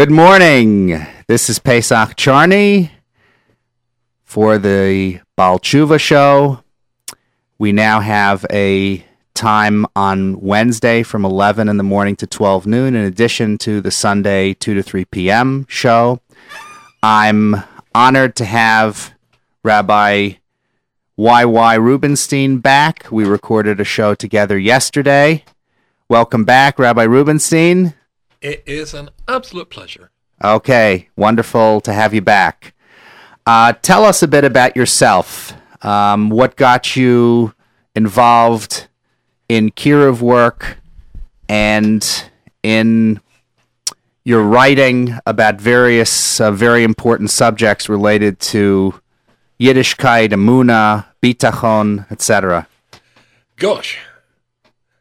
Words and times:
Good 0.00 0.10
morning. 0.10 1.06
This 1.26 1.50
is 1.50 1.58
Pesach 1.58 2.16
Charney 2.16 2.90
for 4.24 4.56
the 4.56 5.20
Baal 5.36 5.58
Tshuva 5.58 6.00
show. 6.00 6.64
We 7.58 7.72
now 7.72 8.00
have 8.00 8.46
a 8.50 9.04
time 9.34 9.84
on 9.94 10.40
Wednesday 10.40 11.02
from 11.02 11.26
11 11.26 11.68
in 11.68 11.76
the 11.76 11.82
morning 11.82 12.16
to 12.16 12.26
12 12.26 12.66
noon, 12.66 12.96
in 12.96 13.04
addition 13.04 13.58
to 13.58 13.82
the 13.82 13.90
Sunday 13.90 14.54
2 14.54 14.72
to 14.72 14.82
3 14.82 15.04
p.m. 15.04 15.66
show. 15.68 16.22
I'm 17.02 17.56
honored 17.94 18.36
to 18.36 18.46
have 18.46 19.12
Rabbi 19.62 20.30
YY 21.18 21.78
Rubinstein 21.78 22.56
back. 22.60 23.06
We 23.12 23.26
recorded 23.26 23.80
a 23.80 23.84
show 23.84 24.14
together 24.14 24.58
yesterday. 24.58 25.44
Welcome 26.08 26.46
back, 26.46 26.78
Rabbi 26.78 27.02
Rubinstein. 27.02 27.92
It 28.40 28.62
is 28.66 28.94
an 28.94 29.10
absolute 29.28 29.68
pleasure. 29.68 30.10
Okay, 30.42 31.08
wonderful 31.16 31.80
to 31.82 31.92
have 31.92 32.14
you 32.14 32.22
back. 32.22 32.74
Uh, 33.44 33.74
tell 33.74 34.04
us 34.04 34.22
a 34.22 34.28
bit 34.28 34.44
about 34.44 34.76
yourself. 34.76 35.52
Um, 35.82 36.30
what 36.30 36.56
got 36.56 36.96
you 36.96 37.54
involved 37.94 38.86
in 39.48 39.70
Kiruv 39.70 40.20
work 40.20 40.78
and 41.48 42.30
in 42.62 43.20
your 44.24 44.42
writing 44.42 45.18
about 45.26 45.60
various 45.60 46.40
uh, 46.40 46.50
very 46.50 46.84
important 46.84 47.30
subjects 47.30 47.88
related 47.88 48.38
to 48.40 48.94
Yiddishkeit, 49.58 50.30
Emuna, 50.30 51.06
Bitachon, 51.22 52.10
etc. 52.10 52.66
Gosh, 53.56 53.98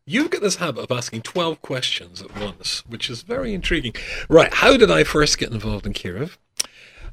you've 0.09 0.31
got 0.31 0.41
this 0.41 0.55
habit 0.55 0.83
of 0.83 0.91
asking 0.91 1.21
12 1.21 1.61
questions 1.61 2.21
at 2.21 2.35
once, 2.35 2.83
which 2.87 3.09
is 3.09 3.21
very 3.21 3.53
intriguing. 3.53 3.93
Right, 4.27 4.51
how 4.51 4.75
did 4.75 4.89
I 4.89 5.03
first 5.03 5.37
get 5.37 5.51
involved 5.51 5.85
in 5.85 5.93
Kiruv? 5.93 6.37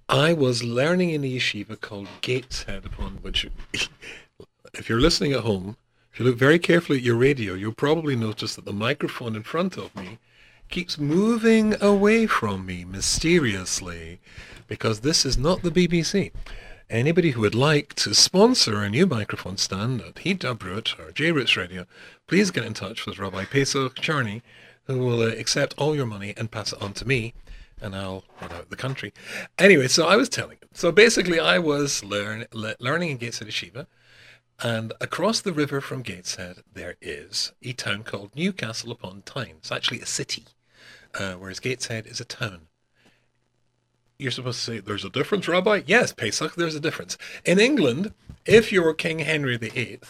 I 0.09 0.33
was 0.33 0.65
learning 0.65 1.11
in 1.11 1.23
a 1.23 1.31
yeshiva 1.31 1.79
called 1.79 2.09
Gateshead, 2.23 2.87
upon 2.87 3.17
which, 3.17 3.49
if 4.75 4.89
you're 4.89 5.01
listening 5.01 5.33
at 5.33 5.41
home, 5.41 5.77
if 6.13 6.21
you 6.21 6.25
look 6.25 6.39
very 6.39 6.59
carefully 6.59 6.99
at 6.99 7.05
your 7.05 7.17
radio, 7.17 7.53
you'll 7.53 7.75
probably 7.75 8.17
notice 8.17 8.57
that 8.57 8.65
the 8.65 8.73
microphone 8.73 9.37
in 9.37 9.43
front 9.43 9.77
of 9.77 9.95
me 9.95 10.19
keeps 10.71 10.99
moving 10.99 11.75
away 11.83 12.27
from 12.27 12.65
me 12.65 12.85
mysteriously 12.85 14.21
because 14.69 15.01
this 15.01 15.27
is 15.27 15.37
not 15.37 15.63
the 15.63 15.71
BBC. 15.71 16.33
Anybody 16.89 17.33
who 17.33 17.41
would 17.41 17.57
like 17.57 17.95
to 17.95 18.15
sponsor 18.15 18.81
a 18.81 18.89
new 18.89 19.07
microphone 19.07 19.57
stand 19.57 20.01
at 20.03 20.15
Hidabrut 20.15 20.97
or 21.01 21.11
J-Roots 21.11 21.57
Radio, 21.57 21.85
please 22.29 22.53
get 22.53 22.65
in 22.65 22.75
touch 22.75 23.07
with 23.07 23.19
Rabbi 23.19 23.45
Pesach 23.45 23.97
Charney, 23.97 24.41
who 24.85 24.99
will 24.99 25.21
uh, 25.21 25.27
accept 25.31 25.75
all 25.79 25.97
your 25.97 26.07
money 26.07 26.33
and 26.37 26.49
pass 26.49 26.73
it 26.73 26.81
on 26.81 26.93
to 26.93 27.05
me, 27.05 27.35
and 27.81 27.97
I'll 27.97 28.23
run 28.41 28.53
out 28.53 28.71
the 28.71 28.77
country. 28.77 29.13
Anyway, 29.59 29.89
so 29.89 30.07
I 30.07 30.15
was 30.15 30.29
telling 30.29 30.59
him. 30.59 30.69
So 30.75 30.93
basically, 30.93 31.41
I 31.41 31.59
was 31.59 32.05
learn, 32.05 32.45
le- 32.53 32.77
learning 32.79 33.11
in 33.11 33.17
Gateshead 33.17 33.49
Yeshiva, 33.49 33.89
and 34.63 34.93
across 35.01 35.41
the 35.41 35.53
river 35.53 35.81
from 35.81 36.03
Gateshead, 36.03 36.59
there 36.73 36.95
is 37.01 37.51
a 37.65 37.73
town 37.73 38.05
called 38.05 38.31
Newcastle 38.37 38.93
upon 38.93 39.23
Tyne. 39.23 39.57
It's 39.59 39.73
actually 39.73 40.03
a 40.03 40.07
city, 40.07 40.45
uh, 41.19 41.33
whereas 41.33 41.59
Gateshead 41.59 42.07
is 42.07 42.21
a 42.21 42.25
town 42.25 42.69
you're 44.19 44.31
supposed 44.31 44.59
to 44.61 44.65
say 44.65 44.81
there's 44.81 45.05
a 45.05 45.11
difference, 45.11 45.49
Rabbi? 45.49 45.83
Yes, 45.87 46.13
Pesach, 46.13 46.55
there's 46.55 46.75
a 46.75 46.81
difference. 46.81 47.17
In 47.45 47.59
England, 47.59 48.13
if 48.45 48.73
you 48.73 48.83
were 48.83 48.95
King 48.95 49.21
Henry 49.21 49.57
VIII, 49.57 50.01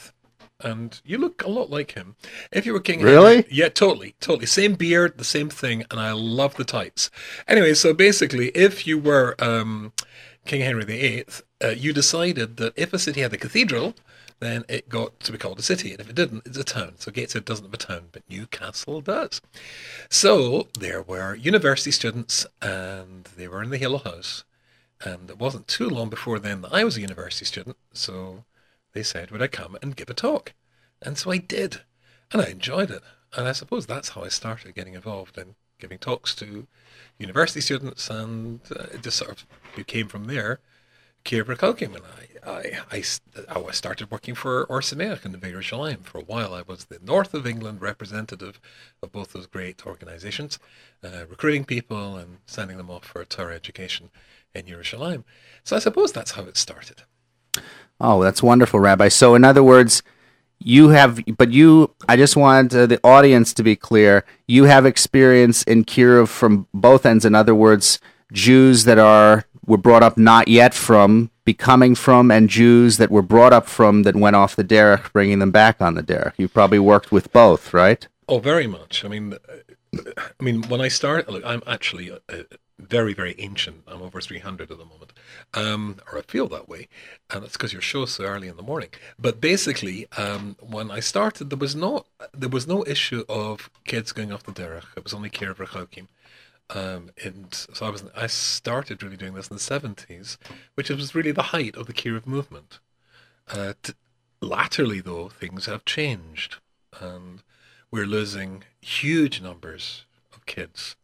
and 0.61 1.01
you 1.05 1.19
look 1.19 1.43
a 1.43 1.49
lot 1.49 1.71
like 1.71 1.93
him, 1.93 2.17
if 2.51 2.65
you 2.65 2.73
were 2.73 2.81
King 2.81 3.03
Really? 3.03 3.37
Henry, 3.37 3.49
yeah, 3.51 3.69
totally, 3.69 4.15
totally, 4.21 4.47
same 4.47 4.75
beard, 4.75 5.19
the 5.19 5.25
same 5.25 5.49
thing, 5.49 5.85
and 5.91 6.01
I 6.01 6.13
love 6.13 6.55
the 6.55 6.65
tights. 6.65 7.11
Anyway, 7.47 7.75
so 7.75 7.93
basically, 7.93 8.49
if 8.49 8.87
you 8.87 8.99
were 8.99 9.35
um, 9.39 9.93
King 10.47 10.63
Henry 10.63 10.85
VIII, 10.85 11.25
uh, 11.63 11.69
you 11.69 11.93
decided 11.93 12.57
that 12.57 12.73
if 12.77 12.93
a 12.93 12.99
city 12.99 13.21
had 13.21 13.33
a 13.33 13.39
cathedral, 13.39 13.95
then 14.39 14.65
it 14.69 14.89
got 14.89 15.19
to 15.21 15.33
be 15.33 15.39
called 15.39 15.59
a 15.59 15.63
city, 15.63 15.93
and 15.93 16.01
if 16.01 16.11
it 16.11 16.15
didn't, 16.15 16.47
it's 16.47 16.59
a 16.59 16.65
town. 16.65 16.95
So 16.99 17.11
Gateshead 17.11 17.45
doesn't 17.45 17.65
have 17.65 17.75
a 17.75 17.79
town, 17.79 18.09
but 18.13 18.23
Newcastle 18.29 19.01
does. 19.01 19.41
So 20.11 20.69
there 20.79 21.03
were 21.03 21.35
university 21.35 21.91
students, 21.91 22.47
and 22.61 23.25
they 23.37 23.49
were 23.49 23.63
in 23.63 23.71
the 23.71 23.79
Hill 23.79 23.99
House, 23.99 24.45
and 25.05 25.31
it 25.31 25.39
wasn't 25.39 25.69
too 25.69 25.89
long 25.89 26.11
before 26.11 26.39
then 26.39 26.63
that 26.63 26.75
I 26.75 26.85
was 26.85 26.97
a 26.97 27.01
university 27.01 27.45
student. 27.47 27.77
So 27.93 28.45
they 28.93 29.03
said, 29.03 29.31
would 29.31 29.43
I 29.43 29.47
come 29.47 29.77
and 29.81 29.97
give 29.97 30.11
a 30.11 30.15
talk? 30.15 30.53
And 31.01 31.17
so 31.17 31.31
I 31.31 31.39
did, 31.39 31.83
and 32.33 32.43
I 32.43 32.47
enjoyed 32.47 32.91
it. 32.91 33.03
And 33.35 33.49
I 33.49 33.53
suppose 33.53 33.87
that's 33.87 34.11
how 34.11 34.23
I 34.23 34.29
started 34.29 34.75
getting 34.75 34.95
involved 34.95 35.37
in 35.39 35.55
giving 35.79 35.99
talks 35.99 36.35
to 36.37 36.67
university 37.19 37.61
students, 37.61 38.09
and 38.11 38.61
uh, 38.75 38.85
it 38.93 39.03
just 39.03 39.19
sort 39.19 39.43
of 39.43 39.47
became 39.75 40.09
from 40.09 40.25
there. 40.27 40.61
Kira 41.27 41.83
and 41.83 41.97
I, 42.47 42.49
I, 42.49 42.79
I, 42.93 42.99
s- 42.99 43.21
I 43.49 43.71
started 43.73 44.13
working 44.13 44.37
for 44.37 44.65
Ohr 44.71 44.81
Somayach 44.81 45.25
in 45.25 45.33
the 45.33 45.39
Beir 45.39 45.55
Yerushalayim. 45.55 46.05
For 46.05 46.19
a 46.19 46.25
while, 46.25 46.55
I 46.55 46.63
was 46.63 46.85
the 46.85 47.01
North 47.03 47.35
of 47.35 47.47
England 47.47 47.83
representative 47.83 48.61
of 49.03 49.11
both 49.11 49.33
those 49.33 49.47
great 49.47 49.85
organizations, 49.85 50.61
uh, 51.03 51.27
recruiting 51.29 51.65
people 51.65 52.17
and 52.17 52.39
sending 52.47 52.77
them 52.77 52.91
off 52.91 53.05
for 53.05 53.25
Torah 53.25 53.57
education 53.57 54.11
in 54.55 54.67
Yerushalayim. 54.67 55.25
So 55.65 55.75
I 55.75 55.81
suppose 55.81 56.13
that's 56.13 56.33
how 56.33 56.45
it 56.45 56.57
started. 56.57 57.03
Oh, 58.01 58.23
that's 58.23 58.43
wonderful, 58.43 58.79
Rabbi. 58.79 59.09
So, 59.09 59.35
in 59.35 59.43
other 59.43 59.65
words, 59.65 60.05
you 60.61 60.91
have, 60.91 61.21
but 61.37 61.51
you, 61.51 61.93
I 62.09 62.17
just 62.17 62.37
want 62.37 62.73
uh, 62.73 62.87
the 62.87 63.01
audience 63.03 63.53
to 63.55 63.65
be 63.65 63.75
clear. 63.75 64.25
You 64.47 64.65
have 64.65 64.87
experience 64.87 65.65
in 65.65 65.85
Kiruv 65.85 66.29
from 66.29 66.69
both 66.73 67.05
ends. 67.05 67.25
In 67.25 67.35
other 67.35 67.55
words, 67.55 67.99
Jews 68.33 68.85
that 68.85 68.99
are 68.99 69.45
were 69.67 69.77
brought 69.77 70.03
up 70.03 70.17
not 70.17 70.49
yet 70.49 70.75
from, 70.75 71.31
becoming 71.45 71.95
from, 71.95 72.31
and 72.31 72.49
Jews 72.49 72.97
that 72.99 73.11
were 73.11 73.23
brought 73.23 73.53
up 73.53 73.67
from 73.67 74.03
that 74.05 74.17
went 74.17 74.37
off 74.37 74.57
the 74.57 74.65
derech, 74.65 75.13
bringing 75.13 75.39
them 75.39 75.51
back 75.51 75.81
on 75.81 75.95
the 75.95 76.03
derech. 76.03 76.35
You 76.37 76.49
probably 76.49 76.79
worked 76.79 77.13
with 77.13 77.33
both, 77.33 77.73
right? 77.73 78.07
Oh, 78.29 78.39
very 78.39 78.67
much. 78.67 79.05
I 79.05 79.09
mean, 79.09 79.35
I 80.17 80.43
mean, 80.43 80.63
when 80.65 80.81
I 80.81 80.89
start, 80.89 81.29
look, 81.29 81.45
I'm 81.45 81.63
actually 81.67 82.11
uh, 82.11 82.43
very, 82.79 83.15
very 83.15 83.35
ancient. 83.39 83.83
I'm 83.87 84.03
over 84.03 84.21
300 84.21 84.71
at 84.71 84.79
the 84.79 84.85
moment, 84.85 85.13
um, 85.55 86.01
or 86.11 86.19
I 86.19 86.23
feel 86.23 86.49
that 86.49 86.69
way, 86.69 86.89
and 87.31 87.45
it's 87.45 87.55
because 87.55 87.73
your 87.73 87.83
show's 87.83 88.13
so 88.13 88.25
early 88.25 88.49
in 88.49 88.57
the 88.57 88.63
morning. 88.63 88.91
But 89.19 89.41
basically, 89.41 90.07
um, 90.17 90.57
when 90.61 90.91
I 90.91 91.01
started, 91.01 91.51
there 91.51 91.59
was 91.59 91.75
no 91.75 92.05
there 92.35 92.49
was 92.49 92.67
no 92.67 92.85
issue 92.87 93.25
of 93.29 93.71
kids 93.85 94.13
going 94.13 94.33
off 94.33 94.43
the 94.43 94.53
derech. 94.53 94.85
It 94.97 95.05
was 95.05 95.15
only 95.15 95.31
Kiruv 95.31 95.57
Rechokim. 95.57 96.09
Um, 96.71 97.11
and 97.23 97.55
so 97.55 97.87
I 97.87 97.91
was 97.91 98.05
I 98.17 98.27
started 98.27 99.03
really 99.03 99.17
doing 99.17 99.35
this 99.35 99.49
in 99.49 99.57
the 99.57 99.63
70s, 99.63 100.37
which 100.75 100.91
was 100.91 101.15
really 101.15 101.33
the 101.33 101.43
height 101.55 101.77
of 101.77 101.87
the 101.87 101.93
Kiruv 101.93 102.27
movement. 102.27 102.81
Uh, 103.49 103.75
t- 103.83 103.93
latterly, 104.41 105.01
though, 105.01 105.29
things 105.29 105.67
have 105.67 105.85
changed, 105.85 106.57
and 107.01 107.43
we're 107.91 108.07
losing 108.07 108.65
huge 108.81 109.41
numbers 109.41 110.05
of 110.35 110.45
kids. 110.47 110.97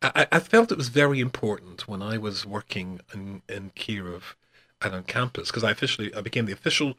I, 0.00 0.26
I 0.30 0.38
felt 0.38 0.72
it 0.72 0.78
was 0.78 0.88
very 0.88 1.20
important 1.20 1.88
when 1.88 2.02
I 2.02 2.18
was 2.18 2.46
working 2.46 3.00
in, 3.12 3.42
in 3.48 3.70
Kiruv 3.70 4.34
and 4.80 4.94
on 4.94 5.02
campus 5.02 5.48
because 5.48 5.64
I 5.64 5.72
officially 5.72 6.14
I 6.14 6.20
became 6.20 6.46
the 6.46 6.52
official 6.52 6.94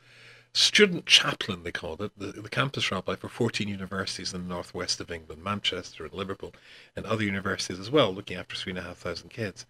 student 0.54 1.06
chaplain 1.06 1.64
they 1.64 1.72
called 1.72 2.02
it 2.02 2.12
the, 2.18 2.28
the 2.28 2.50
campus 2.50 2.92
rabbi 2.92 3.16
for 3.16 3.30
14 3.30 3.68
universities 3.68 4.34
in 4.34 4.48
the 4.48 4.54
northwest 4.54 5.00
of 5.00 5.12
England 5.12 5.44
Manchester 5.44 6.06
and 6.06 6.14
Liverpool 6.14 6.54
and 6.96 7.06
other 7.06 7.24
universities 7.24 7.80
as 7.80 7.92
well 7.92 8.14
looking 8.14 8.38
after 8.38 8.56
three 8.56 8.72
and 8.72 8.80
a 8.80 8.84
half 8.84 8.98
thousand 8.98 9.30
kids 9.30 9.66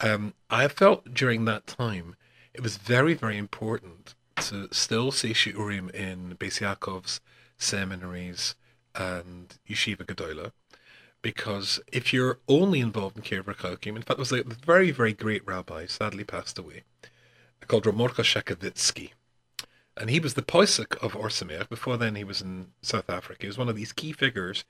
um, 0.00 0.34
I 0.48 0.68
felt 0.68 1.14
during 1.14 1.44
that 1.46 1.66
time 1.66 2.16
it 2.52 2.62
was 2.62 2.76
very 2.76 3.14
very 3.14 3.38
important 3.38 4.14
to 4.36 4.68
still 4.72 5.12
see 5.12 5.32
shiurim 5.32 5.90
in 5.94 6.36
Beis 6.36 6.60
Yaakov's 6.60 7.20
seminaries 7.58 8.54
and 8.94 9.58
Yeshiva 9.68 10.04
Gedola 10.04 10.52
because 11.22 11.80
if 11.92 12.12
you're 12.12 12.38
only 12.48 12.80
involved 12.80 13.16
in 13.16 13.22
Kiruv 13.22 13.44
Rechokim, 13.44 13.96
in 13.96 14.02
fact, 14.02 14.08
there 14.08 14.18
was 14.18 14.32
a 14.32 14.42
very, 14.42 14.90
very 14.90 15.12
great 15.12 15.46
rabbi, 15.46 15.86
sadly 15.86 16.24
passed 16.24 16.58
away, 16.58 16.82
called 17.66 17.84
Ramorka 17.84 18.24
Shekavitsky. 18.24 19.10
And 20.00 20.08
he 20.08 20.18
was 20.18 20.32
the 20.32 20.42
Poisek 20.42 20.96
of 21.04 21.14
Ohr 21.14 21.28
Somayach. 21.28 21.68
Before 21.68 21.98
then, 21.98 22.14
he 22.14 22.24
was 22.24 22.40
in 22.40 22.68
South 22.80 23.10
Africa. 23.10 23.42
He 23.42 23.46
was 23.46 23.58
one 23.58 23.68
of 23.68 23.76
these 23.76 23.92
key 23.92 24.12
figures 24.12 24.64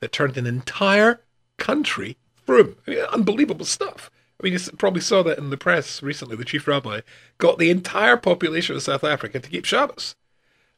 that 0.00 0.12
turned 0.12 0.36
an 0.36 0.46
entire 0.46 1.22
country 1.56 2.18
through. 2.44 2.76
I 2.86 2.90
mean, 2.90 3.00
unbelievable 3.10 3.64
stuff. 3.64 4.10
I 4.38 4.44
mean, 4.44 4.52
you 4.52 4.58
probably 4.76 5.00
saw 5.00 5.22
that 5.22 5.38
in 5.38 5.48
the 5.48 5.56
press 5.56 6.02
recently. 6.02 6.36
The 6.36 6.44
chief 6.44 6.68
rabbi 6.68 7.00
got 7.38 7.58
the 7.58 7.70
entire 7.70 8.18
population 8.18 8.76
of 8.76 8.82
South 8.82 9.04
Africa 9.04 9.40
to 9.40 9.48
keep 9.48 9.64
Shabbos. 9.64 10.16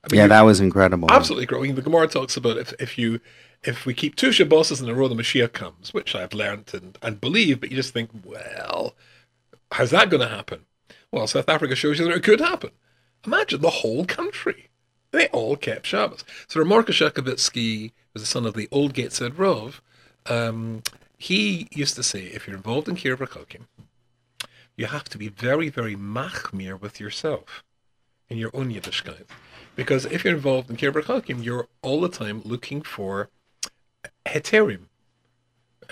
I 0.05 0.13
mean, 0.13 0.21
Yeah, 0.21 0.29
that 0.29 0.43
was 0.43 0.61
incredible. 0.61 1.11
Absolutely 1.11 1.47
growing. 1.47 1.75
The 1.75 1.83
Gemara 1.83 2.07
talks 2.07 2.37
about 2.37 2.59
if, 2.59 2.73
if 2.79 2.97
you 2.97 3.21
if 3.65 3.87
we 3.87 3.95
keep 3.95 4.15
two 4.15 4.31
Shabbos 4.31 4.81
in 4.81 4.89
a 4.89 4.95
row, 4.95 5.09
the 5.09 5.17
Mashiach 5.17 5.53
comes, 5.53 5.93
which 5.93 6.15
I've 6.15 6.35
learned 6.35 6.71
and, 6.73 6.97
and 7.03 7.21
believe, 7.21 7.59
but 7.59 7.71
you 7.71 7.77
just 7.77 7.93
think, 7.93 8.11
well, 8.23 8.95
how's 9.73 9.91
that 9.91 10.11
going 10.11 10.21
to 10.21 10.29
happen? 10.29 10.67
Well, 11.11 11.27
South 11.27 11.49
Africa 11.49 11.75
shows 11.75 11.99
you 11.99 12.05
that 12.05 12.15
it 12.15 12.23
could 12.23 12.41
happen. 12.41 12.71
Imagine 13.25 13.61
the 13.61 13.71
whole 13.71 14.05
country. 14.05 14.69
They 15.11 15.29
all 15.29 15.57
kept 15.57 15.87
Shabbos. 15.87 16.25
So 16.49 16.61
Ramorka 16.61 16.89
Shekavitsky 16.89 17.93
was 18.13 18.23
the 18.23 18.27
son 18.27 18.47
of 18.47 18.55
the 18.55 18.69
old 18.71 18.93
Gateshead 18.93 19.37
Rov. 19.37 19.81
Um, 20.27 20.83
he 21.17 21.69
used 21.71 21.95
to 21.97 22.03
say, 22.03 22.25
if 22.25 22.47
you're 22.47 22.57
involved 22.57 22.89
in 22.89 22.97
Kiruv 22.97 23.19
Chalkim, 23.29 23.63
you 24.77 24.87
have 24.87 25.09
to 25.09 25.19
be 25.19 25.29
very, 25.29 25.69
very 25.69 25.97
machmir 25.97 26.79
with 26.79 27.01
yourself 27.01 27.65
in 28.29 28.37
your 28.37 28.51
own 28.53 28.73
Yiddishkeit. 28.73 29.25
Because 29.75 30.05
if 30.07 30.25
you're 30.25 30.35
involved 30.35 30.69
in 30.71 30.77
Kiruv 30.77 31.05
Chalkim, 31.05 31.43
you're 31.43 31.69
all 31.83 32.01
the 32.01 32.09
time 32.09 32.43
looking 32.45 32.83
for 32.83 33.31
heterim. 34.27 34.89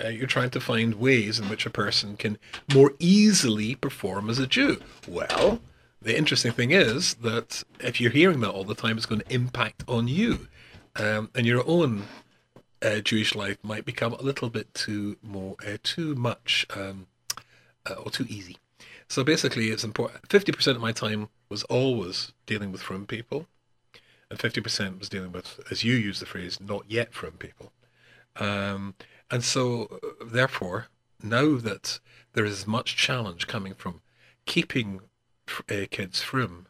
Uh, 0.03 0.09
you're 0.09 0.27
trying 0.27 0.49
to 0.49 0.59
find 0.59 0.95
ways 0.95 1.39
in 1.39 1.47
which 1.47 1.65
a 1.65 1.69
person 1.69 2.17
can 2.17 2.37
more 2.73 2.93
easily 2.99 3.75
perform 3.75 4.29
as 4.29 4.39
a 4.39 4.47
Jew. 4.47 4.81
Well, 5.07 5.61
the 6.05 6.15
interesting 6.15 6.51
thing 6.51 6.69
is 6.69 7.15
that 7.15 7.63
if 7.79 7.99
you're 7.99 8.11
hearing 8.11 8.39
that 8.41 8.51
all 8.51 8.63
the 8.63 8.75
time, 8.75 8.95
it's 8.95 9.07
going 9.07 9.21
to 9.21 9.33
impact 9.33 9.83
on 9.87 10.07
you. 10.07 10.47
Um, 10.95 11.31
and 11.33 11.47
your 11.47 11.67
own 11.67 12.03
uh, 12.81 12.99
Jewish 12.99 13.33
life 13.33 13.57
might 13.63 13.85
become 13.85 14.13
a 14.13 14.21
little 14.21 14.49
bit 14.49 14.71
too 14.75 15.17
more, 15.23 15.55
uh, 15.67 15.77
too 15.81 16.13
much, 16.13 16.67
um, 16.75 17.07
uh, 17.89 17.95
or 17.95 18.11
too 18.11 18.27
easy. 18.29 18.57
So 19.09 19.23
basically, 19.23 19.69
it's 19.69 19.83
important. 19.83 20.31
Fifty 20.31 20.51
percent 20.51 20.75
of 20.77 20.81
my 20.81 20.91
time 20.91 21.29
was 21.49 21.63
always 21.63 22.33
dealing 22.45 22.71
with 22.71 22.81
from 22.81 23.07
people, 23.07 23.47
and 24.29 24.39
fifty 24.39 24.61
percent 24.61 24.99
was 24.99 25.09
dealing 25.09 25.31
with, 25.31 25.59
as 25.71 25.83
you 25.83 25.95
use 25.95 26.19
the 26.19 26.25
phrase, 26.27 26.59
not 26.61 26.85
yet 26.87 27.13
from 27.13 27.31
people. 27.31 27.71
Um, 28.35 28.93
and 29.31 29.43
so, 29.43 29.99
uh, 30.03 30.25
therefore, 30.25 30.87
now 31.21 31.57
that 31.57 31.99
there 32.33 32.45
is 32.45 32.67
much 32.67 32.95
challenge 32.95 33.47
coming 33.47 33.73
from 33.73 34.01
keeping 34.45 35.01
uh, 35.69 35.85
kids 35.89 36.21
from 36.21 36.67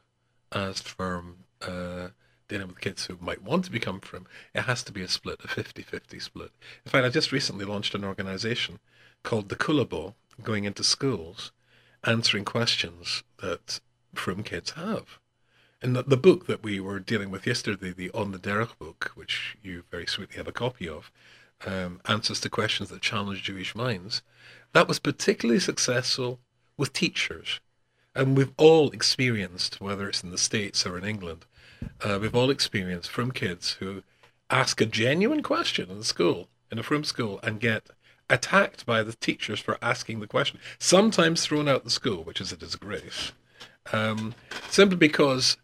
as 0.52 0.82
from 0.82 1.46
uh, 1.62 2.10
dealing 2.48 2.68
with 2.68 2.80
kids 2.80 3.06
who 3.06 3.18
might 3.20 3.42
want 3.42 3.66
to 3.66 3.72
become 3.72 4.00
from, 4.00 4.26
it 4.54 4.62
has 4.62 4.84
to 4.84 4.92
be 4.92 5.02
a 5.02 5.08
split, 5.08 5.40
a 5.44 5.48
50-50 5.48 6.22
split. 6.22 6.52
In 6.86 6.92
fact, 6.92 7.06
I 7.06 7.10
just 7.10 7.32
recently 7.32 7.66
launched 7.66 7.96
an 7.96 8.04
organization 8.04 8.80
called 9.24 9.50
the 9.50 9.56
Kulabo, 9.56 10.14
going 10.44 10.66
into 10.66 10.84
schools, 10.84 11.52
answering 12.04 12.46
questions 12.46 13.24
that 13.42 13.80
from 14.14 14.44
kids 14.44 14.72
have. 14.72 15.20
And 15.82 15.96
the, 15.96 16.04
the 16.04 16.18
book 16.18 16.48
that 16.48 16.64
we 16.64 16.80
were 16.80 17.00
dealing 17.00 17.32
with 17.32 17.46
yesterday, 17.48 17.92
the 17.92 18.12
On 18.12 18.32
the 18.32 18.40
Derech 18.40 18.78
book, 18.78 19.12
which 19.16 19.58
you 19.62 19.84
very 19.92 20.06
sweetly 20.06 20.38
have 20.38 20.48
a 20.48 20.52
copy 20.52 20.88
of, 20.88 21.12
um, 21.66 22.02
answers 22.06 22.40
to 22.42 22.50
questions 22.50 22.90
that 22.90 23.02
challenge 23.02 23.44
Jewish 23.44 23.76
minds, 23.76 24.22
that 24.74 24.88
was 24.88 25.00
particularly 25.00 25.60
successful 25.60 26.40
with 26.78 26.94
teachers. 26.94 27.60
And 28.16 28.38
we've 28.38 28.54
all 28.58 28.92
experienced, 28.92 29.82
whether 29.82 30.08
it's 30.08 30.24
in 30.24 30.32
the 30.32 30.38
States 30.38 30.86
or 30.86 30.98
in 30.98 31.04
England, 31.04 31.46
uh, 32.02 32.18
we've 32.22 32.36
all 32.36 32.50
experienced 32.50 33.12
from 33.12 33.32
kids 33.32 33.74
who 33.74 34.04
ask 34.50 34.80
a 34.80 34.86
genuine 34.86 35.44
question 35.44 35.90
in 35.90 36.02
school, 36.04 36.48
in 36.72 36.80
a 36.80 36.84
from 36.84 37.04
school, 37.04 37.40
and 37.44 37.60
get 37.60 37.90
attacked 38.30 38.86
by 38.86 39.04
the 39.04 39.14
teachers 39.14 39.60
for 39.60 39.78
asking 39.82 40.20
the 40.20 40.28
question, 40.28 40.60
sometimes 40.80 41.46
thrown 41.46 41.68
out 41.68 41.84
the 41.84 41.90
school, 41.90 42.24
which 42.24 42.42
is 42.42 42.52
a 42.52 42.58
disgrace, 42.58 43.34
um, 43.92 44.34
simply 44.70 44.98
because, 44.98 45.58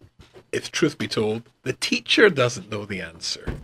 if 0.51 0.71
truth 0.71 0.97
be 0.97 1.07
told, 1.07 1.43
the 1.63 1.73
teacher 1.73 2.29
doesn't 2.29 2.69
know 2.69 2.85
the 2.85 3.01
answer. 3.01 3.55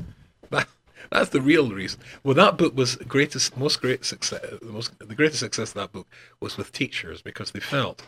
That, 0.49 0.67
that's 1.11 1.29
the 1.29 1.41
real 1.41 1.69
reason. 1.69 1.99
Well, 2.23 2.35
that 2.35 2.57
book 2.57 2.75
was 2.75 2.95
greatest, 2.95 3.57
most 3.57 3.81
great 3.81 4.05
success. 4.05 4.45
The 4.61 4.71
most, 4.71 4.97
the 4.97 5.15
greatest 5.15 5.39
success 5.39 5.69
of 5.69 5.75
that 5.75 5.91
book 5.91 6.07
was 6.39 6.57
with 6.57 6.71
teachers 6.71 7.21
because 7.21 7.51
they 7.51 7.59
felt 7.59 8.01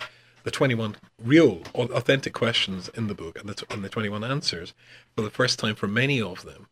the 0.43 0.51
21 0.51 0.95
real, 1.23 1.61
or 1.73 1.85
authentic 1.85 2.33
questions 2.33 2.89
in 2.89 3.07
the 3.07 3.15
book 3.15 3.39
and 3.39 3.49
the, 3.49 3.65
and 3.69 3.83
the 3.83 3.89
21 3.89 4.23
answers 4.23 4.73
for 5.15 5.21
the 5.21 5.29
first 5.29 5.59
time 5.59 5.75
for 5.75 5.87
many 5.87 6.21
of 6.21 6.43
them 6.43 6.67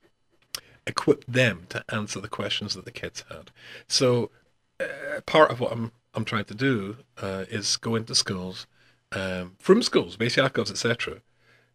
equipped 0.86 1.32
them 1.32 1.68
to 1.70 1.84
answer 1.90 2.20
the 2.20 2.30
questions 2.30 2.74
that 2.74 2.86
the 2.86 2.92
kids 2.92 3.24
had. 3.30 3.52
So 3.88 4.32
uh, 4.80 5.22
part 5.26 5.52
of 5.52 5.60
what 5.60 5.72
I'm 5.72 5.92
I'm 6.14 6.26
trying 6.26 6.46
to 6.46 6.56
do 6.56 6.98
uh, 7.22 7.46
is 7.48 7.78
go 7.78 7.96
into 7.96 8.16
schools, 8.16 8.66
um, 9.12 9.56
from 9.60 9.84
schools, 9.84 10.18
Beis 10.18 10.36
Yaakovs, 10.36 10.72
etc., 10.72 11.22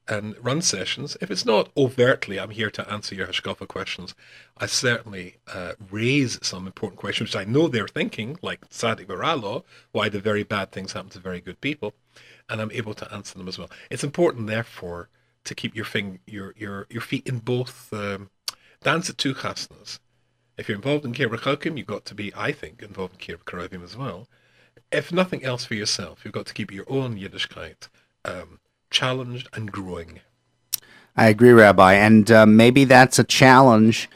and 0.08 0.34
run 0.44 0.62
sessions. 0.62 1.16
If 1.20 1.30
it's 1.30 1.44
not 1.44 1.70
overtly, 1.76 2.38
I'm 2.38 2.50
here 2.50 2.70
to 2.70 2.90
answer 2.90 3.14
your 3.14 3.26
Hashkafa 3.28 3.68
questions. 3.68 4.14
I 4.58 4.66
certainly 4.66 5.36
uh, 5.52 5.72
raise 5.90 6.38
some 6.42 6.66
important 6.66 6.98
questions, 6.98 7.30
which 7.30 7.46
I 7.46 7.50
know 7.50 7.68
they're 7.68 7.88
thinking, 7.88 8.38
like 8.42 8.68
Tzaddik 8.68 9.06
Baralo, 9.06 9.64
why 9.92 10.08
the 10.08 10.20
very 10.20 10.42
bad 10.42 10.72
things 10.72 10.92
happen 10.92 11.10
to 11.10 11.18
very 11.18 11.40
good 11.40 11.60
people, 11.60 11.94
and 12.48 12.60
I'm 12.60 12.72
able 12.72 12.94
to 12.94 13.14
answer 13.14 13.38
them 13.38 13.48
as 13.48 13.58
well. 13.58 13.70
It's 13.90 14.04
important, 14.04 14.46
therefore, 14.46 15.08
to 15.44 15.54
keep 15.54 15.74
your 15.74 15.84
fing- 15.84 16.20
your 16.26 16.54
your 16.56 16.86
your 16.90 17.02
feet 17.02 17.26
in 17.26 17.38
both 17.38 17.92
um, 17.92 18.30
dance 18.82 19.08
at 19.10 19.18
two 19.18 19.34
chasnas. 19.34 19.98
If 20.58 20.68
you're 20.68 20.76
involved 20.76 21.04
in 21.04 21.14
Kiruv 21.14 21.40
Chalkim, 21.40 21.78
you've 21.78 21.86
got 21.86 22.04
to 22.06 22.14
be, 22.14 22.32
I 22.36 22.52
think, 22.52 22.82
involved 22.82 23.14
in 23.14 23.20
Kiruv 23.20 23.44
Karavim 23.44 23.82
as 23.82 23.96
well. 23.96 24.28
If 24.90 25.10
nothing 25.12 25.42
else 25.44 25.64
for 25.64 25.74
yourself, 25.74 26.24
you've 26.24 26.34
got 26.34 26.46
to 26.46 26.54
keep 26.54 26.70
your 26.70 26.84
own 26.88 27.18
Yiddishkeit 27.18 27.88
um, 28.24 28.60
challenged 28.92 29.48
and 29.52 29.72
growing. 29.72 30.20
I 31.16 31.28
agree, 31.28 31.50
Rabbi, 31.50 31.94
and 31.94 32.30
uh, 32.30 32.46
maybe 32.46 32.84
that's 32.84 33.18
a 33.18 33.24
challenge, 33.24 34.08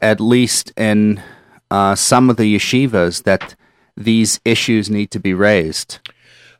at 0.00 0.20
least 0.20 0.72
in 0.76 1.22
uh, 1.70 1.94
some 1.94 2.30
of 2.30 2.36
the 2.36 2.56
yeshivas, 2.56 3.24
that 3.24 3.54
these 3.96 4.40
issues 4.44 4.88
need 4.88 5.10
to 5.10 5.20
be 5.20 5.34
raised. 5.34 5.98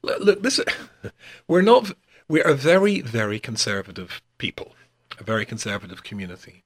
Look, 0.03 0.43
this 0.43 0.61
we're 1.49 1.63
not. 1.63 1.93
We 2.29 2.43
are 2.43 2.55
very, 2.55 3.01
very 3.01 3.39
conservative 3.41 4.23
people, 4.39 4.75
a 5.19 5.25
very 5.25 5.45
conservative 5.45 6.03
community. 6.03 6.65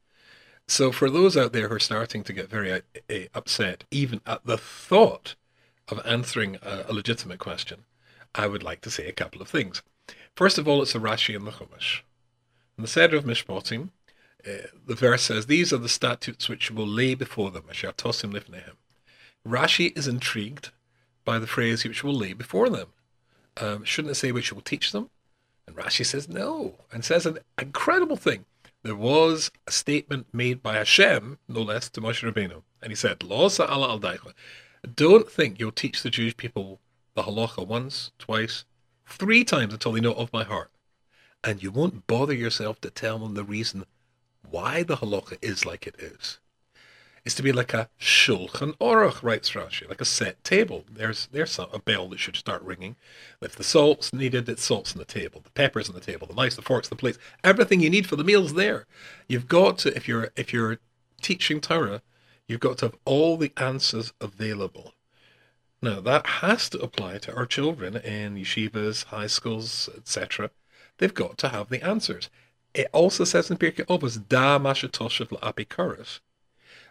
So 0.68 0.90
for 0.90 1.08
those 1.08 1.36
out 1.36 1.52
there 1.52 1.68
who 1.68 1.76
are 1.76 1.80
starting 1.80 2.24
to 2.24 2.32
get 2.32 2.50
very 2.50 2.72
uh, 2.72 2.80
uh, 3.08 3.14
upset, 3.34 3.84
even 3.90 4.20
at 4.26 4.44
the 4.44 4.58
thought 4.58 5.36
of 5.88 6.00
answering 6.04 6.56
a, 6.62 6.86
a, 6.88 6.92
legitimate 6.92 7.38
question, 7.38 7.84
I 8.34 8.48
would 8.48 8.64
like 8.64 8.80
to 8.82 8.90
say 8.90 9.06
a 9.06 9.12
couple 9.12 9.40
of 9.40 9.48
things. 9.48 9.82
First 10.36 10.58
of 10.58 10.68
all, 10.68 10.82
it's 10.82 10.94
a 10.94 10.98
Rashi 10.98 11.34
in 11.34 11.46
the 11.46 11.50
Chumash. 11.50 12.02
In 12.76 12.82
the 12.82 12.88
Seder 12.88 13.16
of 13.16 13.24
Mishpatim, 13.24 13.88
uh, 14.46 14.68
the 14.86 14.94
verse 14.94 15.22
says, 15.22 15.46
These 15.46 15.72
are 15.72 15.78
the 15.78 15.88
statutes 15.88 16.46
which 16.46 16.70
will 16.70 16.86
lay 16.86 17.14
before 17.14 17.50
them, 17.50 17.64
Asher 17.70 17.92
Tasim 17.92 18.32
Lifneihem. 18.32 18.74
Rashi 19.48 19.96
is 19.96 20.06
intrigued 20.06 20.72
by 21.24 21.38
the 21.38 21.46
phrase 21.46 21.84
which 21.84 22.04
will 22.04 22.14
lay 22.14 22.34
before 22.34 22.68
them. 22.68 22.88
Um, 23.56 23.84
shouldn't 23.84 24.12
it 24.12 24.16
say 24.16 24.30
which 24.30 24.52
will 24.52 24.60
teach 24.60 24.92
them? 24.92 25.08
And 25.66 25.74
Rashi 25.74 26.04
says 26.04 26.28
no, 26.28 26.74
and 26.92 27.02
says 27.02 27.24
an 27.24 27.38
incredible 27.58 28.16
thing 28.16 28.44
there 28.82 28.94
was 28.94 29.50
a 29.66 29.72
statement 29.72 30.26
made 30.34 30.62
by 30.62 30.74
Hashem, 30.74 31.38
no 31.48 31.62
less, 31.62 31.88
to 31.88 32.00
Moshe 32.02 32.22
Rabbeinu. 32.22 32.62
And 32.82 32.92
he 32.92 32.94
said, 32.94 33.22
Lo 33.22 33.48
Allah 33.58 33.90
al 33.90 33.98
Don't 34.94 35.30
think 35.30 35.58
you'll 35.58 35.72
teach 35.72 36.02
the 36.02 36.10
Jewish 36.10 36.36
people 36.36 36.78
the 37.14 37.22
halacha 37.22 37.66
once, 37.66 38.12
twice, 38.18 38.64
three 39.06 39.44
times 39.44 39.72
until 39.72 39.92
they 39.92 40.00
know 40.00 40.12
of 40.12 40.32
my 40.32 40.44
heart. 40.44 40.70
And 41.42 41.62
you 41.62 41.70
won't 41.70 42.06
bother 42.06 42.34
yourself 42.34 42.80
to 42.80 42.90
tell 42.90 43.18
them 43.18 43.34
the 43.34 43.44
reason 43.44 43.84
why 44.48 44.82
the 44.82 44.96
halacha 44.96 45.38
is 45.42 45.64
like 45.64 45.86
it 45.86 45.94
is 45.98 46.38
is 47.26 47.34
to 47.34 47.42
be 47.42 47.52
like 47.52 47.74
a 47.74 47.90
shulchan 48.00 48.76
aruch, 48.78 49.20
writes 49.20 49.50
Rashi, 49.50 49.86
like 49.88 50.00
a 50.00 50.04
set 50.04 50.42
table. 50.44 50.84
There's 50.90 51.26
there's 51.32 51.58
a 51.58 51.78
bell 51.80 52.08
that 52.08 52.20
should 52.20 52.36
start 52.36 52.62
ringing. 52.62 52.94
If 53.42 53.56
the 53.56 53.64
salt's 53.64 54.12
needed, 54.12 54.48
it's 54.48 54.62
salt's 54.62 54.92
on 54.92 55.00
the 55.00 55.04
table, 55.04 55.40
the 55.42 55.50
peppers 55.50 55.88
on 55.88 55.96
the 55.96 56.00
table, 56.00 56.28
the 56.28 56.34
knives, 56.34 56.54
the 56.54 56.62
forks, 56.62 56.88
the 56.88 56.94
plates, 56.94 57.18
everything 57.42 57.80
you 57.80 57.90
need 57.90 58.06
for 58.06 58.14
the 58.14 58.24
meal's 58.24 58.54
there. 58.54 58.86
You've 59.28 59.48
got 59.48 59.76
to, 59.78 59.94
if 59.94 60.06
you're 60.06 60.30
if 60.36 60.52
you're 60.52 60.78
teaching 61.20 61.60
Torah, 61.60 62.00
you've 62.46 62.60
got 62.60 62.78
to 62.78 62.86
have 62.86 62.96
all 63.04 63.36
the 63.36 63.52
answers 63.56 64.12
available. 64.20 64.94
Now 65.82 66.00
that 66.00 66.26
has 66.26 66.70
to 66.70 66.78
apply 66.78 67.18
to 67.18 67.34
our 67.34 67.46
children 67.46 67.96
in 67.96 68.36
yeshivas, 68.36 69.04
high 69.04 69.26
schools, 69.26 69.88
etc. 69.96 70.50
They've 70.98 71.12
got 71.12 71.36
to 71.38 71.50
have 71.50 71.68
the 71.68 71.84
answers. 71.84 72.30
It 72.72 72.88
also 72.92 73.24
says 73.24 73.50
in 73.50 73.58
Pirkei 73.58 73.84
Avos, 73.86 74.26
"Da 74.28 74.58
mashatoshev 74.58 75.28
la'apikaris." 75.28 76.20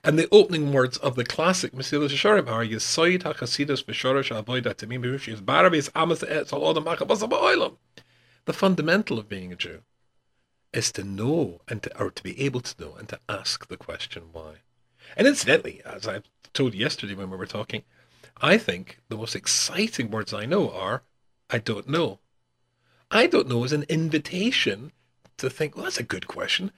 And 0.03 0.19
the 0.19 0.27
opening 0.31 0.71
words 0.71 0.97
of 0.97 1.15
the 1.15 1.23
classic 1.25 1.71
Mesilas 1.71 2.09
Yesharim 2.09 2.47
are 2.47 2.63
Yisoid 2.63 3.23
HaChasidus 3.23 3.85
V'Shorosh 3.85 4.29
HaAvoida 4.29 4.75
Temim 4.75 5.03
Berushis 5.03 5.41
Barabis 5.41 5.89
Amas 5.95 6.21
Etz 6.21 6.51
Alodam 6.51 6.85
Ba'olam. 6.85 7.77
The 8.45 8.53
fundamental 8.53 9.17
of 9.17 9.27
being 9.27 9.51
a 9.51 9.55
Jew 9.55 9.81
is 10.71 10.91
to 10.91 11.03
know 11.03 11.61
and 11.67 11.81
to, 11.81 11.99
or 11.99 12.11
to 12.11 12.21
be 12.21 12.39
able 12.39 12.61
to 12.61 12.79
know 12.79 12.95
and 12.95 13.09
to 13.09 13.19
ask 13.27 13.67
the 13.67 13.77
question 13.77 14.29
why. 14.31 14.57
And 15.17 15.25
incidentally, 15.25 15.81
as 15.83 16.07
I 16.07 16.21
told 16.53 16.75
you 16.75 16.81
yesterday 16.81 17.15
when 17.15 17.31
we 17.31 17.37
were 17.37 17.47
talking, 17.47 17.83
I 18.41 18.57
think 18.57 18.99
the 19.07 19.17
most 19.17 19.35
exciting 19.35 20.11
words 20.11 20.33
I 20.33 20.45
know 20.45 20.69
are 20.71 21.03
I 21.49 21.59
don't 21.59 21.87
know. 21.87 22.19
I 23.11 23.27
don't 23.27 23.47
know 23.47 23.63
is 23.63 23.71
an 23.71 23.85
invitation 23.87 24.91
to 25.37 25.49
think, 25.49 25.75
well, 25.75 25.85
that's 25.85 25.99
a 25.99 26.03
good 26.03 26.27
question. 26.27 26.71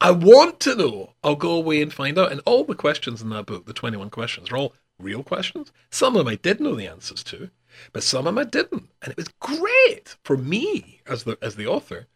I 0.00 0.10
want 0.10 0.58
to 0.60 0.74
know. 0.74 1.14
I'll 1.22 1.36
go 1.36 1.52
away 1.52 1.82
and 1.82 1.92
find 1.92 2.18
out. 2.18 2.32
And 2.32 2.40
all 2.44 2.64
the 2.64 2.74
questions 2.74 3.22
in 3.22 3.30
that 3.30 3.46
book, 3.46 3.66
the 3.66 3.72
21 3.72 4.10
questions, 4.10 4.50
are 4.50 4.56
all 4.56 4.74
real 4.98 5.22
questions. 5.22 5.72
Some 5.90 6.16
of 6.16 6.24
them 6.24 6.32
I 6.32 6.36
did 6.36 6.60
know 6.60 6.74
the 6.74 6.88
answers 6.88 7.22
to, 7.24 7.50
but 7.92 8.02
some 8.02 8.26
of 8.26 8.34
them 8.34 8.38
I 8.38 8.44
didn't. 8.44 8.88
And 9.02 9.10
it 9.10 9.16
was 9.16 9.28
great 9.40 10.16
for 10.24 10.36
me 10.36 11.00
as 11.06 11.24
the 11.24 11.38
as 11.42 11.56
the 11.56 11.66
author, 11.66 12.06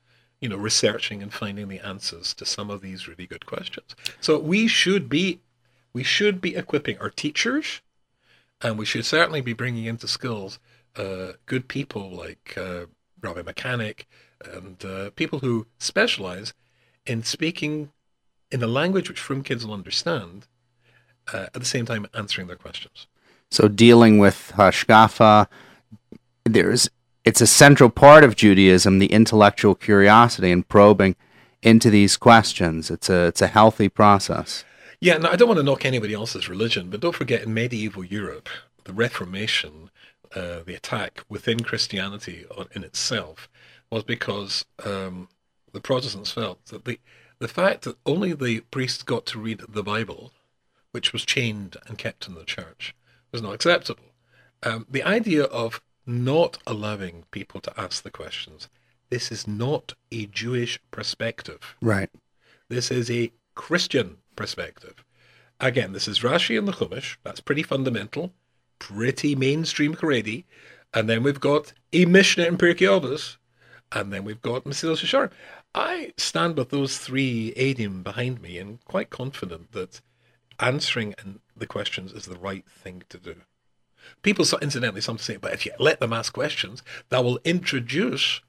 you 0.40 0.48
know, 0.48 0.56
researching 0.56 1.22
and 1.22 1.32
finding 1.32 1.68
the 1.68 1.80
answers 1.80 2.34
to 2.34 2.44
some 2.44 2.70
of 2.70 2.80
these 2.80 3.08
really 3.08 3.26
good 3.26 3.46
questions. 3.46 3.94
So 4.20 4.38
we 4.38 4.66
should 4.66 5.08
be 5.08 5.40
we 5.92 6.02
should 6.02 6.40
be 6.40 6.56
equipping 6.56 6.98
our 6.98 7.10
teachers 7.10 7.80
And 8.62 8.78
we 8.78 8.84
should 8.84 9.04
certainly 9.04 9.40
be 9.40 9.52
bringing 9.52 9.84
into 9.84 10.08
schools 10.08 10.58
uh, 10.96 11.32
good 11.44 11.68
people 11.68 12.10
like 12.10 12.54
uh, 12.56 12.86
Rabbi 13.20 13.42
Mechanic 13.42 14.06
and 14.44 14.82
uh, 14.84 15.10
people 15.10 15.40
who 15.40 15.66
specialize 15.78 16.54
in 17.04 17.22
speaking 17.22 17.90
in 18.50 18.62
a 18.62 18.66
language 18.66 19.08
which 19.08 19.20
frum 19.20 19.42
kids 19.42 19.66
will 19.66 19.74
understand, 19.74 20.46
uh, 21.32 21.46
at 21.46 21.54
the 21.54 21.64
same 21.64 21.84
time 21.84 22.06
answering 22.14 22.46
their 22.46 22.56
questions. 22.56 23.06
So 23.50 23.68
dealing 23.68 24.18
with 24.18 24.52
hashkafa, 24.56 25.48
there's 26.44 26.88
it's 27.24 27.40
a 27.40 27.46
central 27.46 27.90
part 27.90 28.22
of 28.22 28.36
Judaism, 28.36 29.00
the 29.00 29.12
intellectual 29.12 29.74
curiosity 29.74 30.52
and 30.52 30.66
probing 30.66 31.16
into 31.62 31.90
these 31.90 32.16
questions. 32.16 32.90
It's 32.90 33.10
a 33.10 33.26
it's 33.26 33.42
a 33.42 33.48
healthy 33.48 33.88
process. 33.88 34.64
Yeah, 35.00 35.18
no, 35.18 35.28
I 35.30 35.36
don't 35.36 35.48
want 35.48 35.58
to 35.58 35.64
knock 35.64 35.84
anybody 35.84 36.14
else's 36.14 36.48
religion, 36.48 36.90
but 36.90 37.00
don't 37.00 37.14
forget 37.14 37.42
in 37.42 37.52
medieval 37.52 38.04
Europe, 38.04 38.48
the 38.84 38.92
Reformation, 38.92 39.90
uh, 40.34 40.60
the 40.64 40.74
attack 40.74 41.22
within 41.28 41.60
Christianity 41.60 42.44
in 42.74 42.84
itself 42.84 43.48
was 43.90 44.02
because 44.02 44.64
um, 44.84 45.28
the 45.72 45.80
Protestants 45.80 46.30
felt 46.30 46.64
that 46.66 46.84
the 46.84 46.98
the 47.38 47.48
fact 47.48 47.82
that 47.82 47.98
only 48.06 48.32
the 48.32 48.60
priests 48.70 49.02
got 49.02 49.26
to 49.26 49.38
read 49.38 49.60
the 49.68 49.82
Bible, 49.82 50.32
which 50.92 51.12
was 51.12 51.24
chained 51.24 51.76
and 51.86 51.98
kept 51.98 52.26
in 52.26 52.34
the 52.34 52.44
church, 52.44 52.94
was 53.30 53.42
not 53.42 53.52
acceptable. 53.52 54.04
Um, 54.62 54.86
the 54.88 55.02
idea 55.02 55.44
of 55.44 55.82
not 56.06 56.56
allowing 56.66 57.24
people 57.30 57.60
to 57.60 57.78
ask 57.78 58.02
the 58.02 58.10
questions, 58.10 58.70
this 59.10 59.30
is 59.30 59.46
not 59.46 59.92
a 60.10 60.26
Jewish 60.26 60.80
perspective. 60.90 61.76
Right. 61.82 62.08
This 62.70 62.90
is 62.90 63.10
a 63.10 63.32
Christian 63.54 64.16
perspective. 64.36 65.04
Again, 65.58 65.92
this 65.92 66.06
is 66.06 66.20
Rashi 66.20 66.58
and 66.58 66.68
the 66.68 66.72
Chumash. 66.72 67.16
That's 67.24 67.40
pretty 67.40 67.62
fundamental, 67.62 68.32
pretty 68.78 69.34
mainstream 69.34 69.96
Haredi. 69.96 70.44
And 70.92 71.08
then 71.08 71.22
we've 71.22 71.40
got 71.40 71.72
a 71.92 72.04
Mishnah 72.04 72.44
in 72.44 72.58
Pirkei 72.58 73.36
and 73.92 74.12
then 74.12 74.24
we've 74.24 74.42
got 74.42 74.64
Mesilas 74.64 75.04
Yesharim. 75.04 75.30
I 75.74 76.12
stand 76.16 76.56
with 76.56 76.70
those 76.70 76.98
three 76.98 77.52
Adim 77.56 78.02
behind 78.02 78.40
me 78.40 78.58
and 78.58 78.84
quite 78.84 79.10
confident 79.10 79.72
that 79.72 80.00
answering 80.58 81.14
the 81.56 81.66
questions 81.66 82.12
is 82.12 82.24
the 82.24 82.38
right 82.38 82.64
thing 82.68 83.02
to 83.08 83.18
do. 83.18 83.36
People, 84.22 84.44
incidentally, 84.62 85.00
some 85.00 85.18
say, 85.18 85.36
but 85.36 85.52
if 85.52 85.66
you 85.66 85.72
let 85.78 86.00
them 86.00 86.12
ask 86.12 86.32
questions, 86.32 86.82
that 87.08 87.24
will 87.24 87.40
introduce 87.44 88.40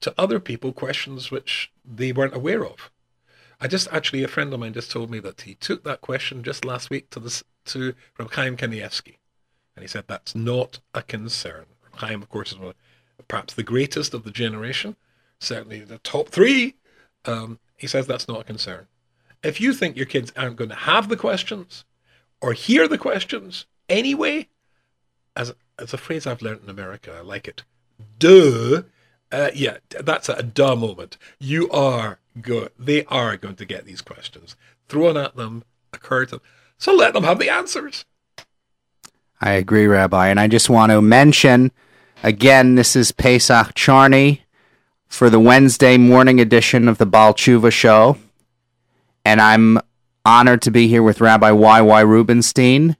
to 0.00 0.14
other 0.18 0.40
people 0.40 0.72
questions 0.72 1.30
which 1.30 1.72
they 1.84 2.12
weren't 2.12 2.34
aware 2.34 2.64
of. 2.64 2.90
I 3.60 3.68
just 3.68 3.88
actually, 3.90 4.22
a 4.22 4.28
friend 4.28 4.52
of 4.52 4.60
mine 4.60 4.74
just 4.74 4.90
told 4.90 5.10
me 5.10 5.18
that 5.20 5.42
he 5.42 5.54
took 5.54 5.82
that 5.84 6.02
question 6.02 6.42
just 6.42 6.64
last 6.64 6.90
week 6.90 7.10
to 7.10 7.20
this 7.20 7.42
to 7.66 7.94
Reb 8.18 8.32
Chaim 8.32 8.56
Kanievsky, 8.56 9.16
and 9.74 9.82
he 9.82 9.88
said 9.88 10.04
that's 10.06 10.34
not 10.34 10.80
a 10.94 11.02
concern. 11.02 11.66
Reb 11.82 12.00
Chaim, 12.00 12.22
of 12.22 12.28
course, 12.28 12.52
is 12.52 12.58
one 12.58 12.68
of, 12.68 13.28
perhaps 13.28 13.54
the 13.54 13.62
greatest 13.62 14.14
of 14.14 14.24
the 14.24 14.30
generation, 14.30 14.96
certainly 15.40 15.80
the 15.80 15.98
top 15.98 16.28
three. 16.28 16.74
Um, 17.24 17.58
he 17.76 17.86
says 17.86 18.06
that's 18.06 18.28
not 18.28 18.40
a 18.40 18.44
concern. 18.44 18.86
If 19.42 19.60
you 19.60 19.72
think 19.72 19.96
your 19.96 20.06
kids 20.06 20.32
aren't 20.36 20.56
going 20.56 20.70
to 20.70 20.76
have 20.76 21.08
the 21.08 21.16
questions 21.16 21.84
or 22.40 22.52
hear 22.52 22.86
the 22.86 22.98
questions 22.98 23.66
anyway, 23.88 24.48
as 25.34 25.54
as 25.78 25.92
a 25.92 25.98
phrase 25.98 26.26
I've 26.26 26.42
learned 26.42 26.62
in 26.64 26.70
America, 26.70 27.14
I 27.16 27.20
like 27.20 27.48
it. 27.48 27.62
Duh. 28.18 28.82
Uh, 29.32 29.50
yeah, 29.54 29.78
that's 29.88 30.28
a 30.28 30.42
duh 30.42 30.76
moment. 30.76 31.16
You 31.38 31.68
are 31.70 32.20
good. 32.40 32.70
They 32.78 33.04
are 33.06 33.36
going 33.36 33.56
to 33.56 33.64
get 33.64 33.84
these 33.84 34.02
questions 34.02 34.56
thrown 34.88 35.16
at 35.16 35.36
them, 35.36 35.64
occur 35.92 36.26
to 36.26 36.30
them. 36.36 36.40
So 36.78 36.94
let 36.94 37.14
them 37.14 37.24
have 37.24 37.38
the 37.38 37.50
answers. 37.50 38.04
I 39.40 39.52
agree, 39.52 39.86
Rabbi. 39.86 40.28
And 40.28 40.40
I 40.40 40.48
just 40.48 40.70
want 40.70 40.92
to 40.92 41.02
mention 41.02 41.72
again, 42.22 42.74
this 42.74 42.96
is 42.96 43.12
Pesach 43.12 43.74
Charney 43.74 44.42
for 45.06 45.30
the 45.30 45.40
Wednesday 45.40 45.96
morning 45.96 46.40
edition 46.40 46.88
of 46.88 46.98
the 46.98 47.06
Baal 47.06 47.34
Tshuva 47.34 47.70
show. 47.70 48.18
And 49.24 49.40
I'm 49.40 49.78
honored 50.24 50.62
to 50.62 50.70
be 50.70 50.88
here 50.88 51.02
with 51.02 51.20
Rabbi 51.20 51.50
Y.Y. 51.50 52.00
Rubinstein. 52.00 52.96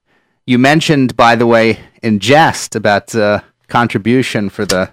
You 0.46 0.58
mentioned, 0.58 1.16
by 1.16 1.34
the 1.34 1.46
way, 1.46 1.80
in 2.02 2.20
jest 2.20 2.76
about 2.76 3.14
uh, 3.14 3.40
contribution 3.68 4.48
for 4.48 4.64
the 4.64 4.90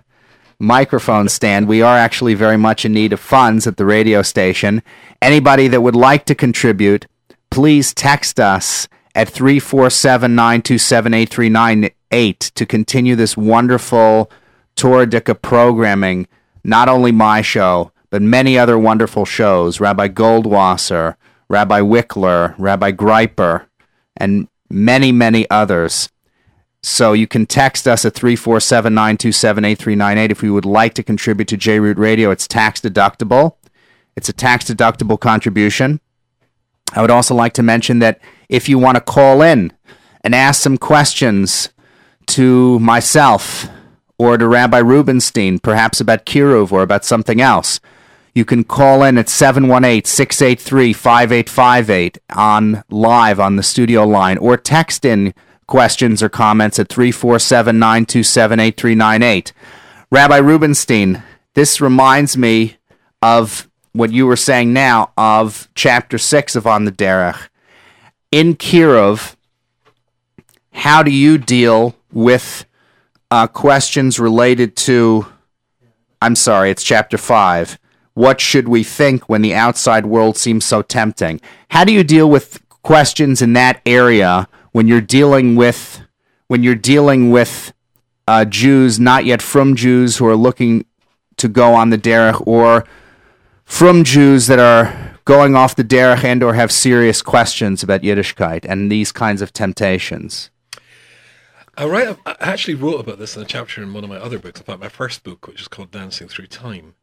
microphone 0.63 1.27
stand. 1.29 1.67
We 1.67 1.81
are 1.81 1.97
actually 1.97 2.33
very 2.33 2.57
much 2.57 2.85
in 2.85 2.93
need 2.93 3.13
of 3.13 3.19
funds 3.19 3.67
at 3.67 3.77
the 3.77 3.85
radio 3.85 4.21
station. 4.21 4.81
Anybody 5.21 5.67
that 5.67 5.81
would 5.81 5.95
like 5.95 6.25
to 6.25 6.35
contribute, 6.35 7.05
please 7.51 7.93
text 7.93 8.39
us 8.39 8.87
at 9.13 9.29
347 9.29 10.33
927 10.33 11.13
8398 11.13 12.39
to 12.39 12.65
continue 12.65 13.15
this 13.15 13.37
wonderful 13.37 14.31
Torah 14.75 15.07
programming 15.35 16.27
not 16.63 16.87
only 16.87 17.11
my 17.11 17.41
show, 17.41 17.91
but 18.09 18.21
many 18.21 18.57
other 18.57 18.77
wonderful 18.79 19.25
shows 19.25 19.79
Rabbi 19.79 20.07
Goldwasser, 20.07 21.15
Rabbi 21.49 21.81
Wickler, 21.81 22.55
Rabbi 22.57 22.91
Greiper, 22.91 23.65
and 24.15 24.47
many, 24.69 25.11
many 25.11 25.49
others. 25.49 26.09
So 26.83 27.13
you 27.13 27.27
can 27.27 27.45
text 27.45 27.87
us 27.87 28.05
at 28.05 28.13
347 28.13 28.93
927 28.93 29.65
8398 29.65 30.31
if 30.31 30.41
we 30.41 30.51
would 30.51 30.65
like 30.65 30.93
to 30.95 31.03
contribute 31.03 31.47
to 31.47 31.57
JRoot 31.57 31.97
Radio. 31.97 32.29
It's 32.29 32.47
tax 32.47 32.81
deductible. 32.81 33.55
It's 34.15 34.29
a 34.29 34.33
tax 34.33 34.65
deductible 34.65 35.19
contribution. 35.19 35.99
I 36.93 37.01
would 37.01 37.09
also 37.09 37.33
like 37.33 37.53
to 37.53 37.63
mention 37.63 37.99
that 37.99 38.19
if 38.49 38.69
you 38.69 38.77
want 38.77 38.95
to 38.95 39.01
call 39.01 39.41
in 39.41 39.73
and 40.23 40.35
ask 40.35 40.61
some 40.61 40.77
questions 40.77 41.69
to 42.27 42.79
myself, 42.79 43.67
or 44.17 44.37
to 44.37 44.47
Rabbi 44.47 44.77
Rubinstein, 44.77 45.59
perhaps 45.59 45.99
about 45.99 46.25
Kiruv 46.25 46.71
or 46.71 46.81
about 46.81 47.03
something 47.03 47.41
else, 47.41 47.81
you 48.33 48.45
can 48.45 48.63
call 48.63 49.03
in 49.03 49.17
at 49.17 49.25
718-683-5858 49.27 52.17
on 52.35 52.83
live 52.89 53.37
on 53.39 53.57
the 53.57 53.63
studio 53.63 54.05
line 54.05 54.37
or 54.37 54.55
text 54.57 55.05
in 55.05 55.33
questions 55.67 56.23
or 56.23 56.29
comments 56.29 56.79
at 56.79 56.87
347-927-8398. 56.89 59.51
Rabbi 60.11 60.37
Rubinstein, 60.37 61.23
this 61.53 61.79
reminds 61.81 62.37
me 62.37 62.77
of 63.21 63.69
what 63.93 64.11
you 64.11 64.27
were 64.27 64.35
saying 64.35 64.73
now 64.73 65.11
of 65.17 65.69
chapter 65.75 66.17
6 66.17 66.55
of 66.55 66.67
On 66.67 66.85
the 66.85 66.91
Derech. 66.91 67.47
In 68.31 68.55
Kiruv, 68.55 69.35
how 70.71 71.03
do 71.03 71.11
you 71.11 71.37
deal 71.37 71.95
with 72.11 72.65
uh, 73.33 73.47
questions 73.47 74.19
related 74.19 74.75
to. 74.75 75.25
I'm 76.21 76.35
sorry, 76.35 76.69
it's 76.69 76.83
chapter 76.83 77.17
five. 77.17 77.79
What 78.13 78.39
should 78.39 78.67
we 78.67 78.83
think 78.83 79.27
when 79.27 79.41
the 79.41 79.55
outside 79.55 80.05
world 80.05 80.37
seems 80.37 80.65
so 80.65 80.83
tempting? 80.83 81.41
How 81.69 81.83
do 81.83 81.91
you 81.91 82.03
deal 82.03 82.29
with 82.29 82.61
questions 82.69 83.41
in 83.41 83.53
that 83.53 83.81
area 83.87 84.47
when 84.73 84.87
you're 84.87 85.01
dealing 85.01 85.55
with 85.55 86.01
when 86.47 86.61
you're 86.61 86.75
dealing 86.75 87.31
with 87.31 87.73
uh, 88.27 88.43
Jews 88.45 88.99
not 88.99 89.25
yet 89.25 89.41
from 89.41 89.75
Jews 89.75 90.17
who 90.17 90.27
are 90.27 90.35
looking 90.35 90.85
to 91.37 91.47
go 91.47 91.73
on 91.73 91.89
the 91.89 91.97
derech, 91.97 92.45
or 92.45 92.85
from 93.63 94.03
Jews 94.03 94.47
that 94.47 94.59
are 94.59 95.17
going 95.25 95.55
off 95.55 95.75
the 95.75 95.83
derech 95.83 96.23
and 96.23 96.43
or 96.43 96.53
have 96.53 96.71
serious 96.71 97.21
questions 97.21 97.81
about 97.81 98.01
Yiddishkeit 98.01 98.65
and 98.67 98.91
these 98.91 99.11
kinds 99.11 99.41
of 99.41 99.53
temptations? 99.53 100.49
I 101.75 101.85
write. 101.85 102.17
I 102.25 102.35
actually 102.39 102.75
wrote 102.75 102.99
about 102.99 103.19
this 103.19 103.35
in 103.35 103.41
a 103.41 103.45
chapter 103.45 103.81
in 103.81 103.93
one 103.93 104.03
of 104.03 104.09
my 104.09 104.17
other 104.17 104.37
books. 104.37 104.59
In 104.59 104.65
fact, 104.65 104.79
my 104.79 104.89
first 104.89 105.23
book, 105.23 105.47
which 105.47 105.61
is 105.61 105.67
called 105.67 105.91
Dancing 105.91 106.27
Through 106.27 106.47
Time. 106.47 106.93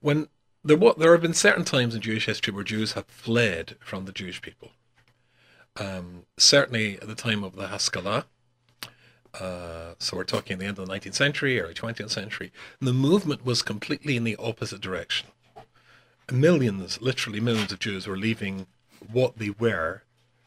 When 0.00 0.28
there, 0.62 0.76
there 0.96 1.12
have 1.12 1.22
been 1.22 1.34
certain 1.34 1.64
times 1.64 1.94
in 1.94 2.00
Jewish 2.00 2.26
history 2.26 2.54
where 2.54 2.64
Jews 2.64 2.92
have 2.92 3.06
fled 3.06 3.76
from 3.80 4.04
the 4.04 4.12
Jewish 4.12 4.40
people. 4.40 4.70
Um, 5.76 6.26
certainly 6.36 6.96
at 7.00 7.08
the 7.08 7.14
time 7.14 7.42
of 7.42 7.56
the 7.56 7.68
Haskalah. 7.68 8.26
Uh, 9.38 9.94
so 9.98 10.16
we're 10.16 10.24
talking 10.24 10.58
the 10.58 10.66
end 10.66 10.78
of 10.78 10.86
the 10.86 10.92
19th 10.92 11.14
century, 11.14 11.60
early 11.60 11.74
20th 11.74 12.10
century. 12.10 12.52
the 12.80 12.92
movement 12.92 13.44
was 13.44 13.62
completely 13.62 14.16
in 14.16 14.22
the 14.22 14.36
opposite 14.36 14.80
direction. 14.80 15.28
Millions, 16.30 17.00
literally 17.00 17.40
millions 17.40 17.72
of 17.72 17.80
Jews 17.80 18.06
were 18.06 18.16
leaving 18.16 18.66
what 19.10 19.38
they 19.38 19.50
were 19.50 20.02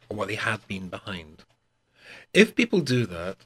or 0.10 0.18
what 0.18 0.30
they 0.30 0.36
had 0.36 0.66
been 0.68 0.88
behind. 0.88 1.44
If 2.34 2.56
people 2.56 2.80
do 2.80 3.06
that, 3.08 3.38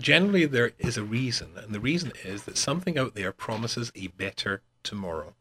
generally 0.00 0.46
there 0.46 0.72
is 0.78 0.96
a 0.96 1.04
reason, 1.04 1.52
and 1.56 1.74
the 1.74 1.80
reason 1.80 2.12
is 2.24 2.44
that 2.44 2.56
something 2.56 2.98
out 2.98 3.14
there 3.14 3.32
promises 3.32 3.92
a 3.94 4.08
better 4.08 4.62
tomorrow. 4.82 5.34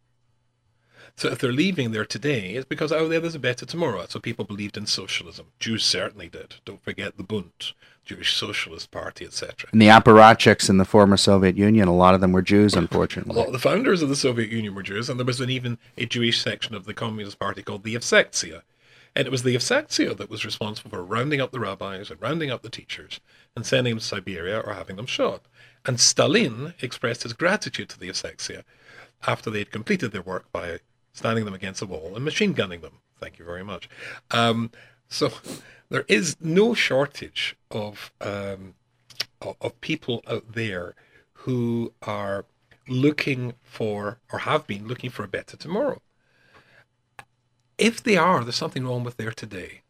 So 1.16 1.30
if 1.30 1.40
they're 1.40 1.52
leaving 1.52 1.92
there 1.92 2.06
today, 2.06 2.52
it's 2.52 2.66
because 2.66 2.92
oh, 2.92 3.08
there 3.08 3.20
there's 3.20 3.36
a 3.36 3.40
better 3.40 3.66
tomorrow. 3.66 4.06
So 4.10 4.20
people 4.20 4.46
believed 4.46 4.78
in 4.78 4.86
socialism. 4.86 5.48
Jews 5.60 5.84
certainly 5.84 6.30
did. 6.30 6.56
Don't 6.66 6.84
forget 6.84 7.18
the 7.18 7.24
Bund, 7.24 7.74
Jewish 8.06 8.36
Socialist 8.36 8.92
Party, 8.92 9.26
etc. 9.26 9.70
And 9.72 9.82
the 9.82 9.88
apparatchiks 9.88 10.70
in 10.70 10.78
the 10.78 10.86
former 10.86 11.18
Soviet 11.18 11.58
Union, 11.58 11.88
a 11.88 11.96
lot 11.96 12.16
of 12.16 12.22
them 12.22 12.32
were 12.32 12.42
Jews, 12.42 12.74
unfortunately. 12.74 13.36
A 13.36 13.38
lot 13.38 13.48
of 13.48 13.54
the 13.54 13.60
founders 13.60 14.02
of 14.02 14.10
the 14.10 14.16
Soviet 14.16 14.50
Union 14.50 14.74
were 14.74 14.84
Jews, 14.84 15.10
and 15.10 15.20
there 15.20 15.26
was 15.26 15.42
an, 15.42 15.50
even 15.50 15.78
a 15.98 16.06
Jewish 16.06 16.42
section 16.42 16.76
of 16.76 16.86
the 16.86 16.94
Communist 16.94 17.40
Party 17.40 17.62
called 17.62 17.84
the 17.84 17.96
Yevsektsiya, 17.96 18.64
And 19.16 19.28
it 19.28 19.32
was 19.32 19.44
the 19.44 19.56
Yevsektsiya 19.56 20.18
that 20.18 20.30
was 20.30 20.46
responsible 20.46 20.90
for 20.90 21.04
rounding 21.04 21.42
up 21.42 21.52
the 21.52 21.60
rabbis 21.60 22.10
and 22.10 22.22
rounding 22.22 22.50
up 22.50 22.64
the 22.64 22.70
teachers 22.70 23.20
and 23.56 23.66
sending 23.66 23.92
them 23.92 24.00
to 24.00 24.06
Siberia 24.06 24.60
or 24.60 24.74
having 24.74 24.96
them 24.96 25.06
shot. 25.06 25.44
And 25.86 26.00
Stalin 26.00 26.74
expressed 26.82 27.24
his 27.24 27.34
gratitude 27.34 27.90
to 27.90 28.00
the 28.00 28.10
Yevsektsiya 28.10 28.64
after 29.28 29.50
they 29.50 29.60
had 29.60 29.72
completed 29.72 30.12
their 30.12 30.22
work 30.22 30.52
by 30.52 30.80
standing 31.14 31.46
them 31.46 31.54
against 31.54 31.82
a 31.82 31.86
wall 31.86 32.14
and 32.16 32.26
machine 32.26 32.54
gunning 32.54 32.82
them. 32.82 33.00
Thank 33.20 33.40
you 33.40 33.46
very 33.46 33.64
much. 33.64 33.90
Um, 34.32 34.72
so 35.08 35.32
there 35.90 36.06
is 36.08 36.38
no 36.40 36.74
shortage 36.74 37.56
of, 37.70 38.12
um, 38.22 38.76
of 39.42 39.80
people 39.82 40.24
out 40.28 40.54
there 40.54 40.96
who 41.34 41.94
are 42.02 42.46
looking 42.88 43.54
for 43.64 44.20
or 44.32 44.40
have 44.40 44.68
been 44.68 44.88
looking 44.88 45.10
for 45.10 45.24
a 45.24 45.28
better 45.28 45.58
tomorrow. 45.58 46.02
If 47.78 48.04
they 48.04 48.18
are, 48.18 48.44
there's 48.44 48.56
something 48.56 48.86
wrong 48.86 49.04
with 49.04 49.18
their 49.18 49.32
today. 49.32 49.82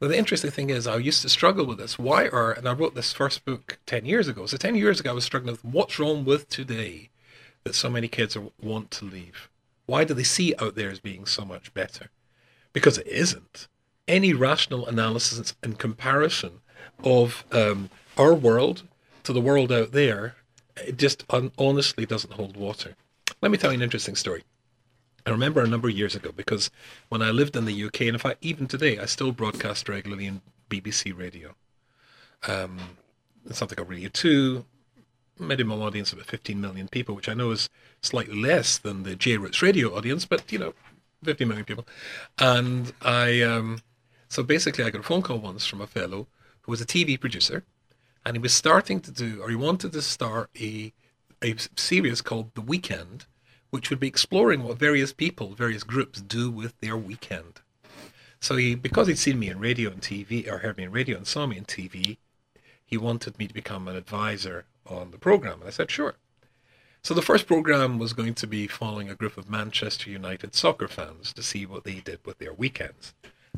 Now, 0.00 0.08
the 0.08 0.18
interesting 0.18 0.50
thing 0.50 0.70
is, 0.70 0.86
I 0.86 0.96
used 0.96 1.22
to 1.22 1.28
struggle 1.28 1.64
with 1.64 1.78
this. 1.78 1.98
Why 1.98 2.26
are, 2.28 2.50
and 2.50 2.68
I 2.68 2.72
wrote 2.72 2.94
this 2.94 3.12
first 3.12 3.44
book 3.44 3.78
10 3.86 4.04
years 4.04 4.26
ago. 4.26 4.46
So 4.46 4.56
10 4.56 4.74
years 4.74 4.98
ago, 4.98 5.10
I 5.10 5.14
was 5.14 5.24
struggling 5.24 5.52
with 5.52 5.64
what's 5.64 5.98
wrong 5.98 6.24
with 6.24 6.48
today 6.48 7.10
that 7.62 7.74
so 7.74 7.88
many 7.88 8.08
kids 8.08 8.36
want 8.60 8.90
to 8.92 9.04
leave. 9.04 9.48
Why 9.86 10.04
do 10.04 10.14
they 10.14 10.22
see 10.22 10.54
out 10.58 10.74
there 10.74 10.90
as 10.90 11.00
being 11.00 11.26
so 11.26 11.44
much 11.44 11.74
better? 11.74 12.10
Because 12.72 12.98
it 12.98 13.06
isn't. 13.06 13.68
Any 14.08 14.32
rational 14.32 14.86
analysis 14.86 15.54
and 15.62 15.78
comparison 15.78 16.60
of 17.04 17.44
um, 17.52 17.90
our 18.16 18.34
world 18.34 18.82
to 19.24 19.32
the 19.32 19.40
world 19.40 19.70
out 19.70 19.92
there, 19.92 20.36
it 20.76 20.96
just 20.96 21.24
un- 21.30 21.52
honestly 21.58 22.06
doesn't 22.06 22.34
hold 22.34 22.56
water. 22.56 22.96
Let 23.40 23.50
me 23.50 23.58
tell 23.58 23.72
you 23.72 23.76
an 23.76 23.82
interesting 23.82 24.16
story. 24.16 24.44
I 25.24 25.30
remember 25.30 25.62
a 25.62 25.68
number 25.68 25.88
of 25.88 25.96
years 25.96 26.16
ago 26.16 26.32
because 26.34 26.70
when 27.08 27.22
I 27.22 27.30
lived 27.30 27.56
in 27.56 27.64
the 27.64 27.84
UK, 27.84 28.02
and 28.02 28.10
in 28.10 28.18
fact, 28.18 28.38
even 28.40 28.66
today, 28.66 28.98
I 28.98 29.06
still 29.06 29.30
broadcast 29.30 29.88
regularly 29.88 30.26
in 30.26 30.40
BBC 30.68 31.16
radio. 31.16 31.54
Um, 32.48 32.78
something 33.50 33.76
called 33.76 33.88
Radio 33.88 34.08
2, 34.08 34.64
minimum 35.38 35.82
audience 35.82 36.12
of 36.12 36.18
about 36.18 36.28
15 36.28 36.60
million 36.60 36.88
people, 36.88 37.14
which 37.14 37.28
I 37.28 37.34
know 37.34 37.50
is 37.50 37.68
slightly 38.00 38.40
less 38.40 38.78
than 38.78 39.02
the 39.02 39.16
J 39.16 39.36
Roots 39.36 39.62
radio 39.62 39.96
audience, 39.96 40.24
but 40.24 40.50
you 40.52 40.58
know, 40.58 40.74
15 41.24 41.48
million 41.48 41.64
people. 41.64 41.86
And 42.38 42.92
I, 43.02 43.42
um, 43.42 43.80
so 44.28 44.42
basically, 44.42 44.84
I 44.84 44.90
got 44.90 45.00
a 45.00 45.04
phone 45.04 45.22
call 45.22 45.38
once 45.38 45.66
from 45.66 45.80
a 45.80 45.86
fellow 45.86 46.26
who 46.62 46.72
was 46.72 46.80
a 46.80 46.86
TV 46.86 47.18
producer, 47.18 47.64
and 48.24 48.36
he 48.36 48.40
was 48.40 48.52
starting 48.52 49.00
to 49.00 49.10
do, 49.10 49.40
or 49.42 49.50
he 49.50 49.56
wanted 49.56 49.92
to 49.92 50.02
start 50.02 50.50
a 50.60 50.92
a 51.42 51.56
series 51.76 52.22
called 52.22 52.54
The 52.54 52.60
Weekend, 52.60 53.26
which 53.70 53.90
would 53.90 54.00
be 54.00 54.06
exploring 54.06 54.62
what 54.62 54.78
various 54.78 55.12
people, 55.12 55.54
various 55.54 55.82
groups 55.82 56.20
do 56.20 56.50
with 56.50 56.78
their 56.80 56.96
weekend. 56.96 57.60
So 58.40 58.56
he, 58.56 58.74
because 58.74 59.06
he'd 59.06 59.18
seen 59.18 59.38
me 59.38 59.48
in 59.48 59.58
radio 59.58 59.90
and 59.90 60.00
TV, 60.00 60.50
or 60.50 60.58
heard 60.58 60.76
me 60.76 60.84
in 60.84 60.92
radio 60.92 61.16
and 61.16 61.26
saw 61.26 61.46
me 61.46 61.56
in 61.56 61.64
TV, 61.64 62.18
he 62.92 62.98
wanted 62.98 63.38
me 63.38 63.46
to 63.46 63.54
become 63.54 63.88
an 63.88 63.96
advisor 63.96 64.66
on 64.86 65.12
the 65.12 65.16
program. 65.16 65.60
And 65.60 65.68
I 65.68 65.70
said, 65.70 65.90
sure. 65.90 66.16
So 67.02 67.14
the 67.14 67.22
first 67.22 67.46
program 67.46 67.98
was 67.98 68.12
going 68.12 68.34
to 68.34 68.46
be 68.46 68.66
following 68.66 69.08
a 69.08 69.14
group 69.14 69.38
of 69.38 69.48
Manchester 69.48 70.10
United 70.10 70.54
soccer 70.54 70.86
fans 70.88 71.32
to 71.32 71.42
see 71.42 71.64
what 71.64 71.84
they 71.84 72.00
did 72.00 72.18
with 72.26 72.36
their 72.36 72.52
weekends. 72.52 73.14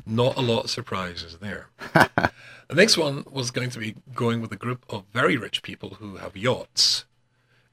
Not 0.07 0.37
a 0.37 0.41
lot 0.41 0.65
of 0.65 0.71
surprises 0.71 1.39
there. 1.39 1.67
the 1.93 2.31
next 2.73 2.97
one 2.97 3.25
was 3.29 3.51
going 3.51 3.71
to 3.71 3.81
be 3.81 3.97
going 4.15 4.41
with 4.41 4.53
a 4.53 4.57
group 4.57 4.85
of 4.89 5.03
very 5.13 5.37
rich 5.37 5.65
people 5.65 5.95
who 5.95 6.19
have 6.19 6.37
yachts 6.37 7.05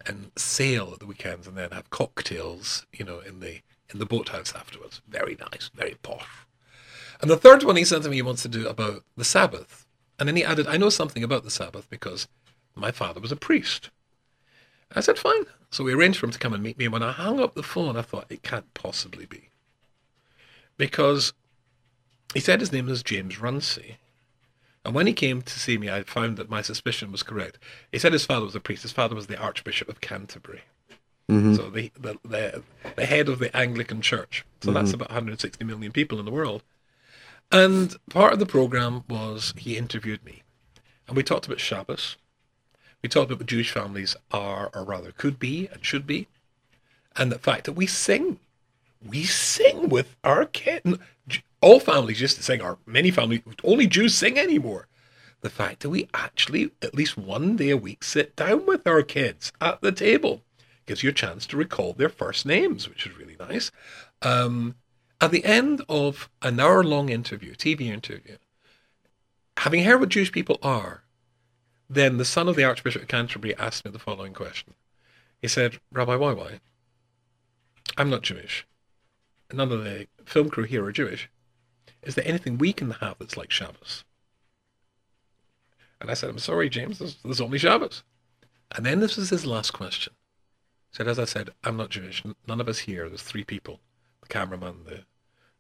and 0.08 0.32
sail 0.36 0.90
at 0.94 1.00
the 1.00 1.06
weekends 1.06 1.46
and 1.46 1.56
then 1.56 1.70
have 1.70 1.92
cocktails, 1.92 2.88
you 2.92 3.06
know, 3.06 3.20
in 3.20 3.40
the 3.40 3.60
in 3.94 4.00
the 4.00 4.08
boathouse 4.08 4.56
afterwards. 4.56 5.00
Very 5.08 5.38
nice, 5.52 5.70
very 5.76 5.96
posh. 6.02 6.48
And 7.22 7.30
the 7.30 7.38
third 7.38 7.62
one 7.62 7.76
he 7.76 7.86
said 7.86 8.02
to 8.02 8.10
me 8.10 8.16
he 8.16 8.22
wants 8.24 8.42
to 8.42 8.48
do 8.48 8.68
about 8.68 9.04
the 9.16 9.24
Sabbath. 9.26 9.81
And 10.22 10.28
then 10.28 10.36
he 10.36 10.46
added, 10.46 10.68
I 10.68 10.78
know 10.78 10.90
something 10.90 11.24
about 11.24 11.44
the 11.46 11.50
Sabbath 11.50 11.90
because 11.90 12.28
my 12.76 12.92
father 12.92 13.20
was 13.20 13.32
a 13.32 13.36
priest. 13.36 13.90
I 14.96 15.00
said, 15.00 15.18
fine. 15.18 15.46
So 15.72 15.84
we 15.84 15.96
arranged 15.96 16.20
for 16.20 16.28
him 16.28 16.32
to 16.32 16.38
come 16.38 16.54
and 16.54 16.62
meet 16.62 16.78
me. 16.78 16.86
And 16.86 16.94
when 16.94 17.02
I 17.02 17.12
hung 17.12 17.40
up 17.40 17.56
the 17.56 17.64
phone, 17.64 17.98
I 17.98 18.04
thought, 18.04 18.28
it 18.30 18.44
can't 18.44 18.72
possibly 18.76 19.26
be. 19.26 19.50
Because 20.78 21.34
he 22.36 22.40
said 22.40 22.60
his 22.60 22.72
name 22.72 22.86
was 22.86 23.02
James 23.02 23.42
Runcie. 23.42 23.96
And 24.86 24.94
when 24.94 25.08
he 25.08 25.14
came 25.14 25.42
to 25.42 25.60
see 25.60 25.80
me, 25.80 25.90
I 25.90 26.04
found 26.04 26.38
that 26.38 26.52
my 26.52 26.62
suspicion 26.62 27.12
was 27.12 27.24
correct. 27.24 27.58
He 27.92 27.98
said 27.98 28.14
his 28.14 28.28
father 28.28 28.46
was 28.46 28.54
a 28.56 28.60
priest. 28.60 28.84
His 28.84 28.92
father 28.92 29.16
was 29.16 29.26
the 29.26 29.40
Archbishop 29.40 29.90
of 29.90 30.02
Canterbury. 30.02 30.62
Mm-hmm. 31.32 31.56
So 31.56 31.72
the, 31.72 31.92
the, 32.00 32.20
the, 32.24 32.64
the 32.96 33.08
head 33.08 33.28
of 33.28 33.40
the 33.40 33.58
Anglican 33.58 34.04
Church. 34.04 34.46
So 34.62 34.68
Mm-hmm. 34.68 34.76
that's 34.76 34.94
about 34.94 35.10
160 35.10 35.66
million 35.66 35.92
people 35.92 36.20
in 36.20 36.26
the 36.26 36.32
world. 36.32 36.62
And 37.52 37.96
part 38.10 38.34
of 38.34 38.40
the 38.40 38.46
program 38.46 39.04
was 39.10 39.54
he 39.58 39.78
interviewed 39.78 40.24
me. 40.24 40.44
And 41.08 41.18
we 41.18 41.24
talked 41.24 41.46
about 41.46 41.60
Shabbos. 41.60 42.16
We 43.02 43.10
talked 43.10 43.32
about 43.32 43.40
what 43.40 43.48
Jewish 43.48 43.72
families 43.72 44.16
are, 44.32 44.70
or 44.74 44.84
rather 44.84 45.12
could 45.12 45.40
be 45.40 45.68
and 45.68 45.84
should 45.84 46.08
be. 46.08 46.28
And 47.16 47.32
the 47.32 47.40
fact 47.40 47.66
that 47.66 47.74
we 47.74 47.88
sing. 47.88 48.40
We 49.06 49.24
sing 49.24 49.90
with 49.90 50.16
our 50.24 50.46
kids. 50.46 50.98
All 51.60 51.80
families 51.80 52.22
used 52.22 52.38
to 52.38 52.44
sing, 52.44 52.62
or 52.62 52.78
many 52.86 53.12
families, 53.12 53.42
only 53.64 53.88
Jews 53.88 54.16
sing 54.16 54.38
anymore. 54.38 54.88
The 55.42 55.50
fact 55.50 55.82
that 55.82 55.90
we 55.90 56.08
actually, 56.14 56.72
at 56.82 56.96
least 56.96 57.18
one 57.18 57.56
day 57.56 57.72
a 57.72 57.78
week, 57.78 58.04
sit 58.04 58.36
down 58.36 58.66
with 58.66 58.86
our 58.88 59.02
kids 59.02 59.52
at 59.60 59.82
the 59.82 59.92
table 59.92 60.42
gives 60.86 61.04
you 61.04 61.10
a 61.10 61.14
chance 61.14 61.46
to 61.48 61.58
recall 61.58 61.94
their 61.94 62.10
first 62.10 62.46
names, 62.46 62.90
which 62.90 63.06
is 63.06 63.18
really 63.18 63.38
nice. 63.40 63.72
Um, 64.22 64.76
at 65.22 65.32
the 65.32 65.46
end 65.46 65.84
of 65.88 66.30
an 66.42 66.60
hour 66.60 66.84
long 66.84 67.10
interview, 67.10 67.54
TV 67.54 67.82
interview, 67.82 68.38
having 69.58 69.84
heard 69.84 70.00
what 70.00 70.10
Jewish 70.10 70.32
people 70.32 70.58
are, 70.64 71.04
then 71.88 72.18
the 72.18 72.26
son 72.26 72.48
of 72.48 72.56
the 72.56 72.64
Archbishop 72.64 73.04
of 73.04 73.08
Canterbury 73.08 73.56
asked 73.58 73.86
me 73.86 73.92
the 73.92 74.00
following 74.00 74.34
question. 74.34 74.74
He 75.42 75.48
said, 75.48 75.80
Rabbi 75.92 76.16
Wai 76.16 76.60
I'm 77.98 78.10
not 78.10 78.24
Jewish. 78.24 78.66
None 79.54 79.72
of 79.72 79.84
the 79.84 80.08
film 80.26 80.50
crew 80.50 80.64
here 80.64 80.84
are 80.86 80.92
Jewish. 80.92 81.30
Is 82.02 82.16
there 82.16 82.28
anything 82.28 82.58
we 82.58 82.74
can 82.74 82.92
have 82.92 83.18
that's 83.20 83.38
like 83.38 83.52
Shabbos? 83.52 84.04
And 86.00 86.10
I 86.10 86.16
said, 86.16 86.30
I'm 86.32 86.40
sorry, 86.40 86.70
James, 86.70 86.98
there's, 86.98 87.18
there's 87.24 87.42
only 87.42 87.60
Shabbos. 87.60 88.04
And 88.76 88.86
then 88.86 89.02
this 89.02 89.18
was 89.18 89.30
his 89.30 89.46
last 89.46 89.72
question. 89.72 90.14
He 90.90 90.96
said, 90.96 91.08
as 91.08 91.20
I 91.20 91.26
said, 91.26 91.52
I'm 91.64 91.78
not 91.78 91.90
Jewish. 91.90 92.24
None 92.48 92.62
of 92.62 92.68
us 92.68 92.80
here, 92.80 93.08
there's 93.08 93.22
three 93.22 93.44
people, 93.44 93.82
the 94.22 94.28
cameraman, 94.28 94.86
the, 94.86 95.04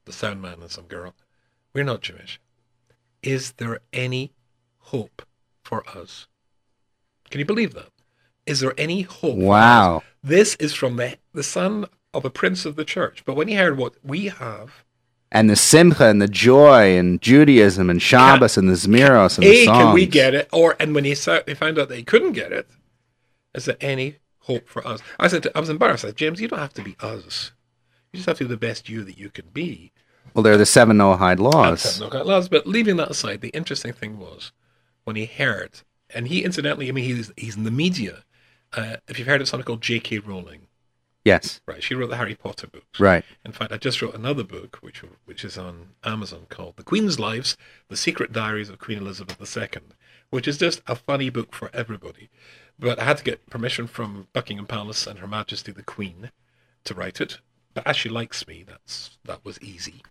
the 0.06 0.12
sound 0.14 0.42
man, 0.42 0.58
and 0.62 0.72
some 0.72 0.86
girl. 0.86 1.14
We're 1.74 1.84
not 1.84 2.02
Jewish. 2.02 2.40
Is 3.24 3.54
there 3.54 3.80
any 3.94 4.34
hope 4.80 5.22
for 5.64 5.88
us? 5.88 6.28
Can 7.30 7.40
you 7.40 7.46
believe 7.46 7.74
that? 7.74 7.90
Is 8.46 8.60
there 8.60 8.74
any 8.78 9.04
hope? 9.04 9.38
Wow. 9.38 10.04
This 10.24 10.56
is 10.56 10.74
from 10.74 10.98
the, 10.98 11.18
the 11.34 11.44
son 11.44 11.86
of 12.14 12.26
a 12.26 12.30
prince 12.30 12.66
of 12.66 12.76
the 12.76 12.84
church. 12.84 13.24
But 13.26 13.36
when 13.36 13.48
he 13.48 13.54
heard 13.56 13.78
what 13.78 13.94
we 14.04 14.26
have, 14.26 14.84
And 15.32 15.50
the 15.50 15.56
simcha 15.56 16.08
and 16.08 16.22
the 16.22 16.28
joy 16.28 16.98
and 16.98 17.22
Judaism 17.22 17.90
and 17.90 18.02
Shabbos 18.02 18.58
and 18.58 18.68
the 18.68 18.74
Zmiros 18.74 19.38
and 19.38 19.48
the 19.48 19.52
A, 19.52 19.66
songs. 19.66 19.78
can 19.78 19.94
we 19.94 20.06
get 20.08 20.34
it? 20.34 20.50
Or 20.52 20.76
and 20.80 20.94
when 20.94 21.06
he, 21.06 21.16
sa- 21.16 21.42
he 21.48 21.54
found 21.54 21.80
out 21.80 21.88
that 21.90 21.96
he 21.98 22.04
couldn't 22.04 22.34
get 22.34 22.52
it, 22.52 22.68
is 23.56 23.66
there 23.66 23.78
any 23.80 24.18
hope 24.40 24.68
for 24.68 24.86
us? 24.86 25.00
I 25.20 25.28
said, 25.30 25.44
to- 25.44 25.56
I 25.56 25.60
was 25.62 25.70
embarrassed. 25.70 26.04
I 26.04 26.10
said, 26.10 26.18
James, 26.18 26.42
you 26.42 26.48
don't 26.50 26.60
have 26.60 26.74
to 26.74 26.82
be 26.84 26.98
us. 27.00 27.52
You 28.14 28.18
just 28.18 28.28
have 28.28 28.38
to 28.40 28.44
be 28.46 28.50
the 28.50 28.58
best 28.58 28.90
you 28.90 29.04
that 29.04 29.18
you 29.18 29.30
can 29.30 29.46
be. 29.54 29.92
Well, 30.34 30.44
they're 30.44 30.58
the 30.58 30.66
seven 30.66 30.98
Noahide 30.98 31.40
laws. 31.40 31.82
said 31.82 32.02
no 32.02 32.10
cut 32.10 32.26
laws. 32.28 32.50
But 32.50 32.68
leaving 32.68 32.98
that 32.98 33.10
aside, 33.12 33.42
the 33.42 33.50
interesting 33.50 33.94
thing 33.94 34.20
was 34.20 34.52
when 35.04 35.16
he 35.16 35.26
heard, 35.26 35.82
and 36.14 36.28
he 36.28 36.44
incidentally, 36.44 36.88
I 36.90 36.92
mean, 36.92 37.06
he's 37.06 37.32
he's 37.38 37.56
in 37.58 37.64
the 37.64 37.72
media. 37.72 38.24
Uh, 38.74 38.98
if 39.08 39.18
you've 39.20 39.28
heard 39.28 39.42
of 39.42 39.48
something 39.50 39.66
called 39.66 39.82
J.K. 39.82 40.20
Rowling, 40.20 40.68
Yes. 41.26 41.60
right? 41.66 41.84
She 41.84 41.94
wrote 41.94 42.10
the 42.10 42.16
Harry 42.18 42.36
Potter 42.36 42.68
books. 42.68 43.00
Right. 43.00 43.26
In 43.44 43.52
fact, 43.52 43.74
I 43.74 43.78
just 43.78 44.02
wrote 44.02 44.16
another 44.16 44.44
book, 44.44 44.78
which 44.82 45.00
which 45.26 45.44
is 45.44 45.58
on 45.58 45.90
Amazon, 46.04 46.46
called 46.50 46.78
"The 46.78 46.84
Queen's 46.84 47.20
Lives: 47.20 47.58
The 47.90 47.98
Secret 47.98 48.32
Diaries 48.32 48.70
of 48.70 48.80
Queen 48.80 48.98
Elizabeth 49.00 49.58
II," 49.58 49.82
which 50.30 50.48
is 50.48 50.58
just 50.58 50.82
a 50.88 50.96
funny 50.96 51.30
book 51.30 51.54
for 51.54 51.70
everybody. 51.74 52.30
But 52.80 53.00
I 53.00 53.04
had 53.04 53.18
to 53.18 53.24
get 53.24 53.50
permission 53.50 53.88
from 53.88 54.28
Buckingham 54.34 54.66
Palace 54.68 55.06
and 55.08 55.20
Her 55.20 55.28
Majesty 55.28 55.72
the 55.72 55.84
Queen 55.84 56.32
to 56.86 56.94
write 56.94 57.20
it. 57.22 57.40
But 57.74 57.88
as 57.88 57.96
she 57.96 58.10
likes 58.10 58.48
me, 58.48 58.64
that's 58.68 59.18
that 59.26 59.46
was 59.46 59.62
easy. 59.62 60.04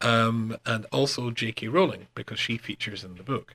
Um, 0.00 0.56
and 0.66 0.86
also 0.92 1.30
J.K. 1.30 1.68
Rowling 1.68 2.08
because 2.14 2.38
she 2.38 2.58
features 2.58 3.04
in 3.04 3.16
the 3.16 3.22
book. 3.22 3.54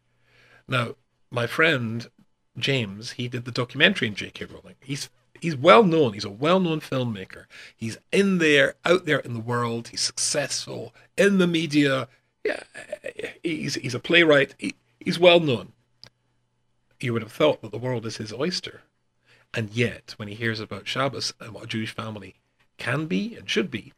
Now, 0.68 0.96
my 1.30 1.48
friend 1.48 2.10
James, 2.58 3.12
he 3.12 3.28
did 3.28 3.46
the 3.46 3.52
documentary 3.52 4.08
in 4.08 4.16
J.K. 4.16 4.46
Rowling. 4.46 4.76
He's 4.82 5.10
he's 5.40 5.56
well 5.56 5.84
known. 5.84 6.14
He's 6.14 6.26
a 6.26 6.30
well 6.30 6.60
known 6.60 6.82
filmmaker. 6.82 7.46
He's 7.76 7.98
in 8.12 8.40
there, 8.40 8.76
out 8.86 9.06
there 9.06 9.20
in 9.20 9.34
the 9.34 9.40
world. 9.40 9.90
He's 9.90 10.02
successful 10.02 10.94
in 11.18 11.38
the 11.38 11.48
media. 11.48 12.08
Yeah, 12.44 12.64
he's 13.44 13.76
he's 13.76 13.96
a 13.96 14.00
playwright. 14.00 14.56
He, 14.58 14.76
he's 15.00 15.20
well 15.20 15.40
known. 15.40 15.74
You 17.00 17.14
would 17.14 17.24
have 17.24 17.32
thought 17.32 17.62
that 17.62 17.72
the 17.72 17.78
world 17.78 18.06
is 18.06 18.18
his 18.18 18.34
oyster, 18.34 18.82
and 19.54 19.72
yet 19.72 20.14
when 20.18 20.28
he 20.28 20.36
hears 20.36 20.60
about 20.60 20.88
Shabbos 20.88 21.34
and 21.40 21.54
what 21.54 21.64
a 21.64 21.68
Jewish 21.68 21.94
family 21.94 22.36
can 22.82 23.06
be 23.06 23.36
and 23.36 23.50
should 23.50 23.70
be, 23.70 23.94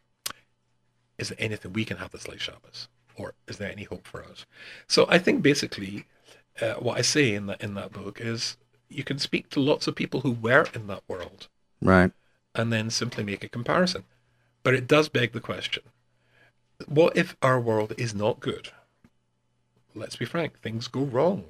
is 1.18 1.30
there 1.30 1.38
anything 1.40 1.74
we 1.74 1.86
can 1.86 1.98
have 1.98 2.12
that's 2.12 2.28
like 2.28 2.40
Shabbos? 2.40 2.88
or 3.16 3.34
is 3.48 3.58
there 3.58 3.72
any 3.72 3.84
hope 3.84 4.08
for 4.08 4.24
us? 4.24 4.46
So 4.88 5.06
I 5.10 5.20
think 5.20 5.42
basically 5.42 6.06
uh, 6.62 6.74
what 6.74 6.98
I 6.98 7.02
say 7.02 7.34
in 7.34 7.48
that 7.48 7.62
in 7.62 7.74
that 7.76 7.92
book 7.92 8.20
is 8.22 8.58
you 8.90 9.04
can 9.04 9.20
speak 9.20 9.50
to 9.50 9.60
lots 9.60 9.88
of 9.88 9.96
people 9.96 10.22
who 10.22 10.32
were 10.32 10.68
in 10.74 10.88
that 10.88 11.04
world, 11.08 11.48
right, 11.82 12.12
and 12.56 12.72
then 12.72 12.90
simply 12.90 13.24
make 13.24 13.44
a 13.44 13.50
comparison. 13.50 14.04
But 14.62 14.76
it 14.76 14.88
does 14.88 15.10
beg 15.10 15.34
the 15.34 15.40
question: 15.40 15.84
What 16.88 17.18
if 17.18 17.36
our 17.42 17.60
world 17.60 17.94
is 17.98 18.14
not 18.14 18.40
good? 18.40 18.70
Let's 19.96 20.16
be 20.16 20.26
frank, 20.26 20.60
things 20.60 20.88
go 20.88 21.02
wrong. 21.02 21.46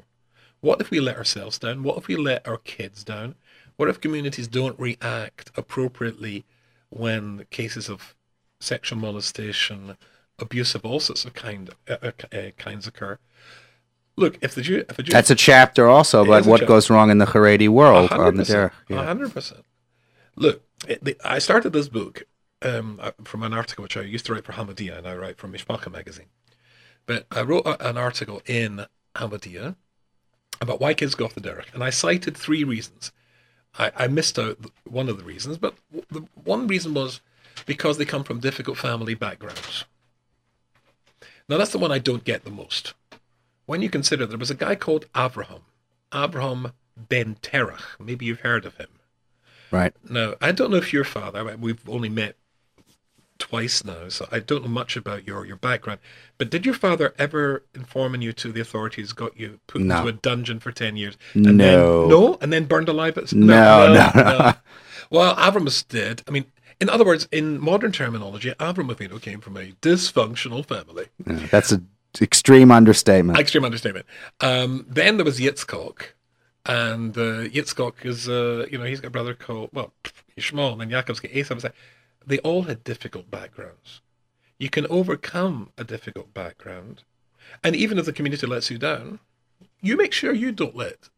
What 0.60 0.82
if 0.82 0.91
we 0.91 1.00
let 1.00 1.17
ourselves 1.17 1.60
down? 1.60 1.84
What 1.84 1.98
if 1.98 2.08
we 2.08 2.15
let 2.15 2.48
our 2.48 2.58
kids 2.58 3.04
down? 3.04 3.36
What 3.76 3.89
if 3.89 4.00
communities 4.00 4.48
don't 4.48 4.80
react 4.80 5.52
appropriately 5.58 6.46
when 6.95 7.45
cases 7.49 7.89
of 7.89 8.15
sexual 8.60 8.99
molestation, 8.99 9.97
abuse 10.39 10.75
of 10.75 10.86
all 10.86 10.99
sorts 10.99 11.25
of 11.25 11.34
kind 11.34 11.69
uh, 11.89 11.97
uh, 12.01 12.12
uh 12.32 12.51
kinds 12.58 12.88
occur? 12.88 13.17
Look, 14.15 14.38
if 14.41 14.53
the 14.53 14.62
Jew, 14.62 14.86
if 14.88 14.99
a 14.99 15.03
Jew, 15.03 15.12
that's 15.12 15.32
a 15.32 15.36
chapter 15.36 15.88
also 15.88 16.23
about 16.23 16.45
what 16.45 16.67
goes 16.67 16.89
wrong 16.89 17.10
in 17.10 17.17
the 17.17 17.25
Haredi 17.25 17.67
world 17.67 18.12
on 18.12 18.36
the 18.36 18.71
hundred 18.89 19.34
percent. 19.34 19.65
Look, 20.36 20.63
it, 20.88 21.03
the, 21.03 21.17
I 21.23 21.39
started 21.39 21.73
this 21.73 21.89
book 21.89 22.23
um, 22.62 22.99
uh, 23.01 23.12
from 23.23 23.43
an 23.43 23.53
article 23.53 23.84
which 23.84 23.97
I 23.97 24.01
used 24.01 24.25
to 24.27 24.34
write 24.34 24.45
for 24.45 24.53
Hamodia, 24.53 24.97
and 24.97 25.08
I 25.08 25.15
write 25.15 25.38
for 25.38 25.47
Mishpacha 25.47 25.91
magazine. 25.91 26.27
But 27.06 27.25
I 27.32 27.41
wrote 27.41 27.65
a, 27.65 27.88
an 27.88 27.97
article 27.97 28.41
in 28.45 28.86
Hamodia 29.15 29.75
about 30.62 30.79
why 30.79 30.93
kids 30.93 31.15
go 31.15 31.25
off 31.25 31.36
the 31.36 31.41
derech, 31.41 31.73
and 31.73 31.84
I 31.84 31.89
cited 31.89 32.38
three 32.38 32.63
reasons. 32.63 33.12
I, 33.77 33.91
I 33.95 34.07
missed 34.07 34.38
out 34.38 34.57
one 34.86 35.09
of 35.09 35.17
the 35.17 35.23
reasons, 35.23 35.57
but 35.57 35.75
the 36.12 36.25
one 36.43 36.67
reason 36.67 36.93
was 36.93 37.21
because 37.65 37.97
they 37.97 38.05
come 38.05 38.23
from 38.23 38.39
difficult 38.39 38.77
family 38.77 39.15
backgrounds. 39.15 39.86
Now 41.49 41.57
that's 41.57 41.71
the 41.71 41.79
one 41.79 41.91
I 41.91 41.99
don't 41.99 42.23
get 42.23 42.43
the 42.43 42.51
most. 42.51 42.93
When 43.65 43.81
you 43.81 43.89
consider 43.89 44.25
there 44.25 44.38
was 44.38 44.51
a 44.51 44.55
guy 44.55 44.75
called 44.75 45.05
Abraham, 45.15 45.62
Abraham 46.13 46.73
ben 46.97 47.38
Terach. 47.41 47.99
Maybe 47.99 48.25
you've 48.25 48.41
heard 48.41 48.65
of 48.65 48.77
him. 48.77 48.89
Right. 49.71 49.93
Now 50.07 50.36
I 50.41 50.51
don't 50.51 50.71
know 50.71 50.77
if 50.77 50.93
your 50.93 51.03
father. 51.03 51.57
We've 51.57 51.88
only 51.89 52.09
met 52.09 52.36
twice 53.43 53.84
now, 53.84 54.08
so 54.08 54.25
I 54.32 54.39
don't 54.39 54.63
know 54.63 54.69
much 54.69 54.95
about 54.95 55.27
your, 55.27 55.45
your 55.45 55.58
background. 55.58 55.99
But 56.38 56.49
did 56.49 56.65
your 56.65 56.73
father 56.73 57.13
ever 57.19 57.65
informing 57.75 58.21
you 58.21 58.32
to 58.32 58.53
the 58.53 58.62
authorities, 58.62 59.12
got 59.12 59.38
you 59.38 59.60
put 59.67 59.82
no. 59.82 59.97
into 59.97 60.08
a 60.08 60.13
dungeon 60.13 60.62
for 60.62 60.71
10 60.71 60.95
years? 60.95 61.17
And 61.34 61.58
no. 61.58 62.01
Then, 62.01 62.10
no? 62.10 62.38
And 62.39 62.53
then 62.53 62.63
burned 62.63 62.88
alive? 62.88 63.17
At, 63.17 63.34
no, 63.34 63.93
no, 63.93 64.12
no, 64.15 64.38
no. 64.38 64.53
Well, 65.10 65.36
Avram 65.36 65.88
did. 65.89 66.23
I 66.25 66.32
mean, 66.32 66.45
in 66.79 66.89
other 66.89 67.03
words, 67.03 67.27
in 67.34 67.60
modern 67.60 67.91
terminology, 67.91 68.51
Avram 68.62 68.95
Avinu 68.95 69.21
came 69.21 69.41
from 69.41 69.58
a 69.58 69.73
dysfunctional 69.82 70.65
family. 70.65 71.08
Yeah, 71.27 71.45
that's 71.51 71.73
an 71.73 71.86
extreme 72.21 72.71
understatement. 72.71 73.38
Extreme 73.38 73.65
understatement. 73.65 74.06
Um, 74.39 74.86
then 74.88 75.17
there 75.17 75.25
was 75.25 75.38
Yitzchok. 75.38 76.03
And 76.65 77.15
uh, 77.17 77.49
Yitzchok 77.49 78.06
is, 78.06 78.29
uh, 78.29 78.67
you 78.71 78.77
know, 78.77 78.86
he's 78.86 79.01
got 79.01 79.10
a 79.10 79.12
brother 79.12 79.34
called, 79.34 79.71
well, 79.73 79.91
Yishmael, 80.38 80.71
and 80.71 80.82
then 80.82 80.89
Yaakov's 80.89 81.19
got 81.19 81.32
Esau 81.32 81.60
they 82.25 82.39
all 82.39 82.63
had 82.63 82.83
difficult 82.83 83.29
backgrounds. 83.29 84.01
You 84.57 84.69
can 84.69 84.88
overcome 84.88 85.69
a 85.77 85.83
difficult 85.83 86.33
background. 86.33 87.03
And 87.63 87.75
even 87.75 87.97
if 87.97 88.05
the 88.05 88.13
community 88.13 88.47
lets 88.47 88.71
you 88.71 88.77
down, 88.77 89.19
you 89.81 89.97
make 89.97 90.13
sure 90.13 90.33
you 90.33 90.51
don't 90.51 90.75
let 90.75 91.09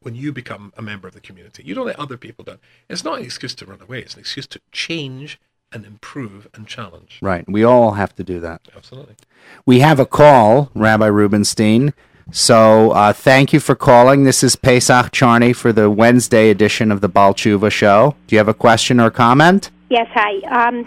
when 0.00 0.14
you 0.14 0.32
become 0.32 0.72
a 0.76 0.82
member 0.82 1.08
of 1.08 1.14
the 1.14 1.20
community. 1.20 1.62
You 1.64 1.74
don't 1.74 1.86
let 1.86 1.98
other 1.98 2.16
people 2.16 2.44
down. 2.44 2.58
It's 2.88 3.04
not 3.04 3.18
an 3.18 3.24
excuse 3.24 3.54
to 3.56 3.66
run 3.66 3.80
away, 3.80 4.00
it's 4.00 4.14
an 4.14 4.20
excuse 4.20 4.46
to 4.48 4.60
change 4.70 5.40
and 5.72 5.86
improve 5.86 6.48
and 6.54 6.66
challenge. 6.66 7.18
Right. 7.22 7.48
We 7.48 7.64
all 7.64 7.92
have 7.92 8.14
to 8.16 8.24
do 8.24 8.40
that. 8.40 8.60
Absolutely. 8.76 9.16
We 9.64 9.80
have 9.80 9.98
a 9.98 10.06
call, 10.06 10.70
Rabbi 10.74 11.06
Rubinstein. 11.06 11.94
So 12.30 12.92
uh, 12.92 13.12
thank 13.12 13.52
you 13.52 13.60
for 13.60 13.74
calling. 13.74 14.24
This 14.24 14.42
is 14.42 14.54
Pesach 14.54 15.12
Charney 15.12 15.52
for 15.52 15.72
the 15.72 15.90
Wednesday 15.90 16.50
edition 16.50 16.92
of 16.92 17.00
the 17.00 17.08
Baal 17.08 17.34
Tshuva 17.34 17.70
show. 17.70 18.14
Do 18.26 18.34
you 18.34 18.38
have 18.38 18.48
a 18.48 18.54
question 18.54 19.00
or 19.00 19.10
comment? 19.10 19.70
Yes, 19.92 20.08
hi. 20.14 20.40
Um, 20.48 20.86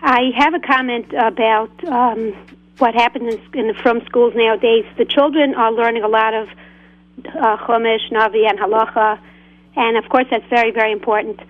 I 0.00 0.30
have 0.38 0.54
a 0.54 0.58
comment 0.60 1.12
about 1.12 1.68
um, 1.84 2.32
what 2.78 2.94
happens 2.94 3.34
in, 3.34 3.60
in 3.60 3.68
the 3.68 3.74
from 3.74 4.00
schools 4.06 4.32
nowadays. 4.34 4.86
The 4.96 5.04
children 5.04 5.54
are 5.54 5.70
learning 5.70 6.02
a 6.02 6.08
lot 6.08 6.32
of 6.32 6.48
uh, 7.28 7.58
Chumash, 7.58 8.10
Navi, 8.10 8.48
and 8.48 8.58
Halacha, 8.58 9.20
and 9.76 9.98
of 9.98 10.08
course 10.08 10.24
that's 10.30 10.48
very, 10.48 10.70
very 10.70 10.92
important. 10.92 11.40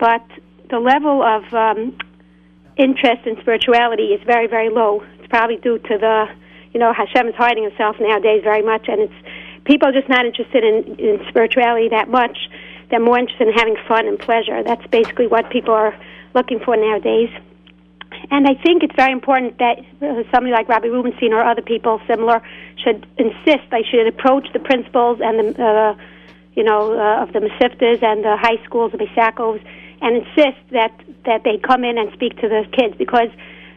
But 0.00 0.26
the 0.70 0.80
level 0.80 1.22
of 1.22 1.54
um, 1.54 1.96
interest 2.76 3.24
in 3.26 3.40
spirituality 3.40 4.06
is 4.06 4.20
very, 4.26 4.48
very 4.48 4.70
low. 4.70 5.04
It's 5.20 5.28
probably 5.28 5.58
due 5.58 5.78
to 5.78 5.98
the, 5.98 6.26
you 6.72 6.80
know, 6.80 6.92
Hashem 6.92 7.28
is 7.28 7.36
hiding 7.36 7.62
himself 7.62 7.94
nowadays 8.00 8.42
very 8.42 8.62
much, 8.62 8.88
and 8.88 9.02
it's 9.02 9.14
people 9.66 9.88
are 9.88 9.92
just 9.92 10.08
not 10.08 10.26
interested 10.26 10.64
in, 10.64 10.96
in 10.98 11.24
spirituality 11.28 11.90
that 11.90 12.08
much. 12.08 12.36
They're 12.90 12.98
more 12.98 13.20
interested 13.20 13.46
in 13.46 13.54
having 13.54 13.76
fun 13.86 14.08
and 14.08 14.18
pleasure. 14.18 14.64
That's 14.64 14.84
basically 14.88 15.28
what 15.28 15.48
people 15.50 15.74
are 15.74 15.94
looking 16.34 16.60
for 16.60 16.76
nowadays. 16.76 17.30
And 18.30 18.46
I 18.46 18.54
think 18.54 18.82
it's 18.82 18.94
very 18.96 19.12
important 19.12 19.58
that 19.58 19.78
somebody 20.32 20.52
like 20.52 20.68
Rabbi 20.68 20.86
Rubinstein 20.86 21.32
or 21.32 21.44
other 21.44 21.62
people 21.62 22.00
similar 22.06 22.42
should 22.82 23.06
insist. 23.18 23.70
They 23.70 23.82
should 23.82 24.06
approach 24.06 24.46
the 24.52 24.60
principals 24.60 25.20
and 25.22 25.38
the, 25.38 25.62
uh, 25.62 25.94
you 26.54 26.62
know, 26.62 26.92
uh, 26.94 27.22
of 27.22 27.32
the 27.32 27.40
Mesivtas 27.40 28.02
and 28.02 28.24
the 28.24 28.36
high 28.36 28.62
schools, 28.64 28.92
the 28.92 28.98
Misakos, 28.98 29.60
and 30.00 30.16
insist 30.16 30.60
that 30.70 30.92
that 31.24 31.42
they 31.44 31.58
come 31.58 31.84
in 31.84 31.98
and 31.98 32.12
speak 32.12 32.38
to 32.40 32.48
the 32.48 32.64
kids 32.72 32.94
because 32.96 33.28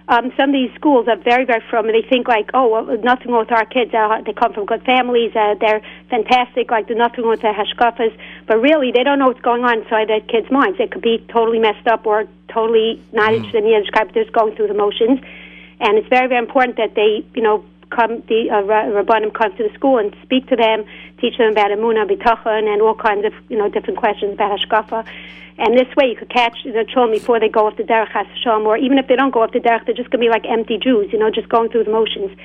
um, 0.09 0.31
some 0.37 0.51
of 0.51 0.53
these 0.53 0.73
schools 0.75 1.07
are 1.07 1.17
very, 1.17 1.43
very 1.43 1.61
from. 1.69 1.87
They 1.87 2.01
think 2.01 2.27
like, 2.27 2.49
oh, 2.53 2.67
well, 2.69 2.97
nothing 3.03 3.31
wrong 3.31 3.41
with 3.41 3.51
our 3.51 3.65
kids. 3.65 3.93
Uh, 3.93 4.21
they 4.25 4.31
come 4.31 4.53
from 4.53 4.65
good 4.65 4.83
families. 4.83 5.35
Uh, 5.35 5.55
they're 5.59 5.81
fantastic. 6.09 6.71
Like, 6.71 6.87
there's 6.87 6.97
nothing 6.97 7.23
wrong 7.23 7.31
with 7.31 7.41
their 7.41 7.53
hashkafas. 7.53 8.17
But 8.47 8.61
really, 8.61 8.91
they 8.91 9.03
don't 9.03 9.19
know 9.19 9.27
what's 9.27 9.41
going 9.41 9.65
on 9.65 9.83
inside 9.83 10.07
their 10.07 10.21
kids' 10.21 10.49
minds. 10.49 10.77
They 10.77 10.87
could 10.87 11.01
be 11.01 11.25
totally 11.27 11.59
messed 11.59 11.87
up 11.87 12.05
or 12.05 12.25
totally 12.47 13.03
not 13.11 13.31
mm. 13.31 13.35
interested 13.35 13.65
in 13.65 13.69
Yiddishkeit, 13.69 14.07
but 14.07 14.13
just 14.13 14.31
going 14.31 14.55
through 14.55 14.67
the 14.67 14.73
motions. 14.73 15.19
And 15.81 15.97
it's 15.97 16.07
very, 16.07 16.27
very 16.27 16.39
important 16.39 16.77
that 16.77 16.95
they, 16.95 17.25
you 17.35 17.43
know, 17.43 17.65
come 17.89 18.23
the 18.27 18.49
uh, 18.49 18.61
rabbanim 18.63 19.33
to 19.57 19.63
the 19.63 19.73
school 19.73 19.97
and 19.97 20.15
speak 20.23 20.47
to 20.47 20.55
them, 20.55 20.85
teach 21.19 21.37
them 21.37 21.51
about 21.51 21.71
emuna, 21.71 22.09
bitachon, 22.09 22.67
and 22.67 22.81
all 22.81 22.95
kinds 22.95 23.25
of 23.25 23.33
you 23.49 23.57
know 23.57 23.69
different 23.69 23.97
questions 23.97 24.33
about 24.33 24.57
hashkafa. 24.59 25.05
And 25.59 25.75
this 25.75 25.87
way, 25.95 26.05
you 26.05 26.15
could 26.15 26.29
catch 26.29 26.63
the 26.63 26.85
children 26.87 27.11
before 27.11 27.39
they 27.39 27.49
go 27.49 27.65
off 27.65 27.77
the 27.77 27.83
derech 27.83 28.09
hashem, 28.09 28.67
or 28.67 28.77
even 28.77 28.99
if 28.99 29.07
they 29.07 29.15
don't 29.15 29.33
go 29.33 29.41
off 29.41 29.53
the 29.53 29.59
derech, 29.59 29.85
they're 29.85 29.95
just 29.95 30.11
going 30.11 30.21
to 30.21 30.27
be 30.27 30.29
like 30.29 30.45
empty 30.45 30.77
Jews, 30.77 31.11
you 31.11 31.17
know, 31.17 31.31
just 31.31 31.49
going 31.49 31.69
through 31.69 31.85
the 31.85 31.91
motions. 31.91 32.37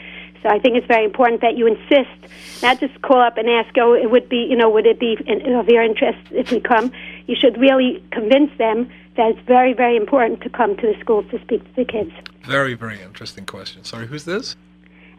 So 0.42 0.48
I 0.48 0.58
think 0.58 0.76
it's 0.76 0.86
very 0.86 1.04
important 1.04 1.40
that 1.42 1.56
you 1.56 1.66
insist, 1.66 2.62
not 2.62 2.80
just 2.80 3.00
call 3.02 3.20
up 3.20 3.36
and 3.36 3.48
ask, 3.48 3.76
oh, 3.78 3.94
it 3.94 4.10
would 4.10 4.28
be, 4.28 4.46
you 4.48 4.56
know, 4.56 4.68
would 4.70 4.86
it 4.86 4.98
be 4.98 5.16
of 5.46 5.68
your 5.68 5.82
interest 5.82 6.18
if 6.32 6.50
we 6.50 6.58
come? 6.58 6.90
You 7.26 7.36
should 7.38 7.58
really 7.58 8.02
convince 8.10 8.50
them 8.58 8.90
that 9.16 9.32
it's 9.32 9.46
very, 9.46 9.72
very 9.72 9.96
important 9.96 10.40
to 10.40 10.48
come 10.48 10.76
to 10.76 10.82
the 10.82 10.98
schools 11.00 11.26
to 11.30 11.40
speak 11.42 11.62
to 11.62 11.76
the 11.76 11.84
kids. 11.84 12.10
Very, 12.44 12.74
very 12.74 13.00
interesting 13.00 13.44
question. 13.44 13.84
Sorry, 13.84 14.06
who's 14.06 14.24
this? 14.24 14.56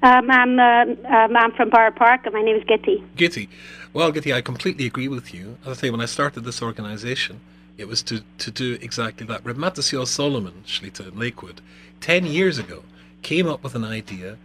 Um, 0.04 0.30
I'm, 0.30 0.60
um, 0.60 0.98
I'm 1.38 1.54
from 1.54 1.70
Borough 1.70 1.90
Park, 1.90 2.26
and 2.26 2.34
my 2.34 2.42
name 2.42 2.58
is 2.58 2.64
Gitti. 2.64 3.02
Gitti. 3.16 3.48
Well, 3.94 4.12
Gitti, 4.12 4.36
I 4.36 4.42
completely 4.42 4.86
agree 4.86 5.08
with 5.08 5.34
you. 5.34 5.58
As 5.66 5.78
I 5.78 5.82
say, 5.82 5.90
when 5.92 6.02
I 6.02 6.08
started 6.08 6.42
this 6.42 6.62
organization, 6.62 7.40
it 7.78 7.88
was 7.88 8.04
to, 8.04 8.22
to 8.40 8.52
do 8.52 8.78
exactly 8.82 9.26
that. 9.28 9.46
Reb 9.46 9.56
Matisyahu 9.56 10.06
Solomon, 10.06 10.66
Shlita 10.68 11.08
in 11.08 11.18
Lakewood, 11.18 11.62
10 12.02 12.26
years 12.26 12.60
ago, 12.60 12.84
came 13.22 13.48
up 13.48 13.64
with 13.64 13.76
an 13.76 13.86
idea 13.86 14.38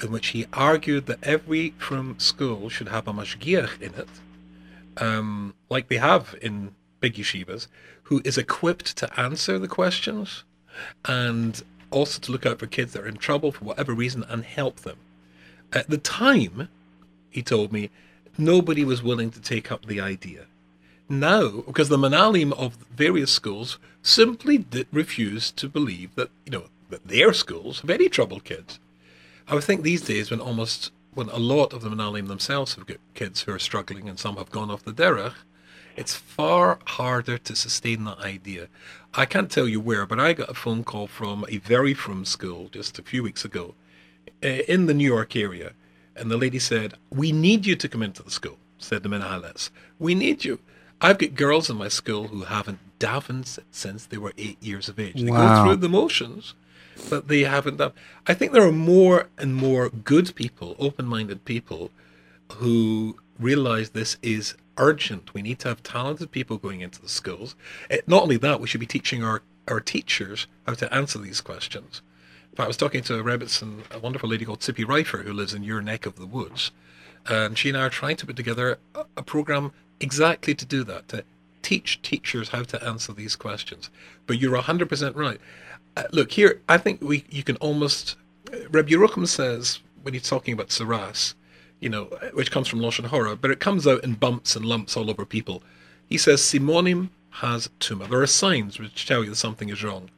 in 0.00 0.12
which 0.12 0.28
he 0.28 0.46
argued 0.52 1.06
that 1.06 1.18
every 1.24 1.70
from 1.78 2.16
school 2.20 2.68
should 2.68 2.88
have 2.88 3.08
a 3.08 3.12
mashgiach 3.12 3.82
in 3.82 3.94
it, 3.94 4.08
um, 4.98 5.52
like 5.68 5.88
they 5.88 5.96
have 5.96 6.36
in 6.40 6.76
big 7.00 7.14
yeshivas, 7.14 7.66
who 8.04 8.22
is 8.24 8.38
equipped 8.38 8.96
to 8.98 9.20
answer 9.20 9.58
the 9.58 9.66
questions 9.66 10.44
and 11.04 11.62
also 11.92 12.20
to 12.20 12.32
look 12.32 12.46
out 12.46 12.58
for 12.58 12.66
kids 12.66 12.92
that 12.92 13.02
are 13.02 13.08
in 13.08 13.16
trouble 13.16 13.52
for 13.52 13.64
whatever 13.64 13.92
reason 13.92 14.24
and 14.28 14.44
help 14.44 14.80
them. 14.80 14.96
At 15.72 15.88
the 15.88 15.98
time, 15.98 16.68
he 17.30 17.42
told 17.42 17.72
me, 17.72 17.90
nobody 18.36 18.84
was 18.84 19.02
willing 19.02 19.30
to 19.30 19.40
take 19.40 19.70
up 19.70 19.86
the 19.86 20.00
idea 20.00 20.46
now 21.12 21.62
because 21.66 21.88
the 21.88 21.98
Manalim 21.98 22.52
of 22.52 22.76
various 22.96 23.30
schools 23.30 23.78
simply 24.02 24.58
did 24.58 24.86
refuse 24.90 25.50
to 25.52 25.68
believe 25.68 26.14
that 26.14 26.30
you 26.44 26.52
know 26.52 26.64
that 26.90 27.06
their 27.06 27.32
schools 27.32 27.80
have 27.80 27.90
any 27.90 28.08
troubled 28.08 28.44
kids. 28.44 28.78
I 29.46 29.54
would 29.54 29.64
think 29.64 29.82
these 29.82 30.02
days 30.02 30.30
when 30.30 30.40
almost 30.40 30.90
when 31.14 31.28
a 31.28 31.38
lot 31.38 31.72
of 31.72 31.82
the 31.82 31.90
Manalim 31.90 32.28
themselves 32.28 32.74
have 32.74 32.86
got 32.86 32.96
kids 33.14 33.42
who 33.42 33.52
are 33.52 33.58
struggling 33.58 34.08
and 34.08 34.18
some 34.18 34.36
have 34.36 34.50
gone 34.50 34.70
off 34.70 34.84
the 34.84 34.92
derech, 34.92 35.34
it's 35.96 36.14
far 36.14 36.78
harder 36.86 37.38
to 37.38 37.56
sustain 37.56 38.04
that 38.04 38.18
idea. 38.18 38.68
I 39.14 39.26
can't 39.26 39.50
tell 39.50 39.68
you 39.68 39.80
where, 39.80 40.06
but 40.06 40.18
I 40.18 40.32
got 40.32 40.50
a 40.50 40.54
phone 40.54 40.84
call 40.84 41.06
from 41.06 41.44
a 41.48 41.58
very 41.58 41.94
from 41.94 42.24
school 42.24 42.68
just 42.70 42.98
a 42.98 43.02
few 43.02 43.22
weeks 43.22 43.44
ago 43.44 43.74
eh, 44.42 44.62
in 44.68 44.86
the 44.86 44.94
New 44.94 45.06
York 45.06 45.36
area, 45.36 45.72
and 46.16 46.30
the 46.30 46.36
lady 46.36 46.58
said, 46.58 46.94
"We 47.10 47.32
need 47.32 47.66
you 47.66 47.76
to 47.76 47.88
come 47.88 48.02
into 48.02 48.22
the 48.22 48.30
school." 48.30 48.58
Said 48.78 49.02
the 49.02 49.08
Menahales, 49.08 49.70
"We 49.98 50.14
need 50.14 50.44
you." 50.44 50.60
I've 51.00 51.18
got 51.18 51.34
girls 51.34 51.68
in 51.68 51.76
my 51.76 51.88
school 51.88 52.28
who 52.28 52.44
haven't 52.44 52.78
davened 53.00 53.58
since 53.70 54.06
they 54.06 54.18
were 54.18 54.32
eight 54.38 54.62
years 54.62 54.88
of 54.88 55.00
age. 55.00 55.20
They 55.20 55.30
wow. 55.30 55.64
go 55.64 55.64
through 55.64 55.76
the 55.78 55.88
motions, 55.88 56.54
but 57.10 57.26
they 57.26 57.42
haven't 57.42 57.78
done. 57.78 57.92
I 58.26 58.34
think 58.34 58.52
there 58.52 58.66
are 58.66 58.72
more 58.72 59.26
and 59.36 59.54
more 59.54 59.90
good 59.90 60.34
people, 60.36 60.76
open-minded 60.78 61.44
people, 61.44 61.90
who 62.52 63.16
realize 63.38 63.90
this 63.90 64.16
is 64.22 64.54
urgent. 64.78 65.34
We 65.34 65.42
need 65.42 65.58
to 65.60 65.68
have 65.68 65.82
talented 65.82 66.30
people 66.30 66.56
going 66.56 66.80
into 66.80 67.00
the 67.00 67.08
schools. 67.08 67.54
It, 67.90 68.00
eh, 68.00 68.02
not 68.06 68.22
only 68.22 68.36
that, 68.38 68.60
we 68.60 68.68
should 68.68 68.80
be 68.80 68.86
teaching 68.86 69.22
our, 69.22 69.42
our 69.68 69.80
teachers 69.80 70.46
how 70.66 70.74
to 70.74 70.92
answer 70.94 71.18
these 71.18 71.40
questions. 71.40 72.02
In 72.50 72.56
fact, 72.56 72.64
I 72.64 72.68
was 72.68 72.76
talking 72.76 73.02
to 73.04 73.18
a 73.18 73.22
Rebbitzin, 73.22 73.90
a 73.90 73.98
wonderful 73.98 74.28
lady 74.28 74.44
called 74.44 74.60
Tzippi 74.60 74.84
Reifer, 74.84 75.24
who 75.24 75.32
lives 75.32 75.54
in 75.54 75.62
your 75.62 75.80
neck 75.80 76.04
of 76.04 76.16
the 76.16 76.26
woods, 76.26 76.70
and 77.26 77.56
she 77.56 77.68
and 77.68 77.78
I 77.78 77.86
are 77.86 77.90
trying 77.90 78.16
to 78.16 78.26
put 78.26 78.36
together 78.36 78.78
a, 78.94 79.04
a 79.16 79.22
program 79.22 79.72
exactly 80.00 80.54
to 80.54 80.66
do 80.66 80.84
that, 80.84 81.08
to 81.08 81.24
teach 81.62 82.02
teachers 82.02 82.50
how 82.50 82.62
to 82.64 82.84
answer 82.84 83.12
these 83.12 83.36
questions. 83.36 83.88
But 84.26 84.38
you're 84.38 84.60
100% 84.60 85.16
right. 85.16 85.40
Uh, 85.96 86.04
look, 86.12 86.32
here, 86.32 86.60
I 86.68 86.78
think 86.78 87.00
we 87.00 87.24
you 87.30 87.42
can 87.42 87.56
almost. 87.56 88.16
Uh, 88.52 88.68
Reb 88.70 88.88
Yerucham 88.88 89.26
says, 89.26 89.80
when 90.02 90.14
he's 90.14 90.28
talking 90.28 90.54
about 90.54 90.68
Saras, 90.68 91.34
you 91.82 91.88
know, 91.88 92.04
which 92.32 92.52
comes 92.52 92.68
from 92.68 92.78
Lashon 92.78 93.06
Hora, 93.06 93.34
but 93.34 93.50
it 93.50 93.58
comes 93.58 93.86
out 93.86 94.04
in 94.04 94.14
bumps 94.14 94.54
and 94.54 94.64
lumps 94.64 94.96
all 94.96 95.10
over 95.10 95.26
people. 95.26 95.62
He 96.06 96.16
says, 96.16 96.40
Simonim 96.40 97.10
has 97.30 97.68
tuma. 97.80 98.08
There 98.08 98.22
are 98.22 98.26
signs 98.26 98.78
which 98.78 99.04
tell 99.04 99.24
you 99.24 99.30
that 99.30 99.36
something 99.36 99.68
is 99.68 99.82
wrong. 99.82 100.08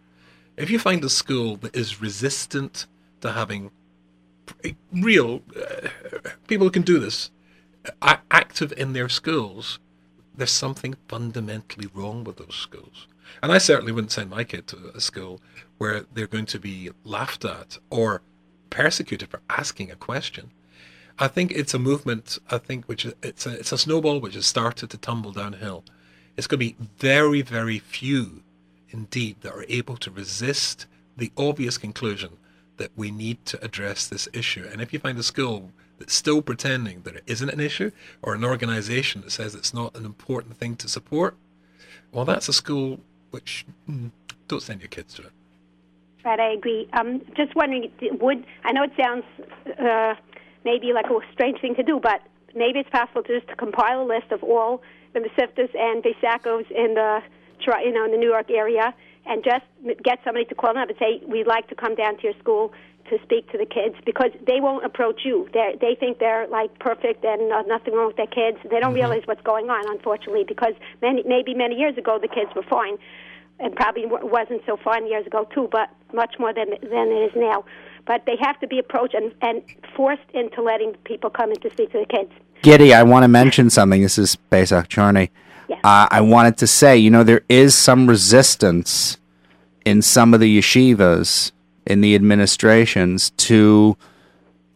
If 0.58 0.68
you 0.70 0.78
find 0.78 1.02
a 1.02 1.08
school 1.08 1.56
that 1.58 1.74
is 1.74 2.02
resistant 2.02 2.86
to 3.22 3.32
having 3.32 3.70
real 4.92 5.40
uh, 5.56 5.88
people 6.46 6.66
who 6.66 6.70
can 6.70 6.82
do 6.82 6.98
this 6.98 7.30
active 8.30 8.72
in 8.76 8.92
their 8.92 9.08
schools, 9.08 9.78
there's 10.36 10.50
something 10.50 10.94
fundamentally 11.08 11.88
wrong 11.94 12.24
with 12.24 12.36
those 12.36 12.54
schools. 12.54 13.06
And 13.42 13.50
I 13.50 13.58
certainly 13.58 13.92
wouldn't 13.92 14.12
send 14.12 14.28
my 14.28 14.44
kid 14.44 14.66
to 14.68 14.92
a 14.94 15.00
school 15.00 15.40
where 15.78 16.04
they're 16.12 16.26
going 16.26 16.46
to 16.46 16.58
be 16.58 16.90
laughed 17.04 17.44
at 17.44 17.78
or 17.88 18.20
persecuted 18.68 19.30
for 19.30 19.40
asking 19.48 19.90
a 19.90 19.96
question. 19.96 20.50
I 21.18 21.28
think 21.28 21.52
it's 21.52 21.74
a 21.74 21.78
movement. 21.78 22.38
I 22.50 22.58
think 22.58 22.86
which 22.86 23.06
it's 23.22 23.46
a 23.46 23.50
it's 23.50 23.72
a 23.72 23.78
snowball 23.78 24.20
which 24.20 24.34
has 24.34 24.46
started 24.46 24.90
to 24.90 24.98
tumble 24.98 25.32
downhill. 25.32 25.84
It's 26.36 26.46
going 26.46 26.60
to 26.60 26.66
be 26.66 26.76
very 26.98 27.42
very 27.42 27.78
few, 27.78 28.42
indeed, 28.90 29.36
that 29.42 29.52
are 29.52 29.64
able 29.68 29.96
to 29.98 30.10
resist 30.10 30.86
the 31.16 31.30
obvious 31.36 31.78
conclusion 31.78 32.30
that 32.76 32.90
we 32.96 33.10
need 33.10 33.44
to 33.46 33.64
address 33.64 34.08
this 34.08 34.28
issue. 34.32 34.68
And 34.70 34.80
if 34.80 34.92
you 34.92 34.98
find 34.98 35.16
a 35.18 35.22
school 35.22 35.70
that's 35.98 36.12
still 36.12 36.42
pretending 36.42 37.02
that 37.02 37.14
it 37.14 37.22
isn't 37.26 37.48
an 37.48 37.60
issue, 37.60 37.92
or 38.20 38.34
an 38.34 38.44
organization 38.44 39.20
that 39.20 39.30
says 39.30 39.54
it's 39.54 39.72
not 39.72 39.96
an 39.96 40.04
important 40.04 40.56
thing 40.56 40.74
to 40.76 40.88
support, 40.88 41.36
well, 42.10 42.24
that's 42.24 42.48
a 42.48 42.52
school 42.52 42.98
which 43.30 43.64
mm, 43.88 44.10
don't 44.48 44.62
send 44.62 44.80
your 44.80 44.88
kids 44.88 45.14
to 45.14 45.22
it. 45.22 45.30
Right, 46.24 46.40
I 46.40 46.52
agree. 46.52 46.88
Um, 46.94 47.20
just 47.36 47.54
wondering, 47.54 47.92
would 48.20 48.44
I 48.64 48.72
know 48.72 48.84
it 48.84 48.92
sounds 49.00 49.24
uh, 49.78 50.14
maybe 50.64 50.92
like 50.92 51.06
a 51.06 51.18
strange 51.32 51.60
thing 51.60 51.74
to 51.76 51.82
do, 51.82 52.00
but 52.02 52.20
maybe 52.54 52.78
it's 52.80 52.90
possible 52.90 53.22
to 53.22 53.38
just 53.40 53.48
to 53.48 53.56
compile 53.56 54.02
a 54.02 54.06
list 54.06 54.30
of 54.30 54.42
all 54.42 54.82
the 55.12 55.20
Mesivtas 55.20 55.74
and 55.74 56.02
Beisakos 56.02 56.70
in 56.70 56.94
the 56.94 57.20
you 57.66 57.92
know 57.92 58.04
in 58.04 58.10
the 58.10 58.18
New 58.18 58.28
York 58.28 58.50
area, 58.50 58.94
and 59.26 59.42
just 59.44 59.64
get 60.02 60.18
somebody 60.24 60.44
to 60.46 60.54
call 60.54 60.74
them 60.74 60.82
up 60.82 60.88
and 60.88 60.98
say, 60.98 61.22
"We'd 61.26 61.46
like 61.46 61.68
to 61.68 61.74
come 61.74 61.94
down 61.94 62.16
to 62.18 62.22
your 62.22 62.34
school 62.38 62.72
to 63.10 63.18
speak 63.22 63.50
to 63.52 63.58
the 63.58 63.66
kids 63.66 63.94
because 64.06 64.30
they 64.46 64.60
won't 64.60 64.84
approach 64.84 65.22
you. 65.24 65.48
They 65.52 65.76
they 65.80 65.94
think 65.94 66.18
they're 66.18 66.46
like 66.48 66.78
perfect 66.78 67.24
and 67.24 67.52
uh, 67.52 67.62
nothing 67.62 67.94
wrong 67.94 68.08
with 68.08 68.16
their 68.16 68.26
kids. 68.26 68.58
They 68.64 68.80
don't 68.80 68.90
mm-hmm. 68.90 68.94
realize 68.94 69.22
what's 69.26 69.42
going 69.42 69.68
on, 69.70 69.84
unfortunately, 69.88 70.44
because 70.46 70.74
many 71.02 71.22
maybe 71.26 71.54
many 71.54 71.76
years 71.76 71.96
ago 71.98 72.18
the 72.20 72.28
kids 72.28 72.50
were 72.56 72.64
fine, 72.68 72.96
and 73.60 73.74
probably 73.76 74.04
wasn't 74.06 74.62
so 74.66 74.76
fine 74.76 75.06
years 75.06 75.26
ago 75.26 75.46
too, 75.54 75.68
but 75.70 75.90
much 76.12 76.36
more 76.38 76.52
than 76.52 76.70
than 76.82 77.08
it 77.08 77.30
is 77.30 77.32
now. 77.36 77.64
But 78.06 78.26
they 78.26 78.36
have 78.40 78.60
to 78.60 78.66
be 78.66 78.78
approached 78.78 79.14
and, 79.14 79.32
and 79.40 79.62
forced 79.96 80.28
into 80.34 80.62
letting 80.62 80.94
people 81.04 81.30
come 81.30 81.50
in 81.50 81.60
to 81.60 81.70
speak 81.70 81.92
to 81.92 82.00
the 82.00 82.06
kids. 82.06 82.30
Gitti, 82.62 82.94
I 82.94 83.02
want 83.02 83.24
to 83.24 83.28
mention 83.28 83.70
something. 83.70 84.02
This 84.02 84.18
is 84.18 84.36
Pesach 84.36 84.88
Charney. 84.88 85.30
Yes. 85.68 85.80
Uh, 85.84 86.08
I 86.10 86.20
wanted 86.20 86.58
to 86.58 86.66
say, 86.66 86.96
you 86.96 87.10
know, 87.10 87.24
there 87.24 87.44
is 87.48 87.74
some 87.74 88.06
resistance 88.06 89.18
in 89.84 90.02
some 90.02 90.34
of 90.34 90.40
the 90.40 90.58
yeshivas 90.58 91.52
in 91.86 92.00
the 92.00 92.14
administrations 92.14 93.30
to 93.30 93.96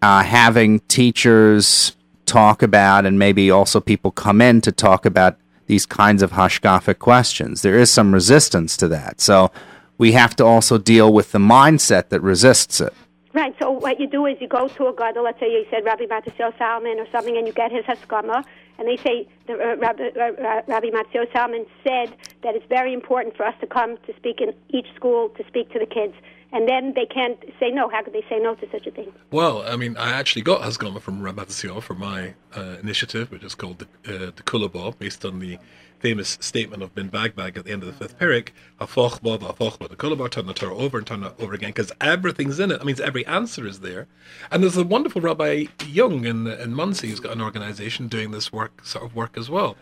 uh, 0.03 0.23
having 0.23 0.81
teachers 0.81 1.97
talk 2.27 2.62
about 2.62 3.07
and 3.07 3.19
maybe 3.19 3.51
also 3.51 3.81
people 3.81 4.11
come 4.11 4.41
in 4.41 4.61
to 4.61 4.71
talk 4.71 5.07
about 5.07 5.38
these 5.67 5.87
kinds 5.87 6.23
of 6.23 6.33
hashkafic 6.33 6.99
questions. 6.99 7.62
There 7.62 7.79
is 7.79 7.91
some 7.91 8.12
resistance 8.12 8.77
to 8.79 8.88
that. 8.88 9.21
So 9.21 9.51
we 9.97 10.12
have 10.12 10.37
to 10.37 10.45
also 10.45 10.79
deal 10.79 11.12
with 11.12 11.33
the 11.33 11.38
mindset 11.38 12.11
that 12.11 12.21
resists 12.21 12.81
it. 12.81 12.93
Right. 13.38 13.55
So 13.61 13.70
what 13.70 14.01
you 14.01 14.09
do 14.09 14.27
is 14.27 14.37
you 14.40 14.48
go 14.48 14.66
to 14.66 14.88
a 14.88 14.92
gadol. 14.92 15.22
Let's 15.22 15.38
say 15.38 15.46
you 15.46 15.64
said 15.70 15.85
Rabbi 15.85 16.07
Matisyahu 16.07 16.59
Salomon 16.59 16.98
or 16.98 17.07
something, 17.12 17.37
and 17.37 17.46
you 17.46 17.53
get 17.53 17.70
his 17.70 17.85
haskama, 17.85 18.44
and 18.79 18.88
they 18.88 18.96
say 18.96 19.29
the, 19.46 19.53
uh, 19.53 19.77
Rabbi, 19.77 20.09
uh, 20.16 20.22
uh 20.22 20.62
Rabbi 20.66 20.90
Salomon 21.33 21.64
said 21.85 22.16
that 22.42 22.57
it's 22.57 22.66
very 22.68 22.92
important 22.92 23.37
for 23.37 23.46
us 23.46 23.55
to 23.61 23.66
come 23.68 23.96
to 24.09 24.16
speak 24.16 24.40
in 24.40 24.53
each 24.70 24.92
school 24.96 25.29
to 25.37 25.46
speak 25.46 25.70
to 25.70 25.79
the 25.79 25.87
kids 25.87 26.14
and 26.53 26.68
then 26.68 26.94
they 26.94 27.07
can't 27.07 27.38
say 27.61 27.70
no. 27.70 27.88
How 27.88 28.03
could 28.03 28.14
they 28.14 28.24
say 28.29 28.38
no 28.38 28.55
to 28.55 28.70
such 28.70 28.87
a 28.87 28.90
thing? 28.90 29.12
Well, 29.31 29.62
I 29.62 29.77
mean, 29.77 29.96
I 29.96 30.11
actually 30.12 30.42
got 30.42 30.62
Haskama 30.62 31.01
from 31.01 31.20
Ramatasio 31.20 31.83
for 31.83 31.94
my 31.94 32.35
uh, 32.57 32.77
initiative, 32.83 33.31
which 33.31 33.44
is 33.44 33.55
called 33.55 33.79
the, 33.81 33.87
uh, 34.07 34.31
the 34.35 34.42
Kulabah, 34.42 34.98
based 34.98 35.24
on 35.24 35.40
the 35.40 35.59
famous 36.00 36.38
statement 36.40 36.82
of 36.82 36.94
Ben 36.94 37.08
Bag 37.08 37.34
Bag 37.34 37.56
at 37.56 37.64
the 37.64 37.72
end 37.72 37.82
of 37.82 37.87
the 37.87 37.92
fifth 37.92 38.18
parak, 38.18 38.50
Hafochba, 38.80 39.38
Hafochba, 39.38 39.88
the 39.88 39.96
Kulabah, 39.96 40.30
turn 40.30 40.46
the 40.46 40.54
Torah 40.54 40.76
over 40.76 40.98
and 40.98 41.06
turn 41.06 41.24
it 41.24 41.32
over 41.38 41.54
again, 41.54 41.70
because 41.70 41.92
everything's 42.00 42.61
in 42.61 42.70
it. 42.70 42.78
That 42.78 42.84
means 42.84 43.00
every 43.00 43.26
answer 43.26 43.66
is 43.66 43.80
there. 43.80 44.06
And 44.50 44.62
there's 44.62 44.76
a 44.76 44.84
wonderful 44.84 45.20
Rabbi 45.20 45.66
Young 45.87 46.24
in, 46.24 46.46
in 46.46 46.74
Monsey 46.74 47.08
who's 47.08 47.20
got 47.20 47.32
an 47.32 47.42
organization 47.42 48.08
doing 48.08 48.30
this 48.30 48.52
work, 48.52 48.84
sort 48.84 49.04
of 49.04 49.14
work 49.14 49.37
as 49.37 49.50
well. 49.50 49.76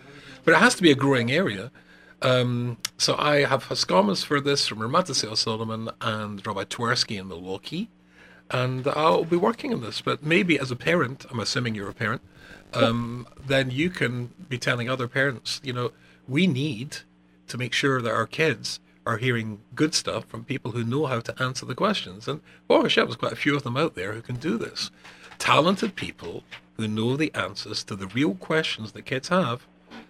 But 0.44 0.54
it 0.54 0.58
has 0.58 0.74
to 0.76 0.82
be 0.82 0.90
a 0.90 0.96
growing 0.96 1.30
area. 1.30 1.70
Um, 2.22 2.78
so 2.96 3.14
I 3.18 3.44
have 3.44 3.64
Haskamas 3.64 4.24
for 4.24 4.40
this 4.40 4.66
from 4.66 4.78
Ramatasio 4.78 5.36
Solomon 5.36 5.90
and 6.00 6.44
Rabbi 6.46 6.64
Twersky 6.64 7.18
in 7.20 7.28
Milwaukee. 7.28 7.90
And 8.50 8.86
I'll 8.88 9.24
be 9.24 9.36
working 9.36 9.74
on 9.74 9.80
this. 9.82 10.00
But 10.00 10.22
maybe 10.22 10.58
as 10.58 10.70
a 10.70 10.76
parent, 10.76 11.26
I'm 11.30 11.40
assuming 11.40 11.74
you're 11.74 11.90
a 11.90 11.94
parent, 11.94 12.22
um, 12.72 13.26
then 13.44 13.70
you 13.70 13.90
can 13.90 14.30
be 14.48 14.58
telling 14.58 14.88
other 14.88 15.08
parents, 15.08 15.60
you 15.62 15.72
know, 15.72 15.92
we 16.28 16.46
need 16.46 16.98
to 17.48 17.58
make 17.58 17.72
sure 17.72 18.02
that 18.02 18.12
our 18.12 18.26
kids 18.26 18.80
are 19.06 19.18
hearing 19.18 19.60
good 19.74 19.94
stuff 19.94 20.24
from 20.26 20.44
people 20.44 20.72
who 20.72 20.82
know 20.82 21.06
how 21.06 21.20
to 21.20 21.42
answer 21.42 21.64
the 21.64 21.74
questions. 21.74 22.26
And 22.26 22.40
Hashem, 22.68 23.06
there's 23.06 23.16
quite 23.16 23.32
a 23.32 23.36
few 23.36 23.54
of 23.54 23.62
them 23.62 23.76
out 23.76 23.94
there 23.94 24.12
who 24.12 24.22
can 24.22 24.36
do 24.36 24.58
this. 24.58 24.90
Talented 25.38 25.94
people 25.94 26.42
who 26.76 26.88
know 26.88 27.16
the 27.16 27.32
answers 27.34 27.84
to 27.84 27.94
the 27.94 28.08
real 28.08 28.34
questions 28.34 28.92
that 28.92 29.06
kids 29.06 29.28
have 29.28 29.66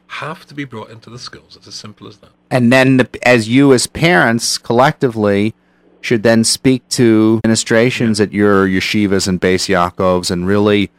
have 0.09 0.47
to 0.47 0.55
be 0.55 0.65
brought 0.65 0.91
into 0.91 1.11
the 1.11 1.19
schools. 1.19 1.57
It's 1.57 1.67
as 1.67 1.75
simple 1.75 2.09
as 2.09 2.19
that. 2.19 2.31
And 2.51 2.73
then, 2.73 2.97
the, 2.97 3.09
as 3.23 3.49
you 3.49 3.73
as 3.73 3.87
parents 3.87 4.57
collectively 4.57 5.55
should 6.01 6.23
then 6.23 6.45
speak 6.45 6.89
to 6.91 7.41
administrations 7.45 8.19
yeah. 8.19 8.25
at 8.25 8.33
your 8.33 8.67
yeshivas 8.67 9.27
and 9.27 9.41
Beis 9.41 9.69
Yaakovs 9.69 10.31
and 10.31 10.47
really 10.47 10.91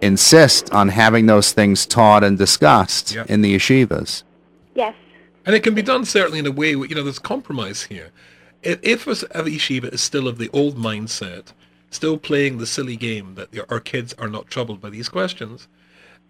insist 0.00 0.72
on 0.72 0.88
having 0.88 1.26
those 1.26 1.52
things 1.52 1.86
taught 1.86 2.24
and 2.24 2.38
discussed 2.38 3.14
yeah. 3.14 3.24
in 3.28 3.42
the 3.42 3.54
yeshivas. 3.54 4.22
Yes. 4.74 4.94
And 5.44 5.54
it 5.54 5.62
can 5.62 5.74
be 5.74 5.82
done 5.82 6.04
certainly 6.04 6.38
in 6.38 6.46
a 6.46 6.52
way, 6.52 6.70
you 6.70 6.94
know, 6.94 7.02
there's 7.02 7.18
compromise 7.18 7.84
here. 7.84 8.10
If, 8.62 8.78
if 8.82 9.04
yeshiva 9.04 9.92
is 9.92 10.00
still 10.00 10.28
of 10.28 10.38
the 10.38 10.50
old 10.52 10.76
mindset, 10.76 11.52
still 11.90 12.16
playing 12.16 12.58
the 12.58 12.66
silly 12.66 12.96
game 12.96 13.34
that 13.34 13.48
our 13.68 13.80
kids 13.80 14.14
are 14.14 14.28
not 14.28 14.46
troubled 14.46 14.80
by 14.80 14.90
these 14.90 15.08
questions, 15.08 15.68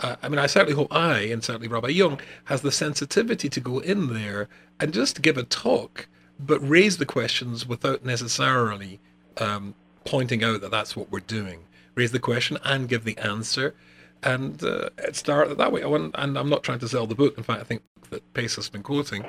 uh, 0.01 0.17
I 0.23 0.29
mean, 0.29 0.39
I 0.39 0.47
certainly 0.47 0.75
hope 0.75 0.93
I, 0.93 1.21
and 1.21 1.45
certainly 1.45 1.69
Rabbi 1.69 1.89
Young, 1.89 2.21
has 2.45 2.63
the 2.63 2.73
sensitivity 2.73 3.49
to 3.51 3.61
go 3.61 3.79
in 3.79 4.13
there 4.13 4.49
and 4.81 4.93
just 4.93 5.23
give 5.23 5.37
a 5.37 5.45
talk, 5.45 6.09
but 6.41 6.67
raise 6.67 6.97
the 6.97 7.07
questions 7.07 7.67
without 7.67 8.05
necessarily 8.05 8.99
um, 9.37 9.75
pointing 10.05 10.43
out 10.43 10.61
that 10.63 10.71
that's 10.71 10.97
what 10.97 11.11
we're 11.11 11.21
doing. 11.21 11.61
Raise 11.95 12.13
the 12.13 12.19
question 12.19 12.59
and 12.65 12.89
give 12.89 13.05
the 13.05 13.19
answer, 13.19 13.75
and 14.23 14.63
uh, 14.63 14.91
started 15.13 15.59
that 15.59 15.73
way. 15.73 15.83
I 15.83 15.87
want, 15.87 16.15
and 16.17 16.39
I'm 16.39 16.49
not 16.49 16.63
trying 16.63 16.79
to 16.81 16.89
sell 16.89 17.07
the 17.07 17.15
book. 17.15 17.37
In 17.37 17.45
fact, 17.45 17.61
I 17.61 17.65
think 17.65 17.83
that 18.11 18.35
Pesach 18.35 18.57
has 18.57 18.69
been 18.69 18.83
quoting 18.83 19.25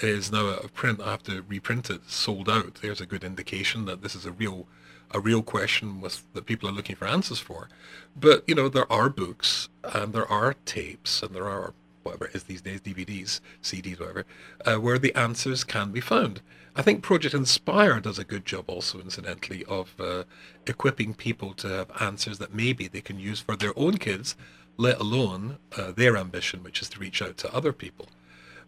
is 0.00 0.32
now 0.32 0.48
out 0.48 0.64
of 0.64 0.74
print. 0.74 1.00
I 1.00 1.10
have 1.10 1.22
to 1.24 1.42
reprint 1.42 1.90
it, 1.90 2.10
sold 2.10 2.48
out. 2.48 2.76
There's 2.82 3.00
a 3.00 3.06
good 3.06 3.24
indication 3.24 3.84
that 3.84 4.02
this 4.02 4.14
is 4.14 4.26
a 4.26 4.32
real 4.32 4.66
a 5.14 5.20
real 5.20 5.42
question 5.42 6.00
with 6.00 6.24
that 6.32 6.46
people 6.46 6.68
are 6.68 6.72
looking 6.72 6.96
for 6.96 7.06
answers 7.06 7.38
for. 7.38 7.68
But 8.16 8.44
you 8.46 8.54
know, 8.54 8.68
there 8.68 8.90
are 8.90 9.10
books 9.10 9.68
and 9.84 10.12
there 10.12 10.30
are 10.30 10.54
tapes 10.64 11.22
and 11.22 11.34
there 11.34 11.48
are 11.48 11.74
whatever 12.02 12.26
it 12.26 12.34
is 12.34 12.44
these 12.44 12.62
days, 12.62 12.80
DVDs, 12.80 13.40
CDs, 13.62 13.98
whatever, 13.98 14.24
uh, 14.64 14.76
where 14.76 14.98
the 14.98 15.14
answers 15.14 15.64
can 15.64 15.90
be 15.92 16.00
found. 16.00 16.40
I 16.74 16.82
think 16.82 17.02
Project 17.02 17.34
Inspire 17.34 18.00
does 18.00 18.18
a 18.18 18.24
good 18.24 18.46
job 18.46 18.70
also, 18.70 18.98
incidentally, 18.98 19.64
of 19.66 19.94
uh, 20.00 20.24
equipping 20.66 21.12
people 21.12 21.52
to 21.54 21.68
have 21.68 21.90
answers 22.00 22.38
that 22.38 22.54
maybe 22.54 22.88
they 22.88 23.02
can 23.02 23.18
use 23.18 23.40
for 23.40 23.56
their 23.56 23.78
own 23.78 23.98
kids, 23.98 24.36
let 24.78 24.98
alone 24.98 25.58
uh, 25.76 25.92
their 25.92 26.16
ambition, 26.16 26.62
which 26.62 26.80
is 26.80 26.88
to 26.90 26.98
reach 26.98 27.20
out 27.20 27.36
to 27.38 27.54
other 27.54 27.74
people. 27.74 28.08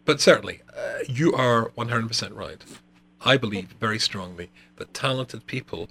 But 0.05 0.21
certainly, 0.21 0.61
uh, 0.77 0.99
you 1.07 1.33
are 1.33 1.71
100% 1.71 2.35
right. 2.35 2.63
I 3.21 3.37
believe 3.37 3.75
very 3.79 3.97
strongly 3.97 4.51
that 4.75 4.93
talented 4.93 5.47
people, 5.47 5.89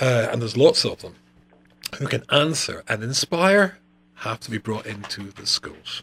uh, 0.00 0.28
and 0.30 0.42
there's 0.42 0.56
lots 0.56 0.84
of 0.84 1.00
them, 1.00 1.14
who 1.98 2.06
can 2.08 2.24
answer 2.30 2.84
and 2.86 3.02
inspire, 3.02 3.78
have 4.16 4.40
to 4.40 4.50
be 4.50 4.58
brought 4.58 4.86
into 4.86 5.30
the 5.32 5.46
schools. 5.46 6.02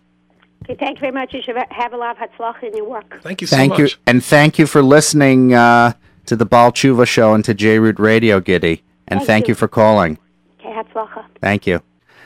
Okay, 0.69 0.77
thank 0.85 0.97
you 0.97 1.01
very 1.01 1.11
much. 1.11 1.33
You 1.33 1.41
should 1.41 1.55
have 1.71 1.93
a 1.93 1.97
lot 1.97 2.21
of 2.21 2.29
hatzlach 2.29 2.61
in 2.61 2.75
your 2.77 2.87
work. 2.87 3.21
Thank 3.23 3.41
you 3.41 3.47
so 3.47 3.55
Thank 3.55 3.71
much. 3.71 3.79
you, 3.79 3.87
and 4.05 4.23
thank 4.23 4.59
you 4.59 4.67
for 4.67 4.83
listening 4.83 5.51
uh, 5.51 5.93
to 6.27 6.35
the 6.35 6.45
Baal 6.45 6.71
Tshuva 6.71 7.07
show 7.07 7.33
and 7.33 7.43
to 7.45 7.55
J 7.55 7.79
Root 7.79 7.97
Radio, 7.97 8.39
Gitti. 8.39 8.81
And 9.07 9.19
Thank 9.19 9.27
thank 9.27 9.47
you. 9.47 9.53
you 9.53 9.55
for 9.55 9.67
calling. 9.67 10.19
Okay, 10.59 10.69
hatzlacha. 10.69 11.25
Thank 11.41 11.65
you. 11.65 11.81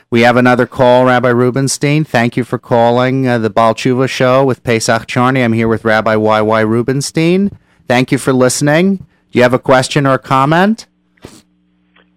We 0.09 0.21
have 0.21 0.35
another 0.35 0.67
call, 0.67 1.05
Rabbi 1.05 1.29
Rubinstein. 1.29 2.03
Thank 2.03 2.35
you 2.35 2.43
for 2.43 2.57
calling 2.57 3.25
uh, 3.25 3.37
the 3.37 3.49
Baal 3.49 3.73
Tshuva 3.75 4.09
show 4.09 4.43
with 4.43 4.61
Pesach 4.61 5.07
Charney. 5.07 5.41
I'm 5.41 5.53
here 5.53 5.69
with 5.69 5.85
Rabbi 5.85 6.17
Y.Y. 6.17 6.59
Rubinstein. 6.59 7.57
Thank 7.87 8.11
you 8.11 8.17
for 8.17 8.33
listening. 8.33 8.97
Do 8.97 9.05
you 9.39 9.43
have 9.43 9.53
a 9.53 9.59
question 9.59 10.05
or 10.05 10.15
a 10.15 10.19
comment? 10.19 10.87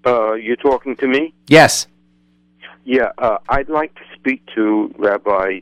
Uh, 0.04 0.32
you're 0.32 0.56
talking 0.56 0.96
to 0.96 1.06
me? 1.06 1.32
Yes. 1.46 1.86
Yeah, 2.84 3.12
uh, 3.18 3.38
I'd 3.48 3.68
like 3.68 3.94
to 3.94 4.02
speak 4.16 4.44
to 4.56 4.92
Rabbi 4.98 5.60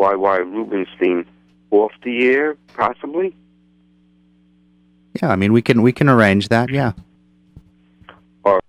Y.Y. 0.00 0.36
Rubinstein 0.38 1.26
off 1.70 1.92
the 2.02 2.26
air, 2.28 2.56
possibly. 2.74 3.36
Yeah, 5.20 5.28
I 5.28 5.36
mean 5.36 5.52
we 5.52 5.60
can 5.60 5.82
we 5.82 5.92
can 5.92 6.08
arrange 6.08 6.48
that. 6.48 6.70
Yeah. 6.70 6.92
All 8.44 8.54
right. 8.54 8.64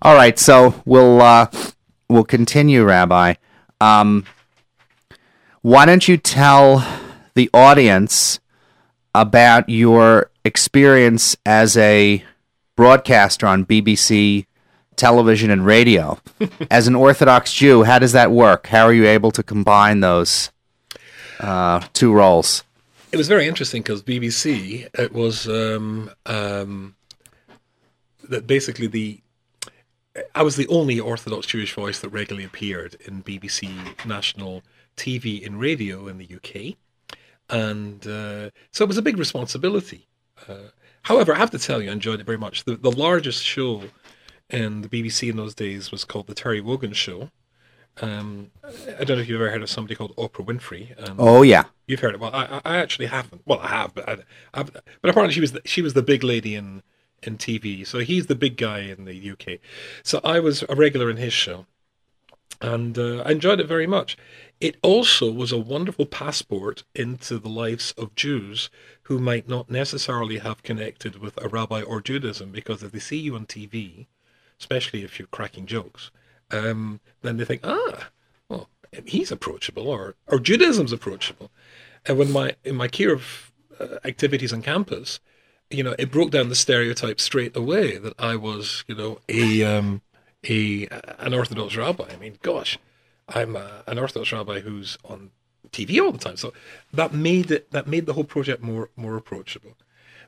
All 0.00 0.14
right, 0.14 0.38
so 0.38 0.80
we'll 0.86 1.20
uh, 1.20 1.46
we'll 2.08 2.24
continue, 2.24 2.82
Rabbi. 2.82 3.34
Um, 3.80 4.24
why 5.60 5.84
don't 5.84 6.08
you 6.08 6.16
tell 6.16 6.86
the 7.34 7.50
audience 7.52 8.40
about 9.14 9.68
your 9.68 10.30
experience 10.46 11.36
as 11.44 11.76
a 11.76 12.24
broadcaster 12.74 13.46
on 13.46 13.66
BBC 13.66 14.46
television 14.96 15.50
and 15.50 15.64
radio? 15.66 16.18
as 16.70 16.86
an 16.86 16.94
Orthodox 16.94 17.52
Jew, 17.52 17.82
how 17.82 17.98
does 17.98 18.12
that 18.12 18.30
work? 18.30 18.66
How 18.66 18.84
are 18.84 18.92
you 18.92 19.06
able 19.06 19.30
to 19.32 19.42
combine 19.42 20.00
those 20.00 20.50
uh, 21.40 21.80
two 21.92 22.12
roles? 22.12 22.64
It 23.12 23.18
was 23.18 23.28
very 23.28 23.46
interesting 23.46 23.82
because 23.82 24.02
BBC, 24.02 24.88
it 24.98 25.12
was 25.12 25.46
um, 25.46 26.10
um, 26.24 26.94
that 28.28 28.46
basically 28.46 28.86
the 28.86 29.20
I 30.34 30.42
was 30.42 30.56
the 30.56 30.68
only 30.68 31.00
Orthodox 31.00 31.46
Jewish 31.46 31.74
voice 31.74 32.00
that 32.00 32.10
regularly 32.10 32.44
appeared 32.44 32.96
in 33.06 33.22
BBC 33.22 34.06
national 34.06 34.62
TV 34.96 35.44
and 35.44 35.58
radio 35.58 36.06
in 36.06 36.18
the 36.18 36.28
UK, 36.36 36.76
and 37.48 38.06
uh, 38.06 38.50
so 38.70 38.84
it 38.84 38.88
was 38.88 38.98
a 38.98 39.02
big 39.02 39.18
responsibility. 39.18 40.06
Uh, 40.48 40.68
however, 41.02 41.34
I 41.34 41.38
have 41.38 41.50
to 41.50 41.58
tell 41.58 41.80
you, 41.80 41.90
I 41.90 41.92
enjoyed 41.92 42.20
it 42.20 42.26
very 42.26 42.38
much. 42.38 42.64
The, 42.64 42.76
the 42.76 42.90
largest 42.90 43.42
show 43.42 43.84
in 44.52 44.82
the 44.82 44.88
BBC 44.88 45.30
in 45.30 45.36
those 45.36 45.54
days 45.54 45.90
was 45.90 46.04
called 46.04 46.26
the 46.26 46.34
Terry 46.34 46.60
Wogan 46.60 46.92
Show. 46.92 47.30
Um, 48.00 48.50
I 48.64 49.04
don't 49.04 49.16
know 49.16 49.22
if 49.22 49.28
you've 49.28 49.40
ever 49.40 49.50
heard 49.50 49.62
of 49.62 49.68
somebody 49.68 49.94
called 49.94 50.16
Oprah 50.16 50.46
Winfrey. 50.46 50.96
And 50.98 51.16
Oh 51.18 51.42
yeah, 51.42 51.64
You've 51.86 52.00
heard 52.00 52.14
it. 52.14 52.20
Well, 52.20 52.34
I, 52.34 52.44
I 52.44 52.60
I 52.64 52.76
actually 52.78 53.06
haven't. 53.06 53.42
Well, 53.44 53.60
I 53.60 53.68
have, 53.68 53.94
but 53.94 54.08
I, 54.08 54.16
I've, 54.54 54.72
but 54.72 55.10
apparently 55.10 55.34
she 55.34 55.40
was 55.40 55.52
the, 55.52 55.60
she 55.64 55.82
was 55.82 55.94
the 55.94 56.02
big 56.02 56.24
lady 56.24 56.54
in 56.54 56.82
in 57.22 57.36
TV. 57.38 57.86
So 57.86 57.98
he's 57.98 58.26
the 58.26 58.34
big 58.34 58.56
guy 58.56 58.80
in 58.80 59.04
the 59.04 59.30
UK. 59.30 59.60
So 60.02 60.20
I 60.24 60.40
was 60.40 60.64
a 60.68 60.74
regular 60.74 61.10
in 61.10 61.18
his 61.18 61.32
show, 61.32 61.66
and 62.60 62.98
uh, 62.98 63.22
I 63.26 63.32
enjoyed 63.32 63.60
it 63.60 63.68
very 63.68 63.86
much. 63.86 64.16
It 64.60 64.76
also 64.82 65.30
was 65.30 65.52
a 65.52 65.58
wonderful 65.58 66.06
passport 66.06 66.84
into 66.94 67.38
the 67.38 67.48
lives 67.48 67.92
of 67.98 68.14
Jews 68.14 68.70
who 69.02 69.18
might 69.18 69.48
not 69.48 69.70
necessarily 69.70 70.38
have 70.38 70.62
connected 70.62 71.18
with 71.18 71.36
a 71.44 71.48
rabbi 71.48 71.82
or 71.82 72.00
Judaism 72.00 72.52
because 72.52 72.82
if 72.82 72.92
they 72.92 73.00
see 73.00 73.18
you 73.18 73.34
on 73.34 73.46
TV, 73.46 74.06
especially 74.62 75.02
if 75.02 75.18
you're 75.18 75.26
cracking 75.38 75.66
jokes, 75.66 76.12
um, 76.52 77.00
then 77.22 77.36
they 77.36 77.44
think, 77.44 77.62
ah, 77.64 78.10
well, 78.48 78.68
he's 79.04 79.32
approachable, 79.32 79.88
or 79.88 80.14
or 80.28 80.38
Judaism's 80.38 80.92
approachable. 80.92 81.50
And 82.06 82.16
when 82.16 82.30
my 82.30 82.54
in 82.62 82.76
my 82.76 82.86
care 82.86 83.12
of 83.12 83.52
uh, 83.80 83.96
activities 84.04 84.52
on 84.52 84.62
campus, 84.62 85.18
you 85.68 85.82
know, 85.82 85.96
it 85.98 86.12
broke 86.12 86.30
down 86.30 86.48
the 86.48 86.54
stereotype 86.54 87.20
straight 87.20 87.56
away 87.56 87.98
that 87.98 88.14
I 88.20 88.36
was, 88.36 88.84
you 88.86 88.94
know, 88.94 89.18
a 89.28 89.64
um, 89.64 90.02
a 90.48 90.86
an 91.18 91.34
Orthodox 91.34 91.74
rabbi. 91.76 92.08
I 92.12 92.16
mean, 92.16 92.38
gosh, 92.42 92.78
I'm 93.28 93.56
a, 93.56 93.82
an 93.88 93.98
Orthodox 93.98 94.32
rabbi 94.32 94.60
who's 94.60 94.96
on 95.04 95.30
TV 95.72 96.00
all 96.00 96.12
the 96.12 96.18
time. 96.18 96.36
So 96.36 96.52
that 96.92 97.12
made 97.12 97.50
it 97.50 97.72
that 97.72 97.88
made 97.88 98.06
the 98.06 98.12
whole 98.12 98.30
project 98.36 98.62
more 98.62 98.90
more 98.94 99.16
approachable. 99.16 99.74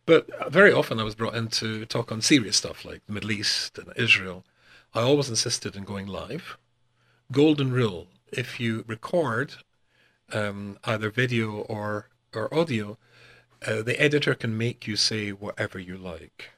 But 0.07 0.53
very 0.53 0.73
often 0.73 1.01
I 1.01 1.05
was 1.05 1.15
brought 1.15 1.35
in 1.35 1.49
to 1.49 1.87
talk 1.87 2.13
on 2.13 2.21
serious 2.21 2.57
stuff 2.57 2.85
like 2.85 3.05
the 3.07 3.13
Middle 3.13 3.33
East 3.33 3.79
and 3.79 3.93
Israel. 3.97 4.45
I 4.95 5.01
always 5.01 5.31
insisted 5.31 5.77
on 5.77 5.85
going 5.85 6.07
live. 6.07 6.59
Golden 7.33 7.73
rule: 7.73 8.09
if 8.31 8.61
you 8.61 8.85
record 8.87 9.55
um, 10.33 10.79
either 10.85 11.11
video 11.11 11.53
or 11.53 12.09
or 12.35 12.53
audio, 12.55 12.99
uh, 13.67 13.83
the 13.83 14.01
editor 14.01 14.35
can 14.35 14.59
make 14.59 14.87
you 14.87 14.97
say 14.97 15.31
whatever 15.31 15.79
you 15.79 15.97
like. 15.97 16.51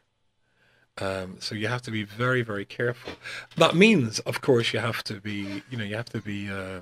Um, 0.99 1.37
so 1.41 1.55
you 1.55 1.69
have 1.69 1.83
to 1.83 1.91
be 1.91 2.05
very, 2.05 2.43
very 2.43 2.65
careful. 2.65 3.13
That 3.57 3.77
means, 3.77 4.19
of 4.21 4.41
course, 4.41 4.73
you 4.73 4.81
have 4.81 5.05
to 5.05 5.21
be, 5.21 5.63
you 5.71 5.77
know, 5.77 5.85
you 5.85 5.95
have 5.95 6.09
to 6.09 6.23
be 6.23 6.51
uh, 6.51 6.81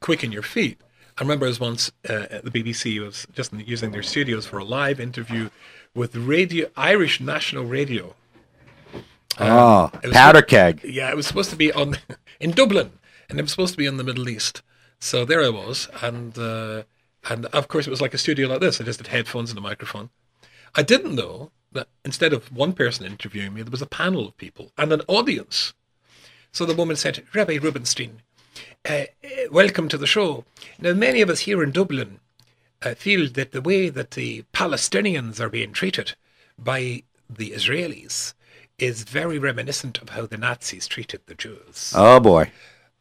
quick 0.00 0.22
in 0.22 0.32
your 0.32 0.42
feet. 0.42 0.78
I 1.16 1.22
remember 1.22 1.46
I 1.46 1.48
was 1.48 1.58
once 1.58 1.90
uh, 2.08 2.26
at 2.30 2.44
the 2.44 2.50
BBC, 2.50 3.00
was 3.00 3.26
just 3.32 3.52
using 3.54 3.90
their 3.90 4.02
studios 4.02 4.44
for 4.46 4.58
a 4.58 4.64
live 4.64 5.00
interview 5.00 5.48
with 5.94 6.14
radio 6.16 6.68
Irish 6.76 7.20
National 7.20 7.64
Radio. 7.64 8.14
oh 9.38 9.90
it 10.02 10.08
was- 10.08 10.12
powder 10.12 10.42
keg. 10.42 10.80
Yeah, 10.84 11.10
it 11.10 11.16
was 11.16 11.26
supposed 11.26 11.50
to 11.50 11.56
be 11.56 11.72
on 11.72 11.96
in 12.40 12.50
Dublin, 12.52 12.92
and 13.28 13.38
it 13.38 13.42
was 13.42 13.50
supposed 13.50 13.74
to 13.74 13.78
be 13.78 13.86
in 13.86 13.96
the 13.96 14.04
Middle 14.04 14.28
East. 14.28 14.62
So 15.00 15.24
there 15.24 15.42
I 15.44 15.48
was, 15.48 15.88
and 16.02 16.36
uh, 16.38 16.82
and 17.28 17.46
of 17.46 17.68
course 17.68 17.86
it 17.86 17.90
was 17.90 18.00
like 18.00 18.14
a 18.14 18.18
studio 18.18 18.48
like 18.48 18.60
this. 18.60 18.80
I 18.80 18.84
just 18.84 18.98
had 19.00 19.08
headphones 19.08 19.50
and 19.50 19.58
a 19.58 19.62
microphone. 19.62 20.10
I 20.74 20.82
didn't 20.82 21.14
know 21.14 21.50
that 21.72 21.88
instead 22.04 22.32
of 22.32 22.50
one 22.54 22.72
person 22.72 23.06
interviewing 23.06 23.54
me, 23.54 23.62
there 23.62 23.70
was 23.70 23.82
a 23.82 23.86
panel 23.86 24.26
of 24.26 24.36
people 24.36 24.72
and 24.78 24.92
an 24.92 25.02
audience. 25.06 25.72
So 26.52 26.64
the 26.64 26.74
woman 26.74 26.96
said, 26.96 27.24
Rabbi 27.34 27.58
Rubinstein, 27.60 28.22
uh, 28.88 28.92
uh, 28.92 29.04
welcome 29.50 29.88
to 29.90 29.98
the 29.98 30.06
show. 30.06 30.44
Now, 30.80 30.94
many 30.94 31.20
of 31.20 31.28
us 31.28 31.40
here 31.40 31.62
in 31.62 31.70
Dublin 31.72 32.20
uh, 32.82 32.94
feel 32.94 33.28
that 33.30 33.52
the 33.52 33.62
way 33.62 33.88
that 33.88 34.12
the 34.12 34.44
Palestinians 34.52 35.40
are 35.40 35.48
being 35.48 35.72
treated 35.72 36.14
by 36.58 37.02
the 37.28 37.50
Israelis 37.50 38.34
is 38.78 39.02
very 39.02 39.38
reminiscent 39.38 40.00
of 40.00 40.10
how 40.10 40.26
the 40.26 40.38
Nazis 40.38 40.86
treated 40.86 41.20
the 41.26 41.34
Jews. 41.34 41.92
Oh 41.94 42.20
boy. 42.20 42.50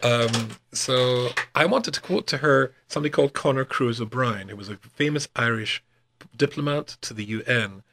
Um, 0.04 0.50
so 0.74 1.30
I 1.56 1.66
wanted 1.66 1.94
to 1.96 2.02
quote 2.02 2.28
to 2.28 2.38
her 2.38 2.74
somebody 2.88 3.12
called 3.12 3.34
Conor 3.34 3.66
Cruise 3.66 4.00
O'Brien, 4.00 4.50
who 4.50 4.56
was 4.56 4.70
a 4.70 4.78
famous 4.78 5.28
Irish 5.36 5.84
diplomat 6.36 6.98
to 7.02 7.14
the 7.14 7.26
UN, 7.26 7.84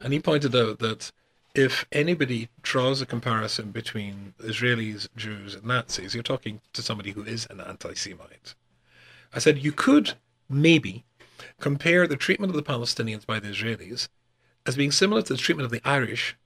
and 0.00 0.12
he 0.12 0.20
pointed 0.20 0.54
out 0.54 0.78
that 0.80 1.10
if 1.54 1.86
anybody 1.92 2.48
draws 2.62 3.00
a 3.00 3.06
comparison 3.06 3.70
between 3.70 4.34
Israelis, 4.40 5.08
Jews, 5.16 5.54
and 5.54 5.64
Nazis, 5.64 6.12
you're 6.12 6.22
talking 6.22 6.60
to 6.72 6.82
somebody 6.82 7.12
who 7.12 7.22
is 7.22 7.46
an 7.48 7.60
anti-Semite. 7.60 8.54
I 9.32 9.38
said 9.38 9.58
you 9.58 9.72
could 9.72 10.14
maybe 10.48 11.04
compare 11.60 12.06
the 12.06 12.16
treatment 12.16 12.50
of 12.50 12.56
the 12.56 12.62
Palestinians 12.62 13.26
by 13.26 13.40
the 13.40 13.48
Israelis 13.48 14.08
as 14.66 14.76
being 14.76 14.92
similar 14.92 15.22
to 15.22 15.34
the 15.34 15.38
treatment 15.38 15.64
of 15.64 15.72
the 15.72 15.86
Irish 15.88 16.36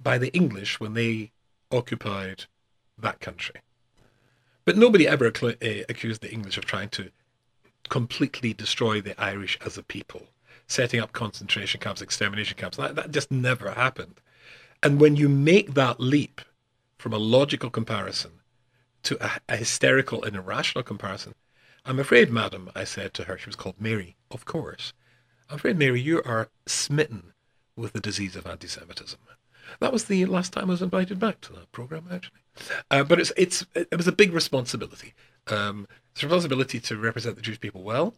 by 0.00 0.18
the 0.18 0.32
English 0.34 0.80
when 0.80 0.94
they 0.94 1.32
occupied 1.70 2.44
that 2.98 3.20
country. 3.20 3.60
But 4.64 4.76
nobody 4.76 5.06
ever 5.06 5.32
cl- 5.34 5.54
uh, 5.62 5.84
accused 5.88 6.22
the 6.22 6.32
English 6.32 6.58
of 6.58 6.64
trying 6.64 6.88
to 6.90 7.10
completely 7.88 8.52
destroy 8.52 9.00
the 9.00 9.20
Irish 9.20 9.58
as 9.64 9.78
a 9.78 9.82
people, 9.82 10.22
setting 10.66 11.00
up 11.00 11.12
concentration 11.12 11.80
camps, 11.80 12.02
extermination 12.02 12.56
camps. 12.56 12.76
That, 12.76 12.96
that 12.96 13.12
just 13.12 13.30
never 13.30 13.70
happened. 13.70 14.20
And 14.82 15.00
when 15.00 15.16
you 15.16 15.28
make 15.28 15.74
that 15.74 16.00
leap 16.00 16.40
from 16.98 17.12
a 17.12 17.18
logical 17.18 17.70
comparison 17.70 18.32
to 19.04 19.24
a, 19.24 19.40
a 19.48 19.56
hysterical 19.56 20.24
and 20.24 20.36
irrational 20.36 20.82
comparison, 20.82 21.34
I'm 21.86 22.00
afraid, 22.00 22.30
madam, 22.30 22.68
I 22.74 22.82
said 22.82 23.14
to 23.14 23.24
her, 23.24 23.38
she 23.38 23.46
was 23.46 23.54
called 23.54 23.80
Mary, 23.80 24.16
of 24.32 24.44
course. 24.44 24.92
I'm 25.48 25.56
afraid, 25.56 25.78
Mary, 25.78 26.00
you 26.00 26.20
are 26.24 26.48
smitten 26.66 27.32
with 27.76 27.92
the 27.92 28.00
disease 28.00 28.34
of 28.34 28.44
anti 28.44 28.66
Semitism. 28.66 29.20
That 29.78 29.92
was 29.92 30.04
the 30.04 30.26
last 30.26 30.52
time 30.52 30.64
I 30.64 30.72
was 30.72 30.82
invited 30.82 31.20
back 31.20 31.40
to 31.42 31.52
that 31.52 31.70
program, 31.70 32.08
actually. 32.10 32.40
Uh, 32.90 33.04
but 33.04 33.20
it's 33.20 33.32
it's 33.36 33.64
it 33.74 33.96
was 33.96 34.08
a 34.08 34.12
big 34.12 34.32
responsibility. 34.32 35.14
Um, 35.46 35.86
it's 36.12 36.22
a 36.22 36.26
responsibility 36.26 36.80
to 36.80 36.96
represent 36.96 37.36
the 37.36 37.42
Jewish 37.42 37.60
people 37.60 37.82
well, 37.82 38.14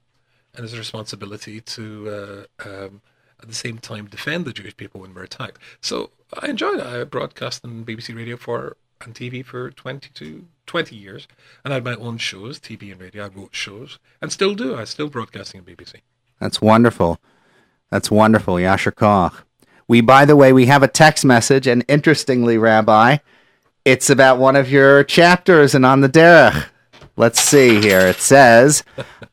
and 0.54 0.64
it's 0.64 0.74
a 0.74 0.78
responsibility 0.78 1.60
to 1.60 2.46
uh, 2.64 2.68
um, 2.68 3.02
at 3.42 3.48
the 3.48 3.54
same 3.54 3.78
time 3.78 4.06
defend 4.06 4.44
the 4.44 4.52
Jewish 4.52 4.76
people 4.76 5.00
when 5.00 5.14
we're 5.14 5.24
attacked. 5.24 5.58
So 5.80 6.10
I 6.40 6.48
enjoyed 6.48 6.78
it. 6.78 6.86
I 6.86 7.04
broadcast 7.04 7.64
on 7.64 7.84
BBC 7.84 8.14
Radio 8.16 8.36
for 8.36 8.76
and 9.05 9.14
TV 9.14 9.44
for 9.44 9.70
22, 9.70 10.46
20 10.66 10.96
years, 10.96 11.28
and 11.64 11.72
I 11.72 11.76
had 11.76 11.84
my 11.84 11.94
own 11.94 12.18
shows, 12.18 12.59
TV 12.59 12.92
and 12.92 13.01
radio. 13.01 13.24
I 13.24 13.28
wrote 13.28 13.55
shows, 13.55 13.99
and 14.20 14.32
still 14.32 14.55
do. 14.55 14.76
I 14.76 14.84
still 14.84 15.09
broadcasting 15.09 15.61
on 15.61 15.66
BBC. 15.66 15.96
That's 16.40 16.61
wonderful. 16.61 17.18
That's 17.90 18.11
wonderful. 18.11 18.55
Yasher 18.57 18.94
Koch. 18.94 19.44
We, 19.86 20.01
by 20.01 20.24
the 20.24 20.36
way, 20.36 20.53
we 20.53 20.66
have 20.66 20.82
a 20.82 20.88
text 20.88 21.24
message, 21.24 21.66
and 21.66 21.84
interestingly, 21.88 22.59
Rabbi, 22.59 23.18
it's 23.84 24.11
about 24.11 24.38
one 24.38 24.57
of 24.57 24.70
your 24.70 25.03
chapters 25.05 25.74
and 25.74 25.86
on 25.86 26.03
the 26.03 26.09
derech. 26.09 26.66
Let's 27.16 27.40
see 27.40 27.80
here. 27.80 28.01
It 28.01 28.20
says, 28.20 28.84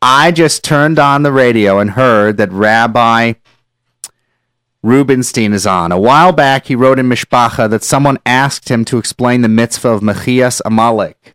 I 0.02 0.32
just 0.32 0.64
turned 0.64 0.98
on 0.98 1.24
the 1.24 1.32
radio 1.32 1.80
and 1.80 1.92
heard 1.92 2.38
that 2.38 2.52
Rabbi 2.52 3.34
Rubinstein 4.86 5.52
is 5.52 5.66
on. 5.66 5.92
A 5.92 6.00
while 6.00 6.32
back, 6.32 6.68
he 6.68 6.76
wrote 6.76 7.00
in 7.00 7.10
Mishpacha 7.10 7.68
that 7.72 7.84
someone 7.84 8.20
asked 8.24 8.70
him 8.70 8.86
to 8.86 9.00
explain 9.00 9.42
the 9.42 9.50
mitzvah 9.50 9.90
of 9.90 10.02
Mechias 10.02 10.62
Amalek. 10.64 11.34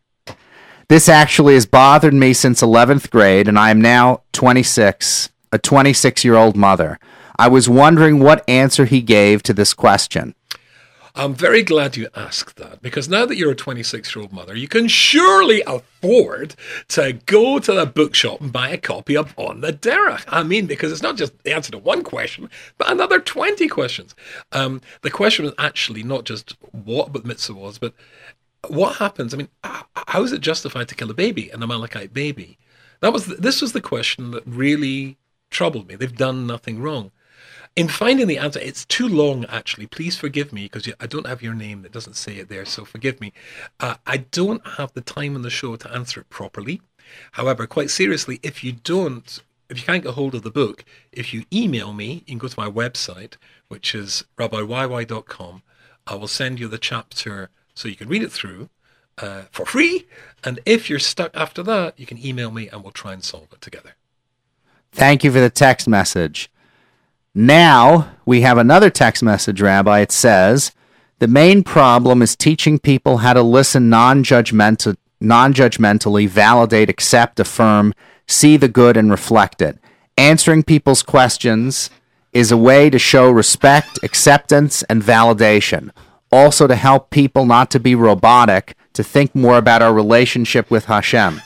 This 0.89 1.09
actually 1.09 1.55
has 1.55 1.67
bothered 1.67 2.15
me 2.15 2.33
since 2.33 2.63
11th 2.63 3.11
grade, 3.11 3.49
and 3.49 3.59
I 3.59 3.71
am 3.71 3.81
now 3.81 4.23
26, 4.35 5.31
a 5.51 5.59
26 5.59 6.25
year 6.25 6.37
old 6.37 6.57
mother. 6.57 7.01
I 7.41 7.49
was 7.49 7.69
wondering 7.69 8.21
what 8.21 8.49
answer 8.49 8.85
he 8.85 9.01
gave 9.01 9.43
to 9.43 9.53
this 9.53 9.75
question. 9.75 10.37
I'm 11.15 11.35
very 11.35 11.63
glad 11.63 11.97
you 11.97 12.09
asked 12.15 12.57
that 12.57 12.83
because 12.83 13.09
now 13.09 13.27
that 13.27 13.37
you're 13.37 13.51
a 13.51 13.57
26 13.57 14.15
year 14.15 14.23
old 14.23 14.33
mother, 14.33 14.57
you 14.57 14.69
can 14.69 14.89
surely 14.89 15.63
afford 15.67 16.55
to 16.89 17.15
go 17.27 17.59
to 17.59 17.73
the 17.73 17.87
bookshop 17.87 18.41
and 18.41 18.53
buy 18.53 18.69
a 18.69 18.79
copy 18.79 19.17
of 19.17 19.35
On 19.37 19.61
the 19.61 19.73
Derech. 19.73 20.25
I 20.29 20.43
mean, 20.43 20.67
because 20.67 20.93
it's 20.93 21.03
not 21.03 21.17
just 21.17 21.43
the 21.43 21.53
answer 21.53 21.73
to 21.73 21.79
one 21.79 22.03
question, 22.03 22.49
but 22.79 22.91
another 22.91 23.21
20 23.21 23.67
questions. 23.69 24.15
Um, 24.53 24.81
the 25.03 25.11
question 25.11 25.45
was 25.45 25.55
actually 25.59 26.03
not 26.03 26.25
just 26.25 26.57
what 26.73 27.13
the 27.13 27.23
mitzvah 27.23 27.55
was, 27.55 27.79
but 27.79 27.95
what 28.69 28.97
happens? 28.97 29.35
I 29.35 29.39
mean, 29.39 29.49
how 29.63 30.23
is 30.23 30.33
it 30.33 30.41
justified 30.41 30.89
to 30.89 30.95
kill 30.95 31.11
a 31.11 31.15
baby, 31.15 31.51
an 31.51 31.63
Amalekite 31.63 32.13
baby? 32.13 32.59
That 33.01 33.13
was 33.13 33.27
this 33.27 33.63
was 33.63 33.73
the 33.73 33.81
question 33.81 34.31
that 34.33 34.47
really 34.47 35.17
troubled 35.51 35.89
me. 35.89 35.97
They've 35.97 36.15
done 36.15 36.47
nothing 36.47 36.81
wrong 36.81 37.11
in 37.81 37.89
finding 37.89 38.27
the 38.27 38.37
answer, 38.37 38.61
it's 38.61 38.85
too 38.85 39.09
long 39.09 39.47
actually. 39.47 39.87
Please 39.87 40.15
forgive 40.15 40.53
me 40.53 40.65
because 40.65 40.87
I 41.01 41.07
don't 41.07 41.27
have 41.27 41.41
your 41.41 41.55
name. 41.55 41.87
It 41.87 41.93
doesn't 41.93 42.15
say 42.15 42.37
it 42.37 42.51
there, 42.51 42.67
so 42.67 42.85
forgive 42.85 43.23
me. 43.23 43.33
Uh, 43.81 43.95
I 44.07 44.19
don't 44.19 44.65
have 44.77 44.93
the 44.93 45.01
time 45.01 45.35
on 45.35 45.41
the 45.41 45.49
show 45.49 45.77
to 45.77 45.91
answer 45.91 46.21
it 46.21 46.29
properly. 46.29 46.83
However, 47.33 47.67
quite 47.67 47.89
seriously, 47.89 48.39
if 48.43 48.63
you 48.63 48.73
don't, 48.73 49.41
if 49.71 49.79
you 49.79 49.85
can't 49.85 50.05
get 50.05 50.13
hold 50.13 50.35
of 50.35 50.43
the 50.43 50.51
book, 50.51 50.85
if 51.11 51.33
you 51.33 51.45
email 51.51 51.95
me, 51.95 52.23
you 52.27 52.33
can 52.33 52.39
go 52.39 52.49
to 52.49 52.61
my 52.61 52.71
website, 52.71 53.37
which 53.69 53.95
is 53.95 54.25
rabbiyyy.com. 54.37 55.63
I 56.07 56.15
will 56.17 56.29
send 56.29 56.61
you 56.61 56.69
the 56.69 56.77
chapter 56.77 57.49
so 57.75 57.89
you 57.89 57.97
can 57.97 58.09
read 58.09 58.23
it 58.23 58.31
through 58.31 58.69
uh, 59.17 59.45
for 59.53 59.65
free. 59.65 60.07
And 60.45 60.61
if 60.67 60.91
you're 60.91 60.99
stuck 60.99 61.35
after 61.35 61.63
that, 61.63 61.99
you 61.99 62.05
can 62.05 62.23
email 62.23 62.51
me 62.51 62.69
and 62.69 62.83
we'll 62.83 62.93
try 62.93 63.15
and 63.15 63.25
solve 63.25 63.49
it 63.53 63.63
together. 63.63 63.95
Thank 64.93 65.25
you 65.25 65.33
for 65.33 65.41
the 65.41 65.49
text 65.49 65.89
message. 65.89 66.51
Now 67.35 68.17
we 68.27 68.41
have 68.41 68.59
another 68.59 68.91
text 68.91 69.23
message, 69.23 69.61
Rabbi. 69.61 70.01
It 70.01 70.13
says, 70.13 70.73
The 71.21 71.29
main 71.29 71.63
problem 71.63 72.23
is 72.23 72.35
teaching 72.35 72.79
people 72.79 73.19
how 73.19 73.35
to 73.35 73.43
listen 73.43 73.89
non 73.89 74.25
judgmental, 74.25 74.97
non-judgmentally, 75.21 76.29
validate, 76.29 76.89
accept, 76.89 77.39
affirm, 77.39 77.95
see 78.27 78.57
the 78.57 78.69
good, 78.69 78.97
and 78.97 79.11
reflect 79.11 79.63
it. 79.63 79.79
Answering 80.17 80.65
people's 80.65 81.03
questions 81.03 81.91
is 82.33 82.51
a 82.51 82.57
way 82.57 82.91
to 82.91 82.99
show 82.99 83.31
respect, 83.31 83.99
acceptance, 84.03 84.83
and 84.85 85.03
validation. 85.03 85.91
Also, 86.33 86.67
to 86.67 86.77
help 86.77 87.11
people 87.11 87.45
not 87.45 87.71
to 87.71 87.81
be 87.81 87.95
robotic, 87.95 88.75
to 88.93 89.03
think 89.03 89.35
more 89.35 89.59
about 89.59 89.83
our 89.83 89.93
relationship 89.93 90.71
with 90.71 90.87
Hashem. 90.87 91.41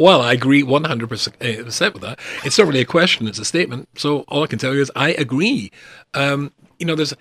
Well, 0.00 0.22
I 0.22 0.32
agree 0.32 0.62
100% 0.62 1.34
eh, 1.42 1.62
with 1.62 2.02
that. 2.02 2.18
It's 2.42 2.56
not 2.56 2.66
really 2.66 2.80
a 2.80 2.86
question, 2.86 3.28
it's 3.28 3.38
a 3.38 3.44
statement. 3.44 3.86
So 3.96 4.20
all 4.28 4.42
I 4.42 4.46
can 4.46 4.58
tell 4.58 4.74
you 4.74 4.80
is 4.80 4.90
I 4.96 5.10
agree. 5.12 5.70
Um, 6.14 6.52
you 6.78 6.86
know, 6.86 6.94
there's, 6.94 7.12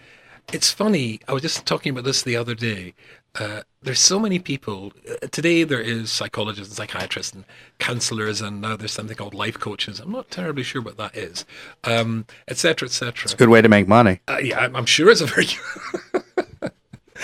it's 0.53 0.71
funny. 0.71 1.19
I 1.27 1.33
was 1.33 1.41
just 1.41 1.65
talking 1.65 1.91
about 1.91 2.05
this 2.05 2.23
the 2.23 2.37
other 2.37 2.55
day. 2.55 2.93
Uh, 3.35 3.63
there's 3.83 3.99
so 3.99 4.17
many 4.17 4.39
people. 4.39 4.93
Uh, 5.09 5.27
today 5.27 5.65
there 5.65 5.81
is 5.81 6.09
psychologists 6.09 6.69
and 6.69 6.77
psychiatrists 6.77 7.33
and 7.33 7.43
counselors, 7.79 8.39
and 8.39 8.61
now 8.61 8.77
there's 8.77 8.93
something 8.93 9.17
called 9.17 9.33
life 9.33 9.59
coaches. 9.59 9.99
I'm 9.99 10.11
not 10.11 10.31
terribly 10.31 10.63
sure 10.63 10.81
what 10.81 10.95
that 10.97 11.17
is, 11.17 11.45
um, 11.83 12.25
et 12.47 12.57
cetera, 12.57 12.87
et 12.87 12.91
cetera. 12.91 13.25
It's 13.25 13.33
a 13.33 13.37
good 13.37 13.49
way 13.49 13.61
to 13.61 13.69
make 13.69 13.89
money. 13.89 14.21
Uh, 14.29 14.37
yeah, 14.41 14.59
I'm, 14.59 14.75
I'm, 14.75 14.85
sure 14.85 15.09
it's 15.09 15.21
a 15.21 15.25
very 15.25 15.47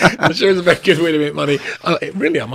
I'm 0.00 0.34
sure 0.34 0.50
it's 0.50 0.60
a 0.60 0.62
very 0.62 0.78
good 0.82 0.98
way 0.98 1.12
to 1.12 1.18
make 1.18 1.34
money. 1.34 1.58
Uh, 1.82 1.96
really, 2.14 2.40
I'm. 2.40 2.54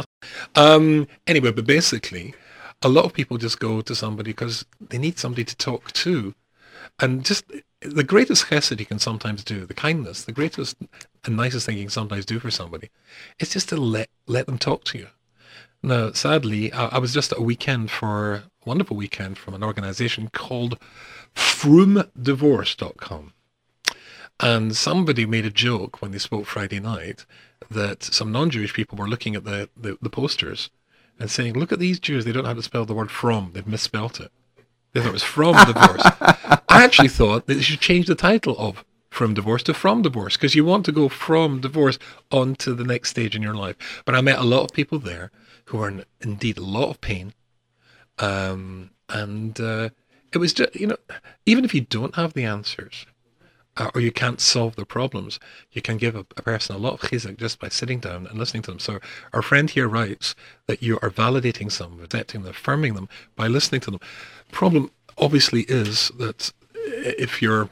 Um, 0.55 1.07
anyway, 1.27 1.51
but 1.51 1.65
basically, 1.65 2.35
a 2.81 2.89
lot 2.89 3.05
of 3.05 3.13
people 3.13 3.37
just 3.37 3.59
go 3.59 3.81
to 3.81 3.95
somebody 3.95 4.31
because 4.31 4.65
they 4.79 4.97
need 4.97 5.19
somebody 5.19 5.43
to 5.43 5.55
talk 5.55 5.91
to. 5.93 6.33
And 6.99 7.23
just 7.23 7.45
the 7.81 8.03
greatest 8.03 8.45
chesed 8.45 8.79
you 8.79 8.85
can 8.85 8.99
sometimes 8.99 9.43
do, 9.43 9.65
the 9.65 9.73
kindness, 9.73 10.23
the 10.23 10.31
greatest 10.31 10.77
and 11.25 11.37
nicest 11.37 11.65
thing 11.65 11.77
you 11.77 11.83
can 11.83 11.91
sometimes 11.91 12.25
do 12.25 12.39
for 12.39 12.51
somebody, 12.51 12.89
is 13.39 13.49
just 13.49 13.69
to 13.69 13.77
let 13.77 14.09
let 14.27 14.45
them 14.45 14.57
talk 14.57 14.83
to 14.85 14.97
you. 14.97 15.07
Now, 15.83 16.11
sadly, 16.11 16.71
I, 16.73 16.87
I 16.87 16.99
was 16.99 17.13
just 17.13 17.31
at 17.31 17.39
a 17.39 17.43
weekend 17.43 17.91
for 17.91 18.33
a 18.35 18.43
wonderful 18.65 18.97
weekend 18.97 19.37
from 19.37 19.53
an 19.53 19.63
organization 19.63 20.29
called 20.29 20.77
FrumDivorce.com. 21.35 23.33
And 24.39 24.75
somebody 24.75 25.25
made 25.25 25.45
a 25.45 25.51
joke 25.51 26.01
when 26.01 26.11
they 26.11 26.17
spoke 26.17 26.45
Friday 26.45 26.79
night 26.79 27.25
that 27.69 28.03
some 28.03 28.31
non-Jewish 28.31 28.73
people 28.73 28.97
were 28.97 29.07
looking 29.07 29.35
at 29.35 29.43
the, 29.43 29.69
the, 29.77 29.97
the 30.01 30.09
posters 30.09 30.69
and 31.21 31.29
saying, 31.29 31.53
look 31.53 31.71
at 31.71 31.79
these 31.79 31.99
Jews, 31.99 32.25
they 32.25 32.31
don't 32.31 32.43
know 32.43 32.49
how 32.49 32.55
to 32.55 32.63
spell 32.63 32.83
the 32.83 32.95
word 32.95 33.11
from, 33.11 33.51
they've 33.53 33.67
misspelt 33.67 34.19
it. 34.19 34.31
They 34.91 34.99
thought 34.99 35.09
it 35.09 35.13
was 35.13 35.23
from 35.23 35.55
divorce. 35.65 36.01
I 36.67 36.83
actually 36.83 37.09
thought 37.09 37.45
that 37.45 37.53
they 37.53 37.61
should 37.61 37.79
change 37.79 38.07
the 38.07 38.15
title 38.15 38.57
of 38.57 38.83
from 39.09 39.33
divorce 39.33 39.61
to 39.63 39.73
from 39.73 40.01
divorce 40.01 40.35
because 40.35 40.55
you 40.55 40.65
want 40.65 40.85
to 40.85 40.91
go 40.91 41.09
from 41.09 41.61
divorce 41.61 41.99
on 42.31 42.55
to 42.55 42.73
the 42.73 42.83
next 42.83 43.09
stage 43.09 43.35
in 43.35 43.41
your 43.41 43.53
life. 43.53 44.01
But 44.03 44.15
I 44.15 44.21
met 44.21 44.39
a 44.39 44.43
lot 44.43 44.63
of 44.63 44.73
people 44.73 44.99
there 44.99 45.31
who 45.65 45.79
are 45.81 45.89
in 45.89 46.05
indeed 46.21 46.57
a 46.57 46.63
lot 46.63 46.89
of 46.89 47.01
pain. 47.01 47.33
Um, 48.17 48.89
and 49.07 49.59
uh, 49.59 49.89
it 50.33 50.39
was 50.39 50.53
just, 50.53 50.75
you 50.75 50.87
know, 50.87 50.97
even 51.45 51.65
if 51.65 51.75
you 51.75 51.81
don't 51.81 52.15
have 52.15 52.33
the 52.33 52.45
answers, 52.45 53.05
uh, 53.77 53.89
or 53.95 54.01
you 54.01 54.11
can't 54.11 54.41
solve 54.41 54.75
the 54.75 54.85
problems, 54.85 55.39
you 55.71 55.81
can 55.81 55.97
give 55.97 56.15
a, 56.15 56.25
a, 56.37 56.41
person 56.41 56.75
a 56.75 56.79
lot 56.79 56.93
of 56.93 57.01
chizuk 57.01 57.37
just 57.37 57.59
by 57.59 57.69
sitting 57.69 57.99
down 57.99 58.27
and 58.27 58.37
listening 58.37 58.63
to 58.63 58.71
them. 58.71 58.79
So 58.79 58.99
our 59.33 59.41
friend 59.41 59.69
here 59.69 59.87
writes 59.87 60.35
that 60.67 60.83
you 60.83 60.99
are 61.01 61.09
validating 61.09 61.71
someone, 61.71 62.03
accepting 62.03 62.43
them, 62.43 62.51
affirming 62.51 62.95
them 62.95 63.07
by 63.35 63.47
listening 63.47 63.81
to 63.81 63.91
them. 63.91 64.01
Problem 64.51 64.91
obviously 65.17 65.61
is 65.63 66.09
that 66.17 66.51
if 66.75 67.41
you're 67.41 67.69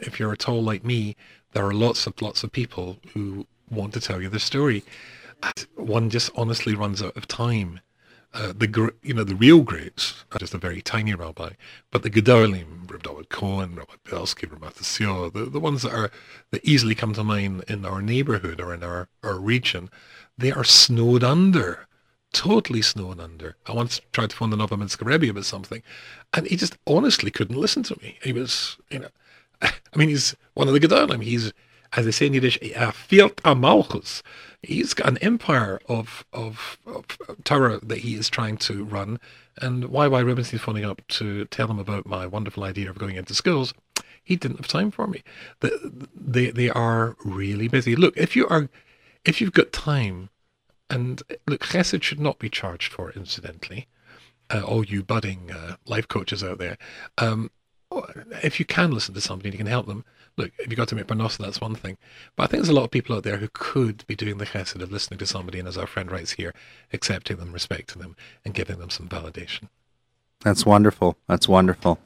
if 0.00 0.18
you're 0.18 0.32
at 0.32 0.48
all 0.48 0.62
like 0.62 0.84
me, 0.84 1.16
there 1.52 1.64
are 1.64 1.72
lots 1.72 2.06
of 2.06 2.20
lots 2.20 2.42
of 2.42 2.52
people 2.52 2.98
who 3.14 3.46
want 3.70 3.94
to 3.94 4.00
tell 4.00 4.20
you 4.20 4.28
their 4.28 4.38
story. 4.38 4.84
One 5.76 6.10
just 6.10 6.30
honestly 6.34 6.74
runs 6.74 7.02
out 7.02 7.16
of 7.16 7.28
time 7.28 7.80
uh, 8.34 8.52
the 8.52 8.92
you 9.02 9.14
know 9.14 9.24
the 9.24 9.34
real 9.34 9.62
greats 9.62 10.24
are 10.32 10.38
just 10.38 10.54
a 10.54 10.58
very 10.58 10.82
tiny 10.82 11.14
rabbi, 11.14 11.50
but 11.90 12.02
the 12.02 12.10
gedolim, 12.10 12.90
Rabbi 12.90 13.02
David 13.02 13.28
Cohen, 13.28 13.76
Rabbi 13.76 13.94
Belsky, 14.10 14.46
Rabbi 14.46 14.68
Tessio, 14.68 15.32
the, 15.32 15.46
the 15.46 15.60
ones 15.60 15.82
that 15.82 15.92
are 15.92 16.10
that 16.50 16.64
easily 16.64 16.94
come 16.94 17.14
to 17.14 17.24
mind 17.24 17.64
in 17.68 17.84
our 17.84 18.02
neighborhood 18.02 18.60
or 18.60 18.74
in 18.74 18.82
our, 18.82 19.08
our 19.22 19.38
region, 19.38 19.90
they 20.36 20.52
are 20.52 20.64
snowed 20.64 21.24
under, 21.24 21.86
totally 22.32 22.82
snowed 22.82 23.20
under. 23.20 23.56
I 23.66 23.72
once 23.72 24.00
tried 24.12 24.30
to 24.30 24.36
phone 24.36 24.50
the 24.50 24.56
Novominsk 24.56 25.04
Rebbe 25.04 25.30
about 25.30 25.44
something, 25.44 25.82
and 26.34 26.46
he 26.46 26.56
just 26.56 26.76
honestly 26.86 27.30
couldn't 27.30 27.56
listen 27.56 27.82
to 27.84 27.96
me. 28.02 28.18
He 28.22 28.32
was, 28.32 28.76
you 28.90 28.98
know, 28.98 29.08
I 29.62 29.72
mean, 29.96 30.08
he's 30.08 30.36
one 30.54 30.68
of 30.68 30.74
the 30.74 30.80
gedolim. 30.80 31.22
He's 31.22 31.52
as 31.96 32.04
they 32.04 32.10
say 32.10 32.26
in 32.26 32.34
Yiddish, 32.34 32.58
a 32.74 32.92
fielt 32.92 33.40
a 33.44 33.54
malchus 33.54 34.22
he's 34.66 34.94
got 34.94 35.08
an 35.08 35.18
empire 35.18 35.80
of, 35.88 36.24
of, 36.32 36.78
of 36.86 37.06
Torah 37.44 37.80
that 37.82 37.98
he 37.98 38.14
is 38.14 38.28
trying 38.28 38.56
to 38.58 38.84
run. 38.84 39.18
And 39.60 39.86
why, 39.86 40.06
YY 40.06 40.24
Rubinstein's 40.24 40.62
phoning 40.62 40.84
up 40.84 41.02
to 41.08 41.46
tell 41.46 41.68
him 41.68 41.78
about 41.78 42.06
my 42.06 42.26
wonderful 42.26 42.64
idea 42.64 42.90
of 42.90 42.98
going 42.98 43.16
into 43.16 43.34
schools. 43.34 43.72
He 44.22 44.36
didn't 44.36 44.58
have 44.58 44.68
time 44.68 44.90
for 44.90 45.06
me. 45.06 45.22
They, 46.14 46.50
they 46.50 46.68
are 46.70 47.16
really 47.24 47.68
busy. 47.68 47.94
Look, 47.96 48.16
if 48.16 48.34
you 48.34 48.46
are, 48.48 48.68
if 49.24 49.40
you've 49.40 49.52
got 49.52 49.72
time, 49.72 50.30
and 50.90 51.22
look, 51.46 51.64
chesed 51.66 52.02
should 52.02 52.20
not 52.20 52.38
be 52.38 52.48
charged 52.48 52.92
for, 52.92 53.12
incidentally. 53.12 53.86
Uh, 54.48 54.62
all 54.62 54.84
you 54.84 55.02
budding 55.02 55.50
uh, 55.50 55.76
life 55.86 56.06
coaches 56.06 56.44
out 56.44 56.58
there, 56.58 56.76
um, 57.18 57.50
if 58.42 58.60
you 58.60 58.66
can 58.66 58.92
listen 58.92 59.14
to 59.14 59.20
somebody 59.20 59.48
and 59.48 59.54
you 59.54 59.58
can 59.58 59.66
help 59.66 59.86
them, 59.86 60.04
look, 60.36 60.52
if 60.58 60.70
you 60.70 60.76
got 60.76 60.88
to 60.88 60.94
make 60.94 61.06
Parnassa, 61.06 61.38
that's 61.38 61.60
one 61.60 61.74
thing. 61.74 61.96
But 62.36 62.44
I 62.44 62.46
think 62.46 62.62
there's 62.62 62.68
a 62.68 62.74
lot 62.74 62.84
of 62.84 62.90
people 62.90 63.16
out 63.16 63.22
there 63.22 63.38
who 63.38 63.48
could 63.52 64.06
be 64.06 64.14
doing 64.14 64.38
the 64.38 64.46
chesed 64.46 64.80
of 64.80 64.92
listening 64.92 65.18
to 65.18 65.26
somebody, 65.26 65.58
and 65.58 65.68
as 65.68 65.78
our 65.78 65.86
friend 65.86 66.10
writes 66.10 66.32
here, 66.32 66.54
accepting 66.92 67.36
them, 67.36 67.52
respecting 67.52 68.02
them, 68.02 68.16
and 68.44 68.54
giving 68.54 68.78
them 68.78 68.90
some 68.90 69.08
validation. 69.08 69.68
That's 70.42 70.66
wonderful. 70.66 71.16
That's 71.28 71.48
wonderful. 71.48 71.98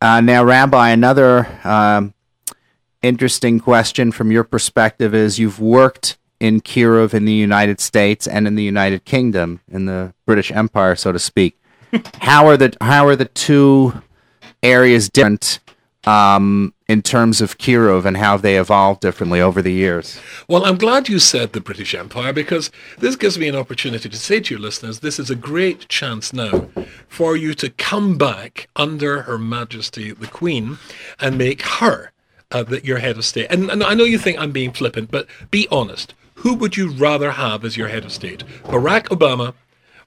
Uh, 0.00 0.20
now, 0.20 0.44
Rabbi, 0.44 0.90
another 0.90 1.48
um, 1.64 2.14
interesting 3.02 3.58
question 3.58 4.12
from 4.12 4.30
your 4.30 4.44
perspective 4.44 5.14
is 5.14 5.38
you've 5.38 5.60
worked 5.60 6.18
in 6.40 6.60
Kiruv 6.60 7.14
in 7.14 7.24
the 7.24 7.32
United 7.32 7.80
States 7.80 8.26
and 8.26 8.46
in 8.46 8.54
the 8.54 8.62
United 8.62 9.04
Kingdom, 9.04 9.60
in 9.70 9.86
the 9.86 10.14
British 10.24 10.52
Empire, 10.52 10.94
so 10.94 11.10
to 11.10 11.18
speak. 11.18 11.58
how 12.20 12.46
are 12.46 12.56
the 12.56 12.76
how 12.82 13.06
are 13.06 13.16
the 13.16 13.24
two 13.24 14.02
areas 14.62 15.08
different 15.08 15.58
um, 16.06 16.72
in 16.88 17.02
terms 17.02 17.40
of 17.40 17.58
Kiruv 17.58 18.04
and 18.04 18.16
how 18.16 18.36
they 18.36 18.58
evolved 18.58 19.00
differently 19.00 19.40
over 19.40 19.60
the 19.60 19.72
years? 19.72 20.20
Well, 20.48 20.64
I'm 20.64 20.78
glad 20.78 21.08
you 21.08 21.18
said 21.18 21.52
the 21.52 21.60
British 21.60 21.94
Empire 21.94 22.32
because 22.32 22.70
this 22.98 23.16
gives 23.16 23.38
me 23.38 23.48
an 23.48 23.56
opportunity 23.56 24.08
to 24.08 24.16
say 24.16 24.40
to 24.40 24.54
your 24.54 24.60
listeners 24.60 25.00
this 25.00 25.18
is 25.18 25.30
a 25.30 25.36
great 25.36 25.88
chance 25.88 26.32
now 26.32 26.68
for 27.08 27.36
you 27.36 27.54
to 27.54 27.70
come 27.70 28.16
back 28.16 28.68
under 28.76 29.22
Her 29.22 29.38
Majesty 29.38 30.12
the 30.12 30.26
Queen 30.26 30.78
and 31.20 31.36
make 31.36 31.62
her 31.62 32.12
uh, 32.50 32.64
your 32.82 32.98
head 32.98 33.18
of 33.18 33.24
state. 33.24 33.46
And, 33.50 33.70
and 33.70 33.82
I 33.82 33.94
know 33.94 34.04
you 34.04 34.18
think 34.18 34.38
I'm 34.38 34.52
being 34.52 34.72
flippant, 34.72 35.10
but 35.10 35.26
be 35.50 35.68
honest. 35.70 36.14
Who 36.42 36.54
would 36.54 36.76
you 36.76 36.90
rather 36.90 37.32
have 37.32 37.64
as 37.64 37.76
your 37.76 37.88
head 37.88 38.04
of 38.04 38.12
state? 38.12 38.44
Barack 38.62 39.08
Obama 39.08 39.54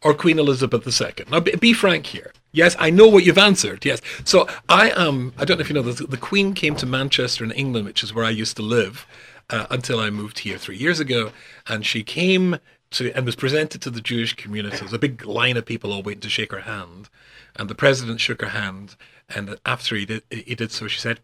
or 0.02 0.14
Queen 0.14 0.39
Elizabeth 0.39 0.88
II? 0.88 1.26
Now, 1.30 1.42
be, 1.42 1.56
be 1.58 1.74
frank 1.74 2.06
here. 2.08 2.32
Yes, 2.52 2.76
I 2.80 2.89
know 2.89 3.08
what 3.08 3.24
you've 3.24 3.38
answered. 3.38 3.86
Yes. 3.86 4.02
So 4.26 4.47
I 4.68 4.89
am, 4.91 5.34
I 5.38 5.45
don't 5.45 5.58
know 5.58 5.62
if 5.62 5.70
you 5.70 5.76
know 5.76 5.82
this, 5.82 5.99
the 5.99 6.18
Queen 6.18 6.54
came 6.54 6.76
to 6.78 6.86
Manchester 6.86 7.43
in 7.43 7.52
England, 7.52 7.86
which 7.86 8.04
is 8.04 8.14
where 8.14 8.26
I 8.26 8.30
used 8.30 8.58
to 8.58 8.62
live 8.62 9.06
uh, 9.49 9.68
until 9.70 9.99
I 9.99 10.10
moved 10.10 10.39
here 10.39 10.58
three 10.58 10.78
years 10.78 10.99
ago. 10.99 11.32
And 11.68 11.86
she 11.86 12.04
came 12.04 12.58
to, 12.91 13.12
and 13.14 13.26
was 13.26 13.38
presented 13.38 13.82
to 13.84 13.89
the 13.89 14.02
Jewish 14.02 14.34
community. 14.36 14.78
There's 14.78 14.91
a 14.91 14.99
big 14.99 15.26
line 15.26 15.56
of 15.56 15.66
people 15.66 15.93
all 15.93 16.04
waiting 16.04 16.22
to 16.22 16.30
shake 16.30 16.52
her 16.52 16.62
hand. 16.62 17.10
And 17.56 17.70
the 17.70 17.76
president 17.76 18.20
shook 18.20 18.41
her 18.41 18.49
hand. 18.49 18.95
And 19.30 19.58
after 19.66 19.95
he 19.95 20.06
did, 20.06 20.24
he 20.30 20.56
did 20.56 20.72
so, 20.72 20.88
she 20.88 20.99
said, 20.99 21.22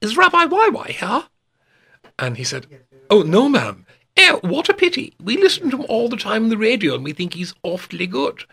Is 0.00 0.16
Rabbi 0.16 0.46
YY 0.46 0.86
here? 0.88 1.24
And 2.18 2.38
he 2.38 2.44
said, 2.44 2.66
Oh, 3.10 3.22
no, 3.22 3.48
ma'am. 3.50 3.84
Eh, 4.16 4.32
what 4.42 4.68
a 4.68 4.74
pity. 4.74 5.14
We 5.22 5.36
listen 5.36 5.70
to 5.70 5.78
him 5.78 5.86
all 5.88 6.08
the 6.08 6.16
time 6.16 6.44
on 6.44 6.48
the 6.48 6.56
radio 6.56 6.94
and 6.94 7.04
we 7.04 7.12
think 7.12 7.34
he's 7.34 7.54
awfully 7.62 8.06
good. 8.06 8.44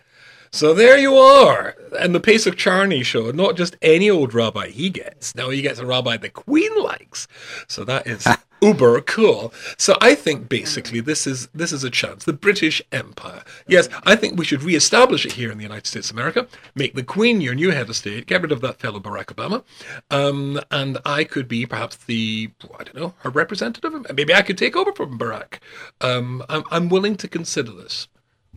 So 0.51 0.73
there 0.73 0.97
you 0.97 1.15
are. 1.15 1.75
And 1.99 2.13
the 2.13 2.19
Pesach 2.19 2.57
Charney 2.57 3.03
show, 3.03 3.31
not 3.31 3.55
just 3.55 3.75
any 3.81 4.09
old 4.09 4.33
rabbi 4.33 4.69
he 4.69 4.89
gets. 4.89 5.35
Now 5.35 5.49
he 5.49 5.61
gets 5.61 5.79
a 5.79 5.85
rabbi 5.85 6.17
the 6.17 6.29
Queen 6.29 6.71
likes. 6.81 7.27
So 7.67 7.83
that 7.85 8.07
is 8.07 8.27
uber 8.61 9.01
cool. 9.01 9.53
So 9.77 9.97
I 10.01 10.15
think 10.15 10.49
basically 10.49 10.99
this 10.99 11.27
is 11.27 11.47
this 11.47 11.71
is 11.71 11.83
a 11.83 11.89
chance. 11.89 12.25
The 12.25 12.33
British 12.33 12.81
Empire. 12.91 13.43
Yes, 13.67 13.89
I 14.03 14.15
think 14.15 14.37
we 14.37 14.45
should 14.45 14.63
reestablish 14.63 15.25
it 15.25 15.33
here 15.33 15.51
in 15.51 15.57
the 15.57 15.63
United 15.63 15.87
States 15.87 16.09
of 16.09 16.15
America. 16.15 16.47
Make 16.75 16.95
the 16.95 17.03
Queen 17.03 17.41
your 17.41 17.55
new 17.55 17.71
head 17.71 17.89
of 17.89 17.95
state. 17.95 18.27
Get 18.27 18.41
rid 18.41 18.51
of 18.51 18.61
that 18.61 18.79
fellow 18.79 18.99
Barack 18.99 19.25
Obama. 19.25 19.63
Um, 20.11 20.59
and 20.71 20.97
I 21.05 21.23
could 21.23 21.47
be 21.47 21.65
perhaps 21.65 21.95
the 21.95 22.51
I 22.77 22.83
don't 22.83 22.95
know 22.95 23.13
her 23.19 23.29
representative. 23.29 23.93
Maybe 24.13 24.33
I 24.33 24.41
could 24.41 24.57
take 24.57 24.75
over 24.75 24.93
from 24.93 25.17
Barack. 25.17 25.59
Um, 26.01 26.43
I'm, 26.49 26.63
I'm 26.71 26.89
willing 26.89 27.15
to 27.17 27.27
consider 27.27 27.71
this 27.71 28.07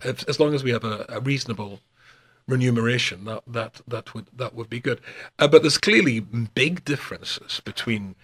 as 0.05 0.41
long 0.41 0.55
as 0.55 0.65
we 0.65 0.71
have 0.71 0.85
a, 0.85 1.05
a, 1.09 1.21
reasonable 1.21 1.81
remuneration, 2.47 3.25
that 3.25 3.43
that 3.47 3.81
that 3.87 4.15
would 4.15 4.27
that 4.35 4.55
would 4.55 4.71
be 4.71 4.81
good. 4.81 5.01
Uh, 5.39 5.49
but 5.49 5.63
there's 5.63 5.79
clearly 5.79 6.21
big 6.21 6.85
differences 6.85 7.61
between 7.65 8.15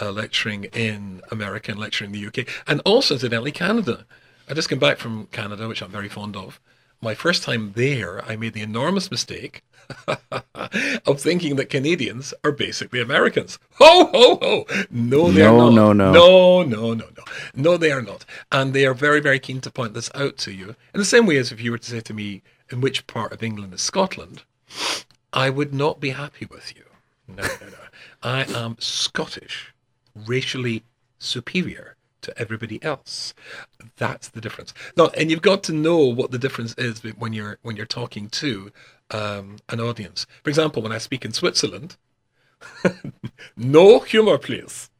uh, 0.00 0.10
lecturing 0.10 0.64
in 0.64 1.22
America 1.30 1.70
and 1.70 1.80
lecturing 1.80 2.14
in 2.14 2.20
the 2.20 2.26
UK, 2.26 2.48
and 2.66 2.80
also 2.84 3.14
incidentally 3.14 3.52
Canada. 3.52 4.06
I 4.48 4.54
just 4.54 4.68
came 4.68 4.78
back 4.78 4.98
from 4.98 5.26
Canada, 5.26 5.68
which 5.68 5.82
I'm 5.82 5.90
very 5.90 6.08
fond 6.08 6.36
of. 6.36 6.60
My 7.00 7.14
first 7.14 7.42
time 7.42 7.72
there, 7.74 8.24
I 8.24 8.36
made 8.36 8.52
the 8.52 8.62
enormous 8.62 9.10
mistake 9.10 9.64
of 11.06 11.20
thinking 11.20 11.56
that 11.56 11.70
Canadians 11.70 12.34
are 12.44 12.52
basically 12.52 13.00
Americans. 13.00 13.58
Ho, 13.74 14.06
ho, 14.06 14.38
ho! 14.40 14.84
No, 14.90 15.30
they're 15.30 15.52
not. 15.52 15.72
No, 15.72 15.92
no, 15.92 16.12
no. 16.12 16.12
No, 16.12 16.62
no, 16.62 16.94
no. 16.94 17.04
No, 17.16 17.24
No, 17.54 17.76
they 17.76 17.92
are 17.92 18.02
not. 18.02 18.24
And 18.50 18.72
they 18.72 18.86
are 18.86 18.94
very, 18.94 19.20
very 19.20 19.38
keen 19.38 19.60
to 19.62 19.70
point 19.70 19.94
this 19.94 20.10
out 20.14 20.36
to 20.38 20.52
you. 20.52 20.76
In 20.94 21.00
the 21.00 21.04
same 21.04 21.26
way 21.26 21.36
as 21.36 21.52
if 21.52 21.60
you 21.60 21.70
were 21.70 21.78
to 21.78 21.90
say 21.90 22.00
to 22.00 22.14
me, 22.14 22.42
in 22.70 22.80
which 22.80 23.06
part 23.06 23.32
of 23.32 23.42
England 23.42 23.74
is 23.74 23.82
Scotland, 23.82 24.44
I 25.32 25.50
would 25.50 25.72
not 25.74 26.00
be 26.00 26.10
happy 26.10 26.46
with 26.46 26.74
you. 26.76 26.84
No, 27.28 27.42
no, 27.42 27.66
no. 27.66 27.78
I 28.22 28.44
am 28.44 28.76
Scottish, 28.78 29.74
racially 30.14 30.84
superior 31.18 31.96
to 32.22 32.38
everybody 32.38 32.82
else. 32.82 33.34
That's 33.96 34.28
the 34.28 34.40
difference. 34.40 34.72
Now, 34.96 35.08
and 35.16 35.30
you've 35.30 35.42
got 35.42 35.62
to 35.64 35.72
know 35.72 35.98
what 35.98 36.30
the 36.30 36.38
difference 36.38 36.74
is 36.78 37.02
when 37.18 37.32
you're 37.32 37.58
when 37.62 37.76
you're 37.76 37.86
talking 37.86 38.28
to 38.30 38.72
um, 39.12 39.56
an 39.68 39.80
audience. 39.80 40.26
For 40.42 40.50
example, 40.50 40.82
when 40.82 40.92
I 40.92 40.98
speak 40.98 41.24
in 41.24 41.32
Switzerland, 41.32 41.96
no 43.56 44.00
humor, 44.00 44.38
please. 44.38 44.90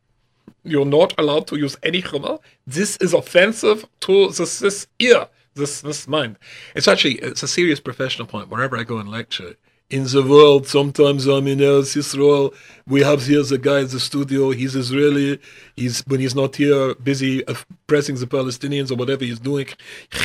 You're 0.64 0.84
not 0.86 1.14
allowed 1.18 1.46
to 1.48 1.58
use 1.58 1.76
any 1.82 2.00
humor. 2.00 2.38
This 2.66 2.96
is 2.98 3.14
offensive 3.14 3.84
to 4.00 4.28
the 4.28 4.46
Swiss 4.46 4.86
ear, 5.00 5.26
this 5.54 5.80
this 5.80 6.06
mind. 6.06 6.38
It's 6.76 6.86
actually 6.86 7.14
it's 7.14 7.42
a 7.42 7.48
serious 7.48 7.80
professional 7.80 8.28
point. 8.28 8.48
Wherever 8.48 8.76
I 8.76 8.84
go 8.84 8.98
and 8.98 9.10
lecture 9.10 9.56
in 9.90 10.04
the 10.04 10.22
world, 10.22 10.68
sometimes 10.68 11.26
I'm 11.26 11.48
in 11.48 11.60
Israel. 11.60 12.54
We 12.86 13.02
have 13.02 13.26
here 13.26 13.42
the 13.42 13.58
guy 13.58 13.80
in 13.80 13.88
the 13.88 13.98
studio. 13.98 14.50
He's 14.50 14.76
Israeli. 14.76 15.40
He's 15.74 16.00
when 16.06 16.20
he's 16.20 16.36
not 16.36 16.54
here, 16.56 16.94
busy 16.94 17.42
oppressing 17.42 18.16
the 18.16 18.26
Palestinians 18.26 18.92
or 18.92 18.94
whatever 18.94 19.24
he's 19.24 19.40
doing. 19.40 19.66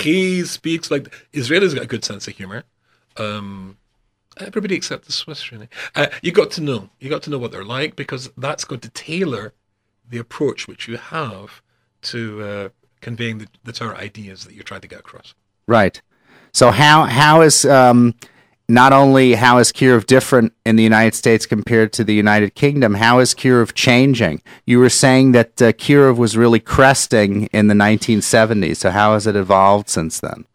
He 0.03 0.43
speaks 0.43 0.91
like 0.91 1.09
Israelis 1.33 1.73
got 1.73 1.83
a 1.83 1.88
good 1.88 2.05
sense 2.05 2.27
of 2.27 2.35
humor. 2.35 2.63
Um, 3.18 3.78
everybody 4.39 4.76
except 4.76 5.05
the 5.05 5.11
Swiss, 5.11 5.51
really. 5.51 5.70
Uh, 5.95 6.07
you 6.22 6.32
got 6.32 6.51
to 6.51 6.61
know. 6.61 6.89
You 6.99 7.09
got 7.09 7.24
to 7.24 7.30
know 7.30 7.38
what 7.38 7.51
they're 7.51 7.63
like 7.63 7.95
because 7.95 8.30
that's 8.38 8.65
going 8.65 8.82
to 8.82 8.89
tailor 8.89 9.53
the 10.09 10.18
approach 10.18 10.68
which 10.68 10.88
you 10.88 10.97
have 10.97 11.61
to 12.01 12.41
uh, 12.41 12.70
conveying 13.01 13.39
the, 13.39 13.47
the 13.63 13.74
Torah 13.74 13.97
ideas 13.97 14.45
that 14.45 14.53
you're 14.53 14.63
trying 14.63 14.82
to 14.82 14.88
get 14.88 14.99
across. 14.99 15.34
Right. 15.68 16.01
So 16.53 16.72
how 16.72 17.03
how 17.03 17.41
is 17.41 17.65
um, 17.65 18.15
not 18.70 18.93
only 18.93 19.34
how 19.34 19.57
is 19.57 19.72
Kiruv 19.72 20.05
different 20.05 20.53
in 20.65 20.76
the 20.76 20.84
United 20.84 21.15
States 21.15 21.45
compared 21.45 21.93
to 21.93 22.03
the 22.03 22.13
United 22.13 22.55
Kingdom? 22.55 22.95
How 22.95 23.20
is 23.20 23.34
Kiruv 23.34 23.74
changing? 23.74 24.41
You 24.65 24.80
were 24.80 24.89
saying 24.89 25.34
that 25.34 25.61
uh, 25.61 25.72
Kiruv 25.74 26.18
was 26.18 26.38
really 26.38 26.59
cresting 26.59 27.47
in 27.47 27.68
the 27.68 27.74
1970s. 27.74 28.78
So 28.78 28.91
how 28.91 29.13
has 29.13 29.28
it 29.28 29.36
evolved 29.36 29.89
since 29.89 30.20
then? 30.20 30.45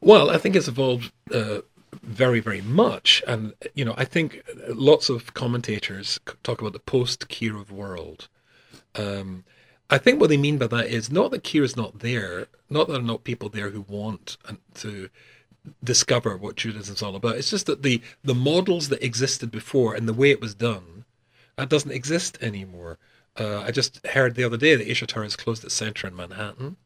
Well, 0.00 0.30
I 0.30 0.38
think 0.38 0.54
it's 0.54 0.68
evolved 0.68 1.12
uh, 1.32 1.60
very, 2.02 2.40
very 2.40 2.60
much. 2.60 3.22
And, 3.26 3.54
you 3.74 3.84
know, 3.84 3.94
I 3.96 4.04
think 4.04 4.42
lots 4.68 5.08
of 5.08 5.34
commentators 5.34 6.20
talk 6.42 6.60
about 6.60 6.72
the 6.72 6.78
post 6.78 7.28
Kiruv 7.28 7.70
world. 7.70 8.28
Um, 8.94 9.44
I 9.88 9.98
think 9.98 10.20
what 10.20 10.30
they 10.30 10.36
mean 10.36 10.58
by 10.58 10.66
that 10.68 10.86
is 10.86 11.10
not 11.10 11.30
that 11.30 11.44
Kiruv 11.44 11.76
not 11.76 12.00
there, 12.00 12.46
not 12.68 12.86
that 12.86 12.94
there 12.94 13.02
are 13.02 13.04
not 13.04 13.24
people 13.24 13.48
there 13.48 13.70
who 13.70 13.82
want 13.82 14.36
to 14.74 15.08
discover 15.82 16.36
what 16.36 16.56
Judaism 16.56 16.94
is 16.94 17.02
all 17.02 17.16
about. 17.16 17.36
It's 17.36 17.50
just 17.50 17.66
that 17.66 17.82
the, 17.82 18.00
the 18.22 18.34
models 18.34 18.88
that 18.88 19.04
existed 19.04 19.50
before 19.50 19.94
and 19.94 20.08
the 20.08 20.12
way 20.12 20.30
it 20.30 20.40
was 20.40 20.54
done, 20.54 21.04
that 21.56 21.68
doesn't 21.68 21.90
exist 21.90 22.38
anymore. 22.40 22.98
Uh, 23.38 23.60
I 23.60 23.70
just 23.70 24.04
heard 24.06 24.34
the 24.34 24.44
other 24.44 24.56
day 24.56 24.76
that 24.76 24.86
Aish 24.86 25.04
HaTorah 25.04 25.24
has 25.24 25.36
closed 25.36 25.64
its 25.64 25.74
center 25.74 26.06
in 26.06 26.16
Manhattan. 26.16 26.76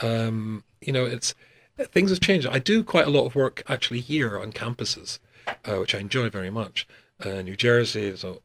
Um, 0.00 0.64
you 0.80 0.92
know, 0.92 1.04
it's 1.04 1.34
things 1.78 2.10
have 2.10 2.20
changed. 2.20 2.46
I 2.46 2.58
do 2.58 2.82
quite 2.82 3.06
a 3.06 3.10
lot 3.10 3.26
of 3.26 3.34
work 3.34 3.62
actually 3.68 4.00
here 4.00 4.38
on 4.38 4.52
campuses, 4.52 5.18
uh, 5.64 5.76
which 5.76 5.94
I 5.94 5.98
enjoy 5.98 6.30
very 6.30 6.50
much. 6.50 6.86
Uh, 7.24 7.42
New 7.42 7.56
Jersey, 7.56 8.10
there's 8.10 8.24
a, 8.24 8.36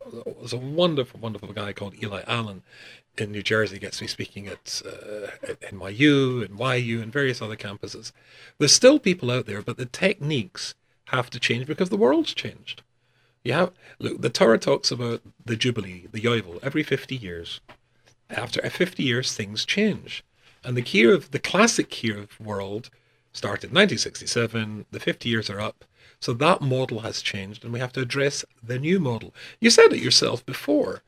a 0.52 0.58
wonderful, 0.58 1.20
wonderful 1.20 1.52
guy 1.52 1.74
called 1.74 2.02
Eli 2.02 2.24
Allen 2.26 2.64
in 3.18 3.32
New 3.32 3.44
Jersey 3.44 3.80
gets 3.80 4.02
me 4.02 4.08
speaking 4.08 4.48
at, 4.48 4.82
uh, 4.86 5.28
NYU 5.70 6.46
and 6.46 6.60
YU 6.60 7.02
and 7.02 7.12
various 7.12 7.42
other 7.42 7.56
campuses. 7.56 8.12
There's 8.58 8.74
still 8.74 9.00
people 9.00 9.32
out 9.32 9.46
there, 9.46 9.62
but 9.62 9.78
the 9.78 9.86
techniques 9.86 10.76
have 11.06 11.30
to 11.32 11.40
change 11.40 11.68
because 11.68 11.90
the 11.90 11.98
world's 11.98 12.34
changed. 12.34 12.84
You 13.44 13.54
have 13.54 13.72
look. 14.00 14.22
The 14.22 14.30
Torah 14.30 14.60
talks 14.60 14.92
about 14.92 15.22
the 15.44 15.56
Jubilee, 15.56 16.08
the 16.12 16.22
Yovel, 16.22 16.60
every 16.62 16.84
50 16.84 17.16
years. 17.16 17.60
After 18.30 18.62
50 18.62 19.04
years, 19.04 19.34
things 19.34 19.66
change, 19.66 20.24
and 20.64 20.78
the 20.78 20.82
key 20.82 21.04
of 21.04 21.32
the 21.32 21.40
classic 21.40 21.90
Kiruv 21.90 22.40
world, 22.40 22.90
started 23.34 23.72
in 23.72 23.76
1967. 23.76 24.86
The 24.92 25.00
50 25.00 25.30
years 25.30 25.50
are 25.50 25.60
up. 25.60 25.86
So 26.20 26.34
that 26.34 26.62
model 26.62 27.00
has 27.00 27.22
changed, 27.22 27.64
and 27.64 27.74
we 27.74 27.80
have 27.80 27.94
to 27.94 28.02
address 28.02 28.46
the 28.62 28.78
new 28.78 29.00
model. 29.00 29.34
You 29.60 29.72
said 29.72 29.92
it 29.92 30.04
yourself 30.04 30.46
before 30.46 31.02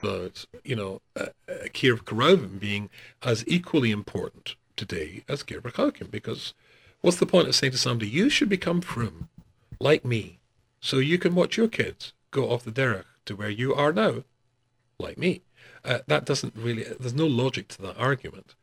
about, 0.00 0.46
you 0.64 0.76
know, 0.76 1.00
uh, 1.16 1.26
uh, 1.48 1.68
Karovim 1.72 2.58
being 2.58 2.90
as 3.22 3.44
equally 3.46 3.90
important 3.90 4.56
today 4.76 5.24
as 5.28 5.42
Kiruv 5.42 5.62
Rechokim, 5.62 6.10
because 6.10 6.54
what's 7.00 7.18
the 7.18 7.26
point 7.26 7.48
of 7.48 7.54
saying 7.54 7.72
to 7.72 7.78
somebody, 7.78 8.10
you 8.10 8.30
should 8.30 8.48
become 8.48 8.80
frum, 8.80 9.28
like 9.80 10.04
me, 10.04 10.38
so 10.80 10.98
you 10.98 11.18
can 11.18 11.34
watch 11.34 11.56
your 11.56 11.68
kids 11.68 12.12
go 12.30 12.50
off 12.50 12.64
the 12.64 12.72
derech 12.72 13.04
to 13.26 13.36
where 13.36 13.50
you 13.50 13.74
are 13.74 13.92
now, 13.92 14.24
like 14.98 15.18
me. 15.18 15.42
Uh, 15.84 15.98
that 16.06 16.24
doesn't 16.24 16.54
really, 16.56 16.84
there's 16.98 17.14
no 17.14 17.26
logic 17.26 17.68
to 17.68 17.82
that 17.82 17.98
argument 17.98 18.54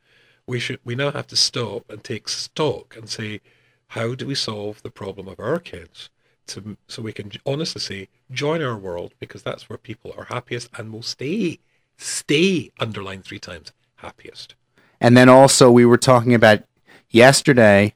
we 0.46 0.58
should 0.60 0.80
we 0.84 0.94
now 0.94 1.10
have 1.10 1.26
to 1.28 1.36
stop 1.36 1.90
and 1.90 2.02
take 2.02 2.28
stock 2.28 2.96
and 2.96 3.08
say, 3.08 3.40
how 3.88 4.14
do 4.14 4.26
we 4.26 4.34
solve 4.34 4.82
the 4.82 4.90
problem 4.90 5.28
of 5.28 5.40
our 5.40 5.58
kids? 5.58 6.10
To, 6.48 6.76
so 6.86 7.02
we 7.02 7.12
can 7.12 7.32
honestly 7.44 7.80
say, 7.80 8.08
join 8.30 8.62
our 8.62 8.76
world 8.76 9.14
because 9.18 9.42
that's 9.42 9.68
where 9.68 9.78
people 9.78 10.14
are 10.16 10.24
happiest 10.24 10.70
and 10.78 10.92
will 10.92 11.02
stay, 11.02 11.58
stay, 11.96 12.70
underline 12.78 13.22
three 13.22 13.40
times, 13.40 13.72
happiest. 13.96 14.54
And 15.00 15.16
then 15.16 15.28
also 15.28 15.70
we 15.70 15.84
were 15.84 15.98
talking 15.98 16.34
about 16.34 16.62
yesterday 17.10 17.94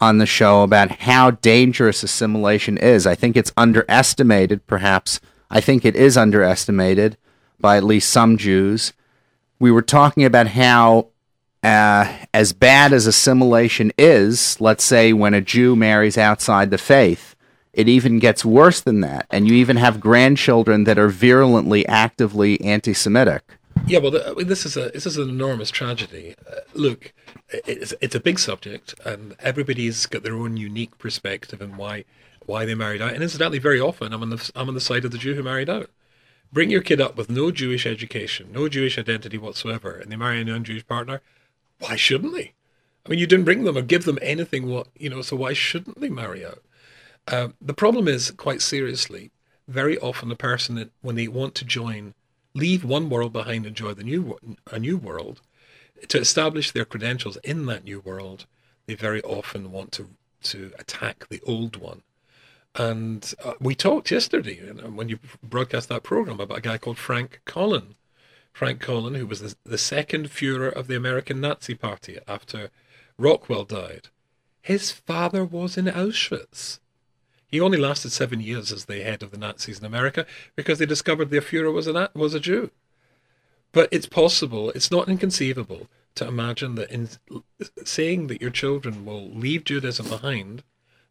on 0.00 0.18
the 0.18 0.26
show 0.26 0.62
about 0.62 1.00
how 1.00 1.32
dangerous 1.32 2.04
assimilation 2.04 2.78
is. 2.78 3.04
I 3.04 3.16
think 3.16 3.36
it's 3.36 3.52
underestimated 3.56 4.64
perhaps 4.68 5.20
I 5.50 5.60
think 5.60 5.84
it 5.84 5.96
is 5.96 6.16
underestimated 6.16 7.16
by 7.60 7.76
at 7.76 7.84
least 7.84 8.10
some 8.10 8.36
Jews. 8.36 8.92
We 9.58 9.70
were 9.70 9.82
talking 9.82 10.24
about 10.24 10.48
how, 10.48 11.08
uh, 11.62 12.12
as 12.32 12.52
bad 12.52 12.92
as 12.92 13.06
assimilation 13.06 13.92
is, 13.98 14.60
let's 14.60 14.84
say 14.84 15.12
when 15.12 15.34
a 15.34 15.40
Jew 15.40 15.74
marries 15.74 16.16
outside 16.16 16.70
the 16.70 16.78
faith, 16.78 17.34
it 17.72 17.88
even 17.88 18.18
gets 18.18 18.44
worse 18.44 18.80
than 18.80 19.00
that. 19.00 19.26
And 19.30 19.46
you 19.46 19.54
even 19.54 19.76
have 19.76 20.00
grandchildren 20.00 20.84
that 20.84 20.98
are 20.98 21.08
virulently, 21.08 21.86
actively 21.86 22.60
anti 22.60 22.94
Semitic. 22.94 23.58
Yeah, 23.86 24.00
well, 24.00 24.10
this 24.10 24.66
is 24.66 24.76
a 24.76 24.90
this 24.90 25.06
is 25.06 25.16
an 25.16 25.28
enormous 25.28 25.70
tragedy. 25.70 26.34
Uh, 26.50 26.60
look, 26.74 27.12
it's 27.50 27.94
it's 28.00 28.14
a 28.14 28.20
big 28.20 28.38
subject, 28.38 28.94
and 29.04 29.36
everybody's 29.38 30.06
got 30.06 30.22
their 30.22 30.34
own 30.34 30.56
unique 30.56 30.98
perspective 30.98 31.62
and 31.62 31.76
why 31.76 32.04
why 32.44 32.64
they 32.64 32.74
married 32.74 33.00
out. 33.00 33.14
And 33.14 33.22
incidentally, 33.22 33.58
very 33.58 33.80
often 33.80 34.12
I'm 34.12 34.22
on 34.22 34.30
the 34.30 34.50
I'm 34.54 34.68
on 34.68 34.74
the 34.74 34.80
side 34.80 35.04
of 35.04 35.12
the 35.12 35.18
Jew 35.18 35.34
who 35.34 35.42
married 35.42 35.70
out. 35.70 35.90
Bring 36.52 36.70
your 36.70 36.82
kid 36.82 37.00
up 37.00 37.16
with 37.16 37.30
no 37.30 37.50
Jewish 37.50 37.86
education, 37.86 38.48
no 38.52 38.68
Jewish 38.68 38.98
identity 38.98 39.38
whatsoever, 39.38 39.92
and 39.92 40.10
they 40.10 40.16
marry 40.16 40.40
a 40.40 40.44
non-Jewish 40.44 40.86
partner. 40.86 41.20
Why 41.80 41.96
shouldn't 41.96 42.34
they? 42.34 42.52
I 43.04 43.08
mean, 43.08 43.18
you 43.18 43.26
didn't 43.26 43.44
bring 43.44 43.64
them 43.64 43.78
or 43.78 43.82
give 43.82 44.04
them 44.04 44.18
anything. 44.20 44.68
What 44.68 44.88
you 44.96 45.08
know, 45.10 45.22
so 45.22 45.36
why 45.36 45.52
shouldn't 45.52 46.00
they 46.00 46.08
marry 46.08 46.44
out? 46.44 46.62
Uh, 47.26 47.48
the 47.60 47.74
problem 47.74 48.08
is, 48.08 48.30
quite 48.32 48.62
seriously, 48.62 49.30
very 49.68 49.98
often 49.98 50.28
the 50.28 50.36
person 50.36 50.74
that 50.76 50.90
when 51.02 51.14
they 51.14 51.28
want 51.28 51.54
to 51.54 51.64
join 51.64 52.14
leave 52.54 52.84
one 52.84 53.10
world 53.10 53.32
behind 53.32 53.66
and 53.66 53.76
join 53.76 53.94
the 53.94 54.02
new 54.02 54.36
a 54.72 54.78
new 54.78 54.96
world 54.96 55.40
to 56.08 56.18
establish 56.18 56.70
their 56.70 56.84
credentials 56.84 57.36
in 57.44 57.66
that 57.66 57.84
new 57.84 58.00
world 58.00 58.46
they 58.86 58.94
very 58.94 59.22
often 59.22 59.70
want 59.70 59.92
to 59.92 60.08
to 60.42 60.72
attack 60.78 61.26
the 61.28 61.40
old 61.46 61.76
one 61.76 62.02
and 62.74 63.34
uh, 63.44 63.52
we 63.60 63.74
talked 63.74 64.10
yesterday 64.10 64.56
you 64.56 64.72
know, 64.72 64.88
when 64.88 65.08
you 65.08 65.18
broadcast 65.42 65.88
that 65.88 66.02
program 66.02 66.40
about 66.40 66.58
a 66.58 66.62
guy 66.62 66.78
called 66.78 66.98
Frank 66.98 67.40
Collin 67.44 67.94
Frank 68.58 68.80
Collin 68.80 69.14
who 69.14 69.26
was 69.26 69.40
the, 69.40 69.54
the 69.64 69.78
second 69.78 70.30
Führer 70.30 70.72
of 70.72 70.88
the 70.88 70.96
American 70.96 71.40
Nazi 71.40 71.74
Party 71.74 72.18
after 72.26 72.70
Rockwell 73.16 73.64
died 73.64 74.08
his 74.60 74.90
father 74.90 75.44
was 75.44 75.78
in 75.78 75.84
Auschwitz 75.84 76.80
he 77.46 77.60
only 77.60 77.78
lasted 77.78 78.10
seven 78.10 78.40
years 78.40 78.70
as 78.72 78.84
the 78.84 79.02
head 79.02 79.22
of 79.22 79.30
the 79.30 79.38
Nazis 79.38 79.78
in 79.78 79.86
America 79.86 80.26
because 80.56 80.78
they 80.78 80.86
discovered 80.86 81.30
their 81.30 81.40
Fuhrer 81.40 81.72
was 81.72 81.86
a, 81.88 82.10
was 82.14 82.34
a 82.34 82.40
Jew. 82.40 82.70
But 83.72 83.88
it's 83.90 84.06
possible, 84.06 84.70
it's 84.70 84.90
not 84.90 85.08
inconceivable 85.08 85.88
to 86.16 86.26
imagine 86.26 86.74
that 86.74 86.90
in 86.90 87.08
saying 87.84 88.26
that 88.26 88.42
your 88.42 88.50
children 88.50 89.04
will 89.06 89.30
leave 89.30 89.64
Judaism 89.64 90.08
behind, 90.08 90.62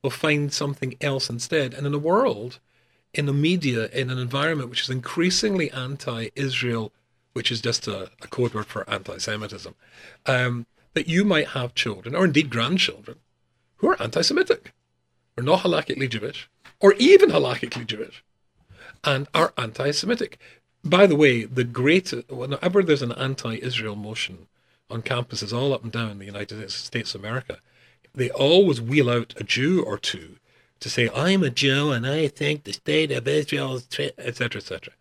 will 0.03 0.11
find 0.11 0.53
something 0.53 0.95
else 1.01 1.29
instead. 1.29 1.73
And 1.73 1.87
in 1.87 1.93
a 1.93 1.99
world, 1.99 2.59
in 3.13 3.25
the 3.25 3.33
media, 3.33 3.87
in 3.87 4.11
an 4.11 4.19
environment 4.19 4.69
which 4.69 4.83
is 4.83 4.89
increasingly 4.89 5.71
anti 5.71 6.29
Israel, 6.35 6.91
which 7.37 7.51
is 7.51 7.61
just 7.61 7.87
a, 7.87 8.09
a 8.23 8.27
code 8.29 8.55
word 8.55 8.65
for 8.65 8.89
anti 8.89 9.19
Semitism, 9.19 9.75
um, 10.25 10.65
that 10.95 11.07
you 11.07 11.23
might 11.23 11.49
have 11.49 11.75
children, 11.75 12.15
or 12.15 12.25
indeed 12.25 12.49
grandchildren, 12.49 13.19
who 13.75 13.89
are 13.89 14.01
anti 14.01 14.21
Semitic 14.23 14.73
or 15.37 15.43
not 15.43 15.59
halakhically 15.59 16.09
Jewish, 16.09 16.49
or 16.79 16.93
even 16.93 17.29
halakhically 17.29 17.85
Jewish, 17.85 18.23
and 19.03 19.27
are 19.35 19.53
anti 19.55 19.91
Semitic. 19.91 20.39
By 20.83 21.05
the 21.05 21.15
way, 21.15 21.45
the 21.45 21.63
great, 21.63 22.11
whenever 22.27 22.81
there's 22.81 23.03
an 23.03 23.11
anti 23.11 23.59
Israel 23.61 23.95
motion 23.95 24.47
on 24.89 25.03
campuses 25.03 25.55
all 25.55 25.73
up 25.73 25.83
and 25.83 25.91
down 25.91 26.17
the 26.17 26.25
United 26.25 26.71
States 26.71 27.13
of 27.13 27.21
America, 27.21 27.59
they 28.15 28.31
always 28.31 28.81
wheel 28.81 29.11
out 29.11 29.35
a 29.37 29.43
Jew 29.43 29.83
or 29.83 29.99
two 29.99 30.37
to 30.79 30.89
say, 30.89 31.07
I'm 31.13 31.43
a 31.43 31.51
Jew 31.51 31.91
and 31.91 32.07
I 32.07 32.29
think 32.29 32.63
the 32.63 32.73
state 32.73 33.11
of 33.11 33.27
Israel 33.27 33.75
is, 33.75 33.87
etc., 34.17 34.57
etc. 34.59 34.93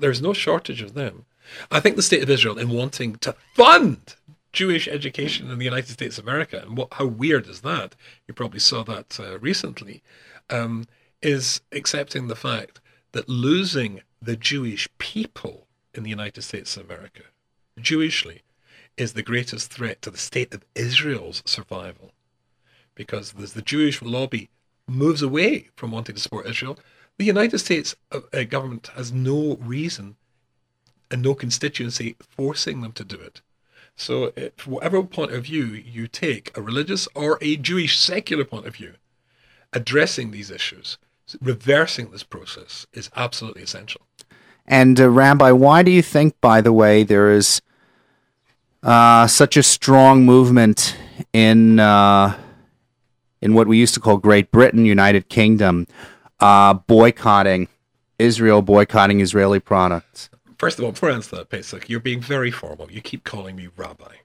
There's 0.00 0.22
no 0.22 0.32
shortage 0.32 0.80
of 0.80 0.94
them. 0.94 1.26
I 1.70 1.80
think 1.80 1.96
the 1.96 2.02
state 2.02 2.22
of 2.22 2.30
Israel, 2.30 2.58
in 2.58 2.70
wanting 2.70 3.16
to 3.16 3.34
fund 3.54 4.16
Jewish 4.52 4.88
education 4.88 5.50
in 5.50 5.58
the 5.58 5.64
United 5.64 5.90
States 5.90 6.18
of 6.18 6.24
America, 6.24 6.62
and 6.64 6.76
what 6.76 6.94
how 6.94 7.06
weird 7.06 7.46
is 7.48 7.60
that? 7.60 7.94
You 8.26 8.34
probably 8.34 8.60
saw 8.60 8.82
that 8.84 9.18
uh, 9.20 9.38
recently. 9.38 10.02
Um, 10.48 10.86
is 11.22 11.60
accepting 11.72 12.28
the 12.28 12.36
fact 12.36 12.80
that 13.12 13.28
losing 13.28 14.00
the 14.22 14.36
Jewish 14.36 14.88
people 14.98 15.66
in 15.94 16.02
the 16.02 16.10
United 16.10 16.42
States 16.42 16.76
of 16.76 16.86
America, 16.86 17.22
Jewishly, 17.78 18.40
is 18.96 19.12
the 19.12 19.22
greatest 19.22 19.72
threat 19.72 20.02
to 20.02 20.10
the 20.10 20.18
state 20.18 20.54
of 20.54 20.64
Israel's 20.74 21.42
survival, 21.44 22.12
because 22.94 23.34
as 23.40 23.54
the 23.54 23.62
Jewish 23.62 24.02
lobby 24.02 24.50
moves 24.86 25.22
away 25.22 25.68
from 25.76 25.90
wanting 25.90 26.14
to 26.14 26.20
support 26.20 26.46
Israel, 26.46 26.78
the 27.18 27.24
United 27.24 27.58
States 27.58 27.94
uh, 28.12 28.20
uh 28.32 28.44
government 28.44 28.88
has 28.94 29.12
no 29.12 29.56
reason 29.56 30.16
and 31.10 31.22
no 31.22 31.34
constituency 31.34 32.16
forcing 32.20 32.80
them 32.80 32.92
to 32.92 33.04
do 33.04 33.16
it. 33.16 33.40
So, 33.96 34.32
if, 34.36 34.66
whatever 34.66 35.02
point 35.02 35.32
of 35.32 35.44
view 35.44 35.64
you 35.66 36.08
take, 36.08 36.56
a 36.56 36.62
religious 36.62 37.06
or 37.14 37.38
a 37.42 37.56
Jewish 37.56 37.98
secular 37.98 38.44
point 38.44 38.66
of 38.66 38.76
view, 38.76 38.94
addressing 39.72 40.30
these 40.30 40.50
issues, 40.50 40.96
reversing 41.40 42.10
this 42.10 42.22
process 42.22 42.86
is 42.92 43.10
absolutely 43.14 43.62
essential. 43.62 44.00
And, 44.66 45.00
uh, 45.00 45.10
Rabbi, 45.10 45.50
why 45.52 45.82
do 45.82 45.90
you 45.90 46.02
think, 46.02 46.40
by 46.40 46.60
the 46.60 46.72
way, 46.72 47.02
there 47.02 47.30
is 47.30 47.60
uh, 48.82 49.26
such 49.26 49.56
a 49.56 49.62
strong 49.62 50.24
movement 50.24 50.96
in, 51.32 51.78
uh, 51.78 52.38
in 53.42 53.52
what 53.54 53.66
we 53.66 53.78
used 53.78 53.94
to 53.94 54.00
call 54.00 54.16
Great 54.16 54.50
Britain, 54.50 54.86
United 54.86 55.28
Kingdom, 55.28 55.86
uh, 56.38 56.74
boycotting 56.74 57.68
Israel, 58.18 58.62
boycotting 58.62 59.20
Israeli 59.20 59.60
products? 59.60 60.30
First 60.60 60.78
of 60.78 60.84
all, 60.84 60.92
before 60.92 61.10
I 61.10 61.14
answer 61.14 61.36
that, 61.36 61.48
Pesach, 61.48 61.88
you're 61.88 62.00
being 62.00 62.20
very 62.20 62.50
formal. 62.50 62.92
You 62.92 63.00
keep 63.00 63.24
calling 63.24 63.56
me 63.56 63.70
Rabbi. 63.78 64.16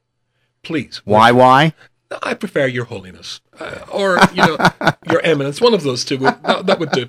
Please. 0.63 1.01
Why? 1.05 1.31
Why? 1.31 1.73
I 2.21 2.33
prefer 2.33 2.67
Your 2.67 2.83
Holiness 2.83 3.39
uh, 3.57 3.85
or 3.89 4.19
you 4.33 4.45
know 4.45 4.57
Your 5.09 5.21
Eminence. 5.21 5.61
One 5.61 5.73
of 5.73 5.83
those 5.83 6.03
two 6.03 6.17
would 6.17 6.43
that, 6.43 6.65
that 6.65 6.77
would 6.77 6.91
do. 6.91 7.07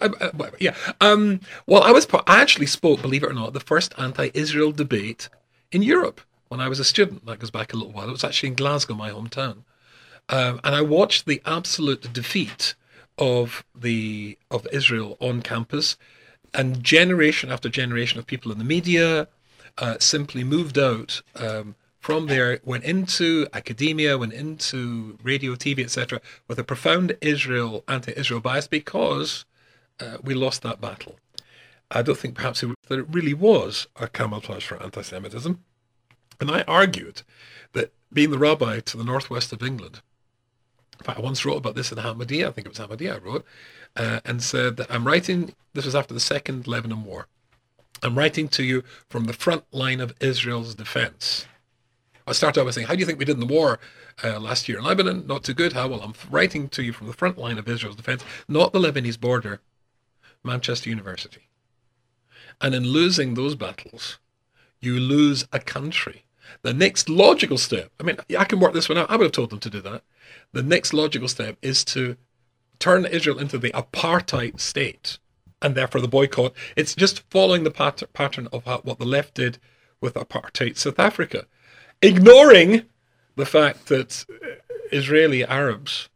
Uh, 0.00 0.50
yeah. 0.60 0.76
Um, 1.00 1.40
well, 1.66 1.82
I 1.82 1.90
was 1.90 2.06
I 2.28 2.40
actually 2.40 2.66
spoke, 2.66 3.02
believe 3.02 3.24
it 3.24 3.30
or 3.30 3.32
not, 3.32 3.52
the 3.52 3.58
first 3.58 3.94
anti-Israel 3.98 4.70
debate 4.70 5.28
in 5.72 5.82
Europe 5.82 6.20
when 6.46 6.60
I 6.60 6.68
was 6.68 6.78
a 6.78 6.84
student. 6.84 7.26
That 7.26 7.40
goes 7.40 7.50
back 7.50 7.72
a 7.72 7.76
little 7.76 7.92
while. 7.92 8.08
It 8.08 8.12
was 8.12 8.22
actually 8.22 8.50
in 8.50 8.54
Glasgow, 8.54 8.94
my 8.94 9.10
hometown, 9.10 9.64
um, 10.28 10.60
and 10.62 10.76
I 10.76 10.82
watched 10.82 11.26
the 11.26 11.42
absolute 11.44 12.12
defeat 12.12 12.76
of 13.18 13.64
the 13.74 14.38
of 14.52 14.68
Israel 14.70 15.16
on 15.18 15.42
campus 15.42 15.96
and 16.54 16.82
generation 16.82 17.50
after 17.50 17.68
generation 17.68 18.18
of 18.18 18.26
people 18.26 18.50
in 18.52 18.58
the 18.58 18.64
media 18.64 19.28
uh, 19.78 19.96
simply 19.98 20.44
moved 20.44 20.78
out 20.78 21.22
um, 21.36 21.74
from 22.00 22.26
there, 22.26 22.60
went 22.64 22.84
into 22.84 23.46
academia, 23.52 24.16
went 24.18 24.32
into 24.32 25.18
radio, 25.22 25.54
TV, 25.54 25.84
etc., 25.84 26.20
with 26.46 26.58
a 26.58 26.64
profound 26.64 27.16
Israel 27.20 27.84
anti-Israel 27.88 28.40
bias 28.40 28.66
because 28.66 29.44
uh, 30.00 30.18
we 30.22 30.34
lost 30.34 30.62
that 30.62 30.80
battle. 30.80 31.16
I 31.90 32.02
don't 32.02 32.18
think 32.18 32.34
perhaps 32.34 32.62
it, 32.62 32.74
that 32.88 32.98
it 32.98 33.06
really 33.10 33.34
was 33.34 33.88
a 33.96 34.08
camouflage 34.08 34.66
for 34.66 34.82
anti-Semitism, 34.82 35.62
and 36.40 36.50
I 36.50 36.62
argued 36.62 37.22
that 37.72 37.92
being 38.12 38.30
the 38.30 38.38
rabbi 38.38 38.80
to 38.80 38.96
the 38.96 39.04
northwest 39.04 39.52
of 39.52 39.62
England, 39.62 40.00
in 40.98 41.04
fact, 41.04 41.18
I 41.18 41.22
once 41.22 41.44
wrote 41.44 41.58
about 41.58 41.74
this 41.74 41.92
in 41.92 41.98
Hamodia, 41.98 42.48
I 42.48 42.50
think 42.52 42.66
it 42.66 42.70
was 42.70 42.78
Hamodia 42.78 43.16
I 43.16 43.18
wrote, 43.18 43.44
uh, 43.96 44.20
and 44.24 44.42
said 44.42 44.76
that 44.76 44.90
I'm 44.90 45.06
writing, 45.06 45.54
this 45.74 45.84
was 45.84 45.94
after 45.94 46.14
the 46.14 46.20
Second 46.20 46.66
Lebanon 46.66 47.04
War, 47.04 47.26
I'm 48.02 48.16
writing 48.16 48.48
to 48.50 48.62
you 48.62 48.84
from 49.08 49.24
the 49.24 49.32
front 49.32 49.64
line 49.72 50.00
of 50.00 50.14
Israel's 50.20 50.74
defense. 50.74 51.46
I 52.26 52.32
started 52.32 52.60
out 52.60 52.64
by 52.66 52.70
saying, 52.70 52.86
how 52.86 52.94
do 52.94 53.00
you 53.00 53.06
think 53.06 53.18
we 53.18 53.24
did 53.24 53.40
in 53.40 53.46
the 53.46 53.54
war 53.54 53.80
uh, 54.22 54.38
last 54.38 54.68
year 54.68 54.78
in 54.78 54.84
Lebanon? 54.84 55.26
Not 55.26 55.44
too 55.44 55.54
good. 55.54 55.72
How? 55.72 55.88
Well, 55.88 56.02
I'm 56.02 56.14
writing 56.30 56.68
to 56.70 56.82
you 56.82 56.92
from 56.92 57.06
the 57.06 57.12
front 57.12 57.38
line 57.38 57.58
of 57.58 57.68
Israel's 57.68 57.96
defense, 57.96 58.22
not 58.46 58.72
the 58.72 58.78
Lebanese 58.78 59.18
border, 59.18 59.60
Manchester 60.44 60.90
University. 60.90 61.48
And 62.60 62.74
in 62.74 62.84
losing 62.84 63.34
those 63.34 63.54
battles, 63.54 64.18
you 64.80 64.98
lose 65.00 65.46
a 65.52 65.58
country. 65.58 66.24
The 66.62 66.72
next 66.72 67.08
logical 67.08 67.58
step, 67.58 67.90
I 68.00 68.02
mean, 68.02 68.16
I 68.38 68.44
can 68.44 68.60
work 68.60 68.72
this 68.72 68.88
one 68.88 68.98
out. 68.98 69.10
I 69.10 69.16
would 69.16 69.24
have 69.24 69.32
told 69.32 69.50
them 69.50 69.60
to 69.60 69.70
do 69.70 69.80
that. 69.82 70.02
The 70.52 70.62
next 70.62 70.92
logical 70.92 71.28
step 71.28 71.56
is 71.62 71.84
to 71.86 72.16
turn 72.78 73.04
Israel 73.06 73.38
into 73.38 73.58
the 73.58 73.70
apartheid 73.70 74.60
state 74.60 75.18
and 75.60 75.74
therefore 75.74 76.00
the 76.00 76.08
boycott. 76.08 76.52
It's 76.76 76.94
just 76.94 77.20
following 77.30 77.64
the 77.64 77.70
pat- 77.70 78.12
pattern 78.12 78.48
of 78.52 78.64
how, 78.64 78.78
what 78.78 78.98
the 78.98 79.04
left 79.04 79.34
did 79.34 79.58
with 80.00 80.14
apartheid 80.14 80.76
South 80.76 80.98
Africa, 80.98 81.46
ignoring 82.00 82.82
the 83.36 83.46
fact 83.46 83.86
that 83.86 84.24
Israeli 84.92 85.44
Arabs 85.44 86.08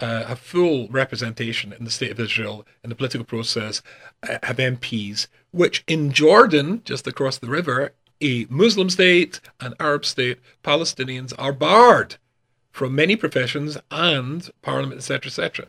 uh, 0.00 0.24
have 0.24 0.38
full 0.38 0.88
representation 0.88 1.72
in 1.72 1.84
the 1.84 1.90
state 1.90 2.10
of 2.10 2.18
Israel 2.18 2.66
in 2.82 2.90
the 2.90 2.96
political 2.96 3.24
process, 3.24 3.82
uh, 4.28 4.38
have 4.42 4.56
MPs, 4.56 5.26
which 5.50 5.84
in 5.86 6.12
Jordan, 6.12 6.82
just 6.84 7.06
across 7.06 7.38
the 7.38 7.48
river, 7.48 7.92
a 8.20 8.46
Muslim 8.48 8.90
state, 8.90 9.40
an 9.60 9.74
Arab 9.78 10.04
state, 10.04 10.38
Palestinians 10.62 11.32
are 11.38 11.52
barred 11.52 12.16
from 12.70 12.94
many 12.94 13.16
professions 13.16 13.76
and 13.90 14.50
parliament, 14.62 14.98
etc., 14.98 15.28
etc 15.28 15.68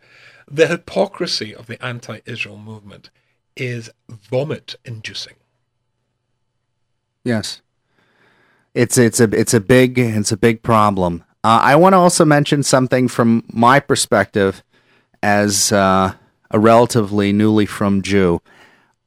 the 0.52 0.68
hypocrisy 0.68 1.56
of 1.56 1.68
the 1.68 1.84
anti 1.84 2.20
Israel 2.26 2.58
movement 2.58 3.10
is 3.56 3.90
vomit 4.10 4.76
inducing. 4.84 5.36
Yes. 7.24 7.62
It's 8.74 8.98
it's 8.98 9.20
a 9.20 9.24
it's 9.32 9.54
a 9.54 9.60
big 9.60 9.98
it's 9.98 10.32
a 10.32 10.38
big 10.38 10.62
problem. 10.62 11.24
Uh, 11.44 11.60
I 11.64 11.76
want 11.76 11.94
to 11.94 11.98
also 11.98 12.24
mention 12.24 12.64
something 12.64 13.08
from 13.08 13.44
my 13.52 13.80
perspective 13.80 14.64
as 15.24 15.72
uh, 15.72 16.14
a 16.52 16.60
relatively 16.60 17.34
newly 17.34 17.66
from 17.66 18.02
Jew. 18.02 18.42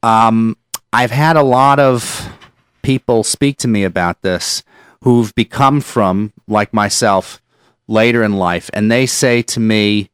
Um, 0.03 0.57
I've 0.91 1.11
had 1.11 1.35
a 1.35 1.43
lot 1.43 1.79
of 1.79 2.29
people 2.81 3.23
speak 3.23 3.57
to 3.59 3.67
me 3.67 3.83
about 3.83 4.21
this 4.21 4.63
who've 5.03 5.33
become 5.33 5.81
from 5.81 6.33
like 6.47 6.73
myself 6.73 7.41
later 7.87 8.23
in 8.23 8.33
life, 8.37 8.69
and 8.73 8.91
they 8.91 9.05
say 9.05 9.41
to 9.41 9.59
me, 9.59 10.09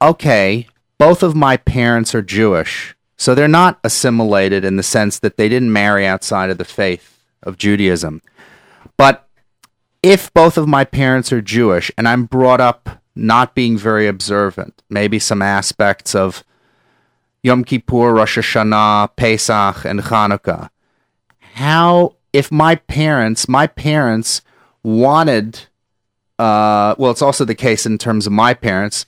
"Okay, 0.00 0.66
both 0.98 1.22
of 1.22 1.34
my 1.34 1.56
parents 1.56 2.14
are 2.14 2.22
Jewish." 2.22 2.94
So 3.16 3.34
they're 3.34 3.48
not 3.48 3.78
assimilated 3.82 4.64
in 4.64 4.76
the 4.76 4.82
sense 4.82 5.18
that 5.20 5.36
they 5.36 5.48
didn't 5.48 5.72
marry 5.72 6.06
outside 6.06 6.50
of 6.50 6.58
the 6.58 6.64
faith 6.64 7.18
of 7.42 7.56
Judaism. 7.56 8.20
But 8.96 9.26
if 10.02 10.32
both 10.34 10.58
of 10.58 10.68
my 10.68 10.84
parents 10.84 11.32
are 11.32 11.40
Jewish 11.40 11.90
and 11.96 12.06
I'm 12.06 12.24
brought 12.24 12.60
up 12.60 13.00
not 13.14 13.54
being 13.54 13.78
very 13.78 14.06
observant, 14.06 14.82
maybe 14.90 15.18
some 15.18 15.40
aspects 15.40 16.14
of 16.14 16.44
Yom 17.42 17.64
Kippur, 17.64 18.12
Rosh 18.12 18.36
Hashanah, 18.36 19.16
Pesach, 19.16 19.84
and 19.84 20.00
Hanukkah, 20.00 20.68
how, 21.54 22.14
if 22.32 22.52
my 22.52 22.74
parents, 22.74 23.48
my 23.48 23.66
parents 23.66 24.42
wanted, 24.82 25.60
uh, 26.38 26.94
well, 26.98 27.10
it's 27.10 27.22
also 27.22 27.44
the 27.44 27.54
case 27.54 27.86
in 27.86 27.98
terms 27.98 28.26
of 28.26 28.32
my 28.32 28.54
parents, 28.54 29.06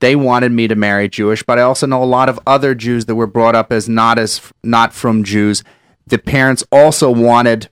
they 0.00 0.16
wanted 0.16 0.52
me 0.52 0.66
to 0.66 0.74
marry 0.74 1.08
Jewish, 1.08 1.42
but 1.42 1.58
I 1.58 1.62
also 1.62 1.86
know 1.86 2.02
a 2.02 2.04
lot 2.04 2.28
of 2.28 2.40
other 2.46 2.74
Jews 2.74 3.04
that 3.04 3.14
were 3.14 3.26
brought 3.26 3.54
up 3.54 3.72
as 3.72 3.88
not 3.88 4.18
as 4.18 4.40
not 4.62 4.92
from 4.92 5.22
Jews. 5.22 5.62
The 6.06 6.18
parents 6.18 6.64
also 6.72 7.10
wanted 7.10 7.68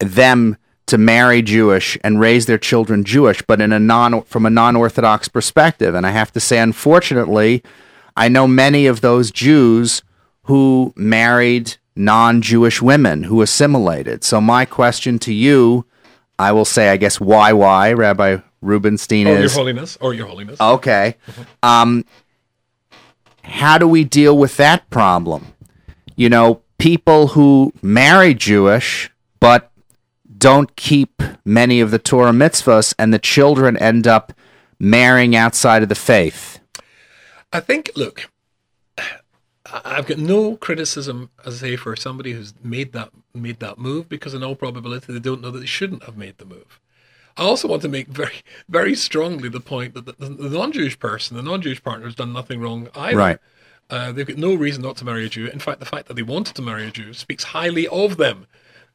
them 0.00 0.56
to 0.86 0.98
marry 0.98 1.40
Jewish 1.42 1.96
and 2.02 2.18
raise 2.18 2.46
their 2.46 2.58
children 2.58 3.04
Jewish, 3.04 3.40
but 3.42 3.60
in 3.60 3.72
a 3.72 3.78
non 3.78 4.22
from 4.22 4.46
a 4.46 4.50
non-orthodox 4.50 5.28
perspective. 5.28 5.94
And 5.94 6.06
I 6.06 6.10
have 6.10 6.32
to 6.32 6.40
say, 6.40 6.58
unfortunately, 6.58 7.62
I 8.16 8.28
know 8.28 8.48
many 8.48 8.86
of 8.86 9.00
those 9.00 9.30
Jews 9.30 10.02
who 10.44 10.92
married 10.96 11.76
non-Jewish 11.94 12.82
women 12.82 13.24
who 13.24 13.42
assimilated. 13.42 14.24
So 14.24 14.40
my 14.40 14.64
question 14.64 15.18
to 15.20 15.32
you, 15.32 15.86
I 16.42 16.52
will 16.52 16.64
say, 16.64 16.88
I 16.88 16.96
guess, 16.96 17.20
why, 17.20 17.52
why, 17.52 17.92
Rabbi 17.92 18.38
Rubinstein 18.60 19.26
Or 19.26 19.38
Your 19.38 19.50
Holiness, 19.50 19.96
or 20.00 20.12
Your 20.12 20.26
Holiness. 20.26 20.60
okay. 20.60 21.16
Um, 21.62 22.04
how 23.44 23.78
do 23.78 23.86
we 23.88 24.04
deal 24.04 24.36
with 24.36 24.56
that 24.56 24.88
problem? 24.90 25.54
You 26.16 26.28
know, 26.28 26.62
people 26.78 27.28
who 27.28 27.72
marry 27.80 28.34
Jewish 28.34 29.10
but 29.40 29.70
don't 30.38 30.74
keep 30.76 31.22
many 31.44 31.80
of 31.80 31.90
the 31.92 31.98
Torah 31.98 32.32
mitzvahs, 32.32 32.94
and 32.98 33.14
the 33.14 33.18
children 33.20 33.76
end 33.76 34.06
up 34.08 34.32
marrying 34.78 35.36
outside 35.36 35.82
of 35.84 35.88
the 35.88 35.94
faith. 35.94 36.58
I 37.52 37.60
think, 37.60 37.90
look, 37.94 38.28
I've 39.72 40.06
got 40.06 40.18
no 40.18 40.56
criticism, 40.56 41.30
as 41.46 41.62
I 41.62 41.68
say, 41.68 41.76
for 41.76 41.96
somebody 41.96 42.32
who's 42.32 42.54
made 42.62 42.92
that 42.92 43.10
made 43.34 43.60
that 43.60 43.78
move 43.78 44.08
because 44.08 44.34
in 44.34 44.44
all 44.44 44.54
probability 44.54 45.12
they 45.12 45.18
don't 45.18 45.40
know 45.40 45.50
that 45.50 45.60
they 45.60 45.66
shouldn't 45.66 46.04
have 46.04 46.16
made 46.16 46.38
the 46.38 46.44
move. 46.44 46.80
I 47.36 47.44
also 47.44 47.66
want 47.68 47.82
to 47.82 47.88
make 47.88 48.08
very, 48.08 48.42
very 48.68 48.94
strongly 48.94 49.48
the 49.48 49.60
point 49.60 49.94
that 49.94 50.04
the, 50.04 50.12
the 50.12 50.50
non-Jewish 50.50 50.98
person, 50.98 51.36
the 51.36 51.42
non-Jewish 51.42 51.82
partner, 51.82 52.06
has 52.06 52.14
done 52.14 52.32
nothing 52.32 52.60
wrong 52.60 52.88
either. 52.94 53.16
Right. 53.16 53.38
Uh, 53.88 54.12
they've 54.12 54.26
got 54.26 54.38
no 54.38 54.54
reason 54.54 54.82
not 54.82 54.96
to 54.98 55.04
marry 55.04 55.26
a 55.26 55.28
Jew. 55.28 55.46
In 55.46 55.58
fact, 55.58 55.80
the 55.80 55.86
fact 55.86 56.08
that 56.08 56.14
they 56.14 56.22
wanted 56.22 56.54
to 56.56 56.62
marry 56.62 56.86
a 56.86 56.90
Jew 56.90 57.12
speaks 57.12 57.44
highly 57.44 57.88
of 57.88 58.16
them. 58.16 58.46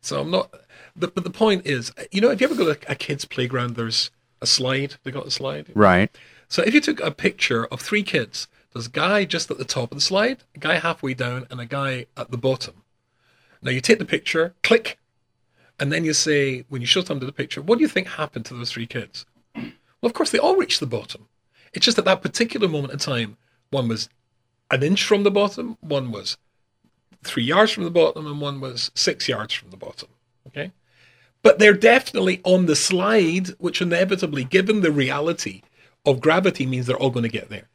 So 0.02 0.22
I'm 0.22 0.32
not. 0.32 0.54
The, 0.96 1.08
but 1.08 1.24
the 1.24 1.30
point 1.30 1.66
is, 1.66 1.92
you 2.12 2.22
know, 2.22 2.30
if 2.30 2.42
you 2.42 2.48
ever 2.48 2.56
go 2.56 2.74
to 2.74 2.92
a 2.92 2.96
kid's 2.96 3.26
playground, 3.26 3.76
there's 3.76 4.12
a 4.42 4.48
slide. 4.48 4.96
They 5.04 5.12
got 5.12 5.28
a 5.28 5.32
slide. 5.32 5.72
Right. 5.76 6.16
So 6.48 6.64
if 6.64 6.74
you 6.74 6.82
took 6.82 7.00
a 7.02 7.12
picture 7.12 7.66
of 7.66 7.82
three 7.82 8.04
kids, 8.04 8.48
there's 8.78 8.88
a 8.88 8.92
guy 8.92 9.26
just 9.26 9.50
at 9.52 9.58
the 9.58 9.66
top 9.66 9.92
of 9.92 9.98
the 9.98 10.02
slide, 10.02 10.44
a 10.56 10.60
guy 10.60 10.76
halfway 10.76 11.14
down, 11.14 11.48
and 11.50 11.60
a 11.60 11.66
guy 11.66 12.06
at 12.16 12.32
the 12.32 12.38
bottom. 12.38 12.84
Now 13.62 13.72
you 13.72 13.82
take 13.82 14.00
the 14.00 14.06
picture, 14.06 14.54
click, 14.64 15.00
and 15.80 15.92
then 15.92 16.06
you 16.06 16.14
say, 16.14 16.64
when 16.70 16.82
you 16.82 16.88
show 16.88 17.04
somebody 17.04 17.26
the 17.26 17.32
picture, 17.32 17.62
what 17.62 17.78
do 17.78 17.82
you 17.82 17.88
think 17.88 18.08
happened 18.08 18.46
to 18.46 18.54
those 18.54 18.72
three 18.72 18.88
kids? 18.88 19.26
Well, 19.56 19.72
of 20.04 20.14
course, 20.14 20.32
they 20.32 20.38
all 20.38 20.56
reached 20.56 20.80
the 20.80 20.86
bottom. 20.86 21.28
It's 21.74 21.86
just 21.86 21.98
at 21.98 22.06
that 22.06 22.22
particular 22.22 22.68
moment 22.68 22.94
in 22.94 23.00
time, 23.00 23.38
one 23.72 23.88
was 23.88 24.10
an 24.72 24.84
inch 24.84 25.04
from 25.04 25.24
the 25.24 25.32
bottom, 25.32 25.78
one 25.82 26.12
was 26.12 26.38
three 27.24 27.44
yards 27.44 27.72
from 27.72 27.84
the 27.84 27.90
bottom, 27.90 28.28
and 28.28 28.40
one 28.40 28.62
was 28.62 28.92
six 28.94 29.28
yards 29.28 29.54
from 29.54 29.72
the 29.72 29.78
bottom. 29.78 30.10
Okay? 30.48 30.72
But 31.42 31.60
they're 31.60 31.74
definitely 31.74 32.42
on 32.44 32.66
the 32.68 32.76
slide, 32.76 33.50
which 33.58 33.82
inevitably, 33.82 34.44
given 34.44 34.82
the 34.82 34.92
reality 34.92 35.62
of 36.06 36.22
gravity, 36.22 36.66
means 36.66 36.86
they're 36.86 36.98
all 36.98 37.10
going 37.10 37.24
to 37.24 37.30
get 37.30 37.50
there. 37.50 37.68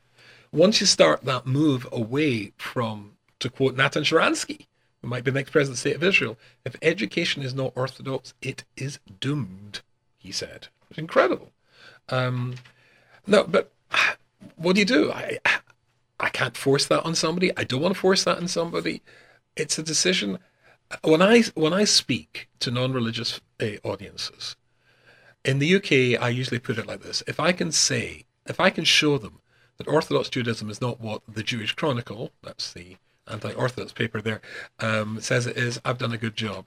Once 0.52 0.80
you 0.80 0.86
start 0.86 1.22
that 1.24 1.46
move 1.46 1.88
away 1.90 2.52
from, 2.58 3.12
to 3.38 3.48
quote 3.48 3.74
Natan 3.74 4.04
Sharansky, 4.04 4.66
who 5.00 5.08
might 5.08 5.24
be 5.24 5.30
the 5.30 5.38
next 5.38 5.50
president 5.50 5.78
of 5.78 5.82
the 5.82 5.90
state 5.90 5.96
of 5.96 6.04
Israel, 6.04 6.36
if 6.64 6.76
education 6.82 7.42
is 7.42 7.54
not 7.54 7.72
orthodox, 7.74 8.34
it 8.42 8.64
is 8.76 8.98
doomed, 9.18 9.80
he 10.18 10.30
said. 10.30 10.68
It's 10.90 10.98
incredible. 10.98 11.52
Um, 12.10 12.56
no, 13.26 13.44
but 13.44 13.72
what 14.56 14.74
do 14.74 14.80
you 14.80 14.84
do? 14.84 15.10
I, 15.10 15.38
I 16.20 16.28
can't 16.28 16.56
force 16.56 16.86
that 16.86 17.04
on 17.04 17.14
somebody. 17.14 17.50
I 17.56 17.64
don't 17.64 17.80
want 17.80 17.94
to 17.94 18.00
force 18.00 18.24
that 18.24 18.36
on 18.36 18.46
somebody. 18.46 19.00
It's 19.56 19.78
a 19.78 19.82
decision. 19.82 20.38
When 21.02 21.22
I 21.22 21.42
when 21.54 21.72
I 21.72 21.84
speak 21.84 22.48
to 22.60 22.70
non-religious 22.70 23.40
uh, 23.60 23.66
audiences 23.82 24.56
in 25.44 25.58
the 25.58 25.76
UK, 25.76 26.22
I 26.22 26.28
usually 26.28 26.58
put 26.58 26.76
it 26.76 26.86
like 26.86 27.02
this: 27.02 27.22
If 27.26 27.40
I 27.40 27.52
can 27.52 27.72
say, 27.72 28.26
if 28.46 28.60
I 28.60 28.68
can 28.68 28.84
show 28.84 29.16
them 29.16 29.40
that 29.78 29.88
Orthodox 29.88 30.28
Judaism 30.28 30.70
is 30.70 30.80
not 30.80 31.00
what 31.00 31.22
the 31.28 31.42
Jewish 31.42 31.72
Chronicle, 31.74 32.30
that's 32.42 32.72
the 32.72 32.96
anti-Orthodox 33.28 33.92
paper 33.92 34.20
there, 34.20 34.40
um, 34.80 35.20
says 35.20 35.46
it 35.46 35.56
is, 35.56 35.80
I've 35.84 35.98
done 35.98 36.12
a 36.12 36.18
good 36.18 36.36
job. 36.36 36.64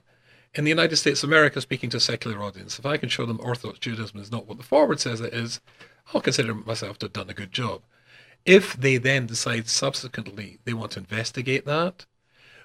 In 0.54 0.64
the 0.64 0.70
United 0.70 0.96
States 0.96 1.22
of 1.22 1.28
America, 1.28 1.60
speaking 1.60 1.90
to 1.90 1.98
a 1.98 2.00
secular 2.00 2.42
audience, 2.42 2.78
if 2.78 2.86
I 2.86 2.96
can 2.96 3.08
show 3.08 3.26
them 3.26 3.40
Orthodox 3.42 3.78
Judaism 3.78 4.18
is 4.20 4.32
not 4.32 4.46
what 4.46 4.56
the 4.56 4.64
forward 4.64 5.00
says 5.00 5.20
it 5.20 5.34
is, 5.34 5.60
I'll 6.14 6.20
consider 6.20 6.54
myself 6.54 6.98
to 6.98 7.06
have 7.06 7.12
done 7.12 7.30
a 7.30 7.34
good 7.34 7.52
job. 7.52 7.82
If 8.44 8.74
they 8.74 8.96
then 8.96 9.26
decide 9.26 9.68
subsequently 9.68 10.58
they 10.64 10.72
want 10.72 10.92
to 10.92 11.00
investigate 11.00 11.66
that, 11.66 12.06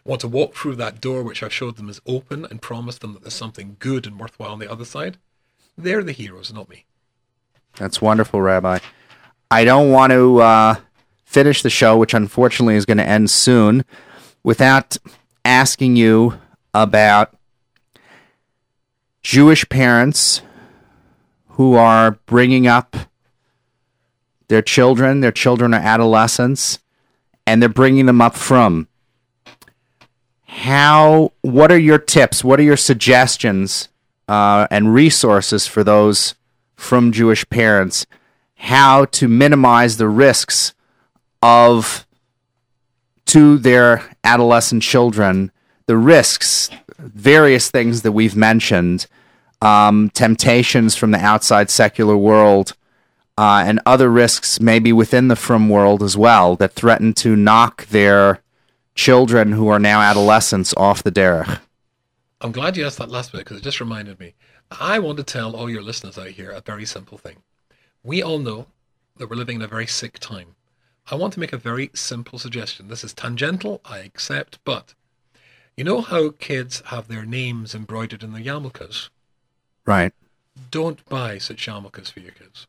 want 0.06 0.22
to 0.22 0.28
walk 0.28 0.56
through 0.56 0.76
that 0.76 1.02
door 1.02 1.24
which 1.24 1.44
I've 1.44 1.54
showed 1.54 1.76
them 1.76 1.89
is 1.89 2.02
open 2.06 2.46
and 2.46 2.62
promised 2.62 3.02
them 3.02 3.14
that 3.14 3.24
there's 3.24 3.34
something 3.34 3.76
good 3.80 4.08
and 4.08 4.20
worthwhile 4.20 4.52
on 4.52 4.60
the 4.60 4.72
other 4.72 4.86
side, 4.86 5.18
they're 5.78 6.04
the 6.04 6.12
heroes, 6.12 6.54
not 6.54 6.70
me. 6.70 6.86
That's 7.78 8.02
wonderful, 8.02 8.42
Rabbi. 8.42 8.80
I 9.52 9.66
don't 9.66 9.91
want 9.91 10.12
to 10.14 10.39
uh, 10.39 10.76
finish 11.26 11.62
the 11.62 11.70
show, 11.70 11.97
which 11.97 12.14
unfortunately 12.14 12.76
is 12.76 12.86
going 12.86 12.99
to 12.99 13.08
end 13.08 13.30
soon, 13.30 13.84
without 14.43 14.95
asking 15.43 15.97
you 15.97 16.39
about 16.74 17.36
Jewish 19.24 19.68
parents 19.68 20.41
who 21.49 21.76
are 21.76 22.12
bringing 22.28 22.66
up 22.66 22.95
their 24.47 24.62
children. 24.62 25.20
Their 25.20 25.34
children 25.34 25.74
are 25.74 25.82
adolescents, 25.82 26.80
and 27.45 27.62
they're 27.62 27.68
bringing 27.68 28.06
them 28.06 28.22
up 28.22 28.36
from. 28.36 28.88
How? 30.45 31.34
What 31.41 31.74
are 31.74 31.78
your 31.78 31.99
tips? 31.99 32.41
What 32.41 32.58
are 32.62 32.64
your 32.64 32.78
suggestions 32.78 33.89
uh, 34.30 34.68
and 34.72 34.93
resources 34.93 35.68
for 35.68 35.84
those 35.84 36.36
from 36.78 37.12
Jewish 37.12 37.47
parents? 37.49 38.06
How 38.62 39.05
to 39.05 39.28
minimize 39.28 39.97
the 39.97 40.07
risks 40.07 40.74
of 41.41 42.05
to 43.26 43.57
their 43.57 44.03
adolescent 44.24 44.84
children 44.84 45.51
the 45.91 45.97
risks, 45.97 46.70
various 46.99 47.70
things 47.70 48.01
that 48.03 48.14
we've 48.14 48.36
mentioned, 48.36 49.07
um, 49.62 50.09
temptations 50.12 50.95
from 50.95 51.12
the 51.12 51.18
outside 51.20 51.70
secular 51.70 52.16
world, 52.16 52.78
uh, 53.38 53.64
and 53.66 53.82
other 53.86 54.09
risks 54.09 54.62
maybe 54.62 54.93
within 54.93 55.28
the 55.28 55.36
from 55.36 55.68
world 55.68 56.01
as 56.01 56.16
well 56.16 56.55
that 56.55 56.72
threaten 56.72 57.12
to 57.12 57.36
knock 57.36 57.88
their 57.88 58.41
children 58.95 59.51
who 59.51 59.68
are 59.68 59.80
now 59.80 59.99
adolescents 59.99 60.74
off 60.78 61.03
the 61.03 61.12
derech. 61.12 61.59
I'm 62.39 62.53
glad 62.53 62.78
you 62.78 62.86
asked 62.86 62.97
that 62.99 63.09
last 63.09 63.34
bit 63.34 63.39
because 63.39 63.57
it 63.57 63.64
just 63.64 63.82
reminded 63.82 64.18
me. 64.18 64.34
I 64.80 64.99
want 64.99 65.18
to 65.18 65.24
tell 65.24 65.55
all 65.55 65.70
your 65.70 65.82
listeners 65.82 66.18
out 66.18 66.28
here 66.28 66.51
a 66.51 66.62
very 66.62 66.86
simple 66.86 67.18
thing. 67.18 67.38
We 68.04 68.22
all 68.22 68.39
know 68.39 68.68
that 69.18 69.30
we're 69.30 69.36
living 69.36 69.58
in 69.58 69.62
a 69.62 69.68
very 69.68 69.88
sick 69.88 70.20
time. 70.20 70.56
I 71.10 71.16
want 71.16 71.34
to 71.34 71.39
make 71.39 71.54
a 71.54 71.58
very 71.58 71.91
simple 71.93 72.39
suggestion. 72.39 72.88
This 72.88 73.04
is 73.04 73.14
tangential, 73.14 73.82
I 73.86 73.99
accept, 73.99 74.60
but 74.64 74.93
you 75.78 75.84
know 75.84 76.02
how 76.02 76.32
kids 76.32 76.82
have 76.88 77.08
their 77.08 77.26
names 77.26 77.76
embroidered 77.76 78.24
in 78.24 78.34
their 78.34 78.43
yarmulkes? 78.43 79.10
Right. 79.86 80.14
Don't 80.70 81.04
buy 81.06 81.38
such 81.38 81.66
yarmulkes 81.66 82.12
for 82.12 82.20
your 82.20 82.32
kids. 82.32 82.68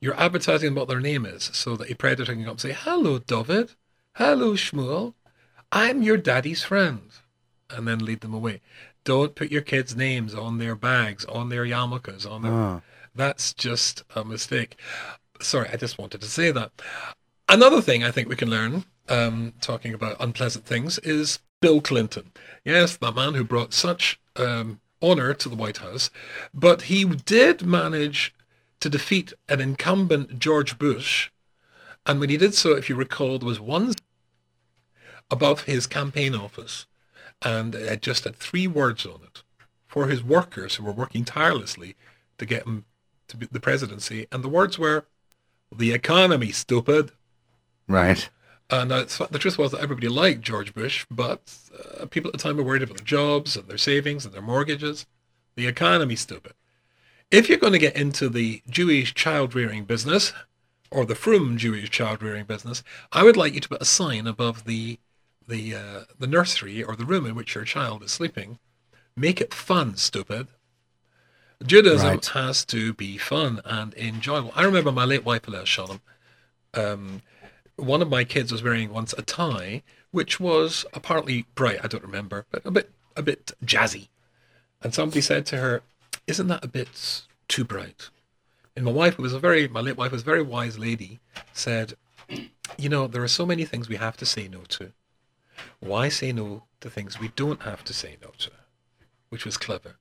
You're 0.00 0.18
advertising 0.18 0.74
what 0.74 0.88
their 0.88 1.00
name 1.00 1.24
is 1.24 1.50
so 1.52 1.76
that 1.76 1.90
a 1.90 1.94
predator 1.94 2.32
can 2.32 2.42
come 2.42 2.52
and 2.52 2.60
say, 2.60 2.72
Hello, 2.72 3.18
David. 3.18 3.72
Hello, 4.14 4.54
Shmuel. 4.54 5.14
I'm 5.70 6.02
your 6.02 6.16
daddy's 6.16 6.64
friend. 6.64 7.02
And 7.70 7.86
then 7.86 8.00
lead 8.00 8.20
them 8.20 8.34
away. 8.34 8.60
Don't 9.04 9.34
put 9.34 9.50
your 9.50 9.62
kids' 9.62 9.96
names 9.96 10.34
on 10.34 10.58
their 10.58 10.74
bags, 10.74 11.24
on 11.26 11.48
their 11.48 11.64
yarmulkes, 11.64 12.30
on 12.30 12.42
their. 12.42 12.52
Oh. 12.52 12.82
That's 13.14 13.52
just 13.52 14.04
a 14.14 14.24
mistake. 14.24 14.76
Sorry, 15.40 15.68
I 15.72 15.76
just 15.76 15.98
wanted 15.98 16.20
to 16.20 16.28
say 16.28 16.50
that. 16.50 16.70
Another 17.48 17.82
thing 17.82 18.02
I 18.02 18.10
think 18.10 18.28
we 18.28 18.36
can 18.36 18.50
learn, 18.50 18.84
um, 19.08 19.52
talking 19.60 19.92
about 19.92 20.16
unpleasant 20.20 20.64
things, 20.64 20.98
is 21.00 21.40
Bill 21.60 21.80
Clinton. 21.80 22.32
Yes, 22.64 22.96
the 22.96 23.12
man 23.12 23.34
who 23.34 23.44
brought 23.44 23.74
such 23.74 24.18
um, 24.36 24.80
honor 25.02 25.34
to 25.34 25.48
the 25.48 25.56
White 25.56 25.78
House, 25.78 26.10
but 26.54 26.82
he 26.82 27.04
did 27.04 27.66
manage 27.66 28.34
to 28.80 28.88
defeat 28.88 29.32
an 29.48 29.60
incumbent 29.60 30.38
George 30.38 30.78
Bush. 30.78 31.30
And 32.06 32.18
when 32.18 32.30
he 32.30 32.36
did 32.36 32.54
so, 32.54 32.72
if 32.72 32.88
you 32.88 32.96
recall, 32.96 33.38
there 33.38 33.46
was 33.46 33.60
one 33.60 33.94
above 35.30 35.64
his 35.64 35.86
campaign 35.86 36.34
office, 36.34 36.86
and 37.42 37.74
it 37.74 38.02
just 38.02 38.24
had 38.24 38.36
three 38.36 38.66
words 38.66 39.04
on 39.04 39.20
it 39.22 39.42
for 39.86 40.08
his 40.08 40.24
workers 40.24 40.76
who 40.76 40.84
were 40.84 40.92
working 40.92 41.24
tirelessly 41.24 41.96
to 42.38 42.46
get 42.46 42.66
him 42.66 42.86
to 43.32 43.48
the 43.50 43.60
presidency. 43.60 44.26
And 44.30 44.42
the 44.42 44.48
words 44.48 44.78
were, 44.78 45.06
the 45.74 45.92
economy, 45.92 46.52
stupid. 46.52 47.12
Right. 47.88 48.28
And 48.70 48.90
uh, 48.90 49.04
the 49.30 49.38
truth 49.38 49.58
was 49.58 49.72
that 49.72 49.80
everybody 49.82 50.08
liked 50.08 50.40
George 50.40 50.72
Bush, 50.72 51.04
but 51.10 51.54
uh, 52.00 52.06
people 52.06 52.28
at 52.28 52.32
the 52.32 52.38
time 52.38 52.56
were 52.56 52.62
worried 52.62 52.82
about 52.82 52.96
their 52.96 53.04
jobs 53.04 53.56
and 53.56 53.68
their 53.68 53.78
savings 53.78 54.24
and 54.24 54.32
their 54.32 54.42
mortgages. 54.42 55.06
The 55.56 55.66
economy, 55.66 56.16
stupid. 56.16 56.54
If 57.30 57.48
you're 57.48 57.58
going 57.58 57.74
to 57.74 57.78
get 57.78 57.96
into 57.96 58.28
the 58.28 58.62
Jewish 58.68 59.14
child 59.14 59.54
rearing 59.54 59.84
business, 59.84 60.32
or 60.92 61.06
the 61.06 61.14
Frum 61.14 61.56
Jewish 61.56 61.90
child 61.90 62.22
rearing 62.22 62.44
business, 62.44 62.82
I 63.12 63.22
would 63.24 63.36
like 63.36 63.54
you 63.54 63.60
to 63.60 63.68
put 63.68 63.82
a 63.82 63.86
sign 63.86 64.26
above 64.26 64.64
the 64.64 64.98
the 65.48 65.74
uh, 65.74 66.00
the 66.18 66.26
nursery 66.26 66.82
or 66.82 66.94
the 66.94 67.04
room 67.04 67.26
in 67.26 67.34
which 67.34 67.54
your 67.54 67.64
child 67.64 68.02
is 68.02 68.12
sleeping. 68.12 68.58
Make 69.16 69.40
it 69.40 69.52
fun, 69.52 69.96
stupid. 69.96 70.48
Judaism 71.64 72.08
Right. 72.08 72.26
has 72.26 72.64
to 72.66 72.92
be 72.94 73.18
fun 73.18 73.60
and 73.64 73.94
enjoyable. 73.94 74.52
I 74.54 74.64
remember 74.64 74.92
my 74.92 75.04
late 75.04 75.24
wife, 75.24 75.46
Alea 75.46 75.64
Shalom, 75.66 76.00
um, 76.74 77.22
one 77.76 78.02
of 78.02 78.08
my 78.08 78.24
kids 78.24 78.52
was 78.52 78.62
wearing 78.62 78.90
once 78.92 79.12
a 79.16 79.22
tie, 79.22 79.82
which 80.10 80.38
was 80.40 80.84
apparently 80.92 81.46
bright. 81.54 81.80
I 81.82 81.88
don't 81.88 82.02
remember, 82.04 82.46
but 82.50 82.64
a 82.64 82.70
bit 82.70 82.90
a 83.16 83.22
bit 83.22 83.52
jazzy. 83.64 84.08
And 84.82 84.94
somebody 84.94 85.20
said 85.20 85.46
to 85.46 85.58
her, 85.58 85.82
"Isn't 86.26 86.48
that 86.48 86.64
a 86.64 86.68
bit 86.68 87.22
too 87.48 87.64
bright?" 87.64 88.08
And 88.74 88.84
my 88.86 88.90
wife, 88.92 89.14
who 89.14 89.22
was 89.22 89.32
a 89.34 89.38
very 89.38 89.68
my 89.68 89.80
late 89.80 89.96
wife, 89.96 90.12
was 90.12 90.22
a 90.22 90.24
very 90.24 90.42
wise 90.42 90.78
lady, 90.78 91.20
said, 91.52 91.94
"You 92.78 92.88
know, 92.88 93.06
there 93.06 93.22
are 93.22 93.28
so 93.28 93.44
many 93.46 93.64
things 93.64 93.88
we 93.88 93.96
have 93.96 94.16
to 94.18 94.26
say 94.26 94.48
no 94.48 94.62
to. 94.76 94.92
Why 95.80 96.08
say 96.08 96.32
no 96.32 96.64
to 96.80 96.88
things 96.90 97.18
we 97.20 97.28
don't 97.28 97.62
have 97.62 97.84
to 97.84 97.92
say 97.92 98.16
no 98.22 98.30
to?" 98.38 98.50
Which 99.28 99.44
was 99.44 99.56
clever. 99.56 99.96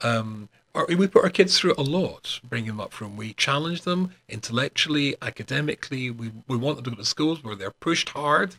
Um, 0.00 0.48
we 0.88 1.06
put 1.06 1.24
our 1.24 1.30
kids 1.30 1.58
through 1.58 1.74
a 1.78 1.82
lot, 1.82 2.40
bringing 2.42 2.68
them 2.68 2.80
up 2.80 2.92
from. 2.92 3.16
We 3.16 3.32
challenge 3.34 3.82
them 3.82 4.12
intellectually, 4.28 5.16
academically. 5.22 6.10
We, 6.10 6.32
we 6.48 6.56
want 6.56 6.76
them 6.76 6.84
to 6.84 6.90
go 6.90 6.96
to 6.96 7.04
schools 7.04 7.44
where 7.44 7.54
they're 7.54 7.70
pushed 7.70 8.10
hard. 8.10 8.56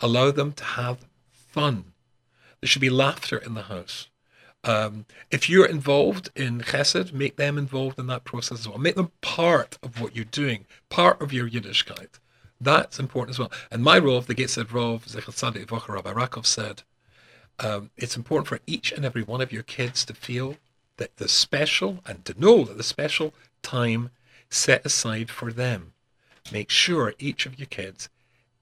Allow 0.00 0.30
them 0.30 0.52
to 0.52 0.64
have 0.64 1.04
fun. 1.30 1.92
There 2.60 2.68
should 2.68 2.80
be 2.80 2.90
laughter 2.90 3.38
in 3.38 3.54
the 3.54 3.62
house. 3.62 4.08
Um, 4.64 5.06
if 5.32 5.50
you're 5.50 5.66
involved 5.66 6.30
in 6.36 6.60
chesed, 6.60 7.12
make 7.12 7.36
them 7.36 7.58
involved 7.58 7.98
in 7.98 8.06
that 8.06 8.22
process 8.22 8.60
as 8.60 8.68
well. 8.68 8.78
Make 8.78 8.94
them 8.94 9.10
part 9.20 9.78
of 9.82 10.00
what 10.00 10.14
you're 10.14 10.24
doing, 10.24 10.66
part 10.88 11.20
of 11.20 11.32
your 11.32 11.50
Yiddishkeit. 11.50 12.20
That's 12.60 13.00
important 13.00 13.34
as 13.34 13.38
well. 13.40 13.50
And 13.72 13.82
my 13.82 13.98
Rov, 13.98 14.26
the 14.26 14.34
Gates 14.34 14.56
Rov, 14.56 15.08
Zechel 15.08 15.34
Tzadik 15.34 15.66
V'Ocher 15.66 15.94
Rabbi 15.94 16.12
Rakov 16.12 16.46
said, 16.46 16.84
um, 17.58 17.90
it's 17.96 18.16
important 18.16 18.46
for 18.46 18.60
each 18.66 18.92
and 18.92 19.04
every 19.04 19.22
one 19.24 19.40
of 19.40 19.52
your 19.52 19.64
kids 19.64 20.04
to 20.04 20.14
feel 20.14 20.56
that 21.02 21.16
the 21.16 21.26
special 21.26 21.98
and 22.06 22.24
to 22.24 22.40
know 22.40 22.62
that 22.62 22.76
the 22.76 22.84
special 22.84 23.34
time 23.60 24.10
set 24.48 24.86
aside 24.86 25.30
for 25.30 25.52
them. 25.52 25.94
Make 26.52 26.70
sure 26.70 27.12
each 27.18 27.44
of 27.44 27.58
your 27.58 27.66
kids 27.66 28.08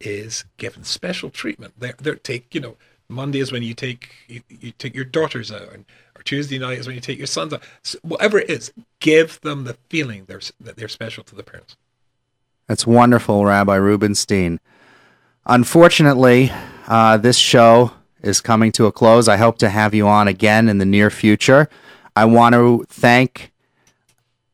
is 0.00 0.46
given 0.56 0.84
special 0.84 1.28
treatment. 1.28 1.74
They're, 1.78 1.96
they're 1.98 2.14
take 2.14 2.54
you 2.54 2.62
know 2.62 2.76
Monday 3.10 3.40
is 3.40 3.52
when 3.52 3.62
you 3.62 3.74
take 3.74 4.08
you, 4.26 4.40
you 4.48 4.70
take 4.72 4.94
your 4.94 5.04
daughters 5.04 5.52
out, 5.52 5.70
and, 5.74 5.84
or 6.16 6.22
Tuesday 6.22 6.58
night 6.58 6.78
is 6.78 6.86
when 6.86 6.94
you 6.94 7.02
take 7.02 7.18
your 7.18 7.26
sons 7.26 7.52
out. 7.52 7.62
So 7.82 7.98
whatever 8.00 8.38
it 8.38 8.48
is, 8.48 8.72
give 9.00 9.38
them 9.42 9.64
the 9.64 9.76
feeling 9.90 10.24
they're, 10.26 10.40
that 10.60 10.76
they're 10.76 10.88
special 10.88 11.22
to 11.24 11.34
the 11.34 11.42
parents. 11.42 11.76
That's 12.68 12.86
wonderful, 12.86 13.44
Rabbi 13.44 13.74
Rubinstein. 13.74 14.60
Unfortunately, 15.44 16.50
uh, 16.86 17.18
this 17.18 17.36
show 17.36 17.92
is 18.22 18.40
coming 18.40 18.72
to 18.72 18.86
a 18.86 18.92
close. 18.92 19.28
I 19.28 19.36
hope 19.36 19.58
to 19.58 19.68
have 19.68 19.92
you 19.92 20.06
on 20.08 20.26
again 20.26 20.70
in 20.70 20.78
the 20.78 20.86
near 20.86 21.10
future. 21.10 21.68
I 22.16 22.24
want 22.24 22.54
to 22.54 22.84
thank 22.88 23.52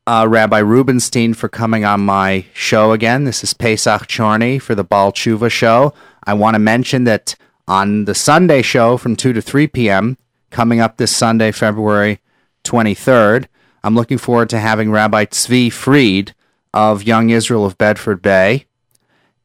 uh, 0.07 0.27
Rabbi 0.29 0.59
Rubinstein 0.59 1.35
for 1.35 1.49
coming 1.49 1.85
on 1.85 2.01
my 2.01 2.45
show 2.53 2.93
again. 2.93 3.25
This 3.25 3.43
is 3.43 3.55
Pesach 3.55 4.07
Charney 4.07 4.59
for 4.59 4.75
the 4.75 4.85
Baal 4.85 5.13
Tshuva 5.13 5.51
show. 5.51 5.93
I 6.25 6.35
want 6.35 6.55
to 6.55 6.59
mention 6.59 7.05
that 7.05 7.35
on 7.67 8.05
the 8.05 8.15
Sunday 8.15 8.63
show 8.63 8.97
from 8.97 9.17
2 9.17 9.33
to 9.33 9.43
3 9.43 9.67
p.m., 9.69 10.17
coming 10.51 10.81
up 10.81 10.97
this 10.97 11.15
Sunday, 11.15 11.51
February 11.51 12.21
23rd, 12.65 13.47
I'm 13.83 13.95
looking 13.95 14.19
forward 14.19 14.49
to 14.51 14.59
having 14.59 14.91
Rabbi 14.91 15.25
Tzvi 15.27 15.73
Fried 15.73 16.35
of 16.75 17.03
Young 17.05 17.31
Israel 17.31 17.65
of 17.65 17.79
Bedford 17.79 18.23
Bay. 18.23 18.67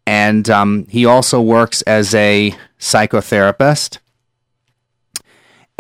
And 0.05 0.49
um, 0.49 0.87
he 0.89 1.05
also 1.05 1.41
works 1.41 1.81
as 1.83 2.13
a 2.13 2.55
psychotherapist. 2.79 3.99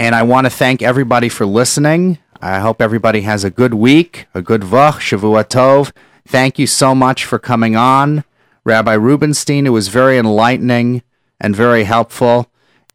And 0.01 0.15
I 0.15 0.23
want 0.23 0.45
to 0.45 0.49
thank 0.49 0.81
everybody 0.81 1.29
for 1.29 1.45
listening. 1.45 2.17
I 2.41 2.57
hope 2.57 2.81
everybody 2.81 3.21
has 3.21 3.43
a 3.43 3.51
good 3.51 3.75
week, 3.75 4.25
a 4.33 4.41
good 4.41 4.61
Vach, 4.61 4.93
Shavua 4.93 5.47
Tov. 5.47 5.91
Thank 6.27 6.57
you 6.57 6.65
so 6.65 6.95
much 6.95 7.23
for 7.23 7.37
coming 7.37 7.75
on. 7.75 8.23
Rabbi 8.63 8.93
Rubinstein, 8.93 9.67
it 9.67 9.69
was 9.69 9.89
very 9.89 10.17
enlightening 10.17 11.03
and 11.39 11.55
very 11.55 11.83
helpful. 11.83 12.49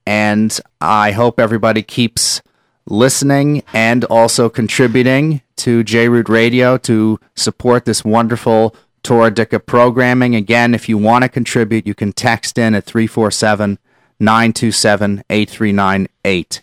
And 0.04 0.58
I 0.80 1.12
hope 1.12 1.38
everybody 1.38 1.84
keeps 1.84 2.42
listening 2.86 3.62
and 3.72 4.02
also 4.06 4.48
contributing 4.48 5.42
to 5.58 5.84
JRoot 5.84 6.28
Radio 6.28 6.76
to 6.78 7.20
support 7.36 7.84
this 7.84 8.04
wonderful 8.04 8.74
Torah 9.04 9.30
Dika 9.30 9.64
programming. 9.64 10.34
Again, 10.34 10.74
if 10.74 10.88
you 10.88 10.98
want 10.98 11.22
to 11.22 11.28
contribute, 11.28 11.86
you 11.86 11.94
can 11.94 12.12
text 12.12 12.58
in 12.58 12.74
at 12.74 12.82
347 12.82 13.78
927 14.18 15.22
8398. 15.30 16.62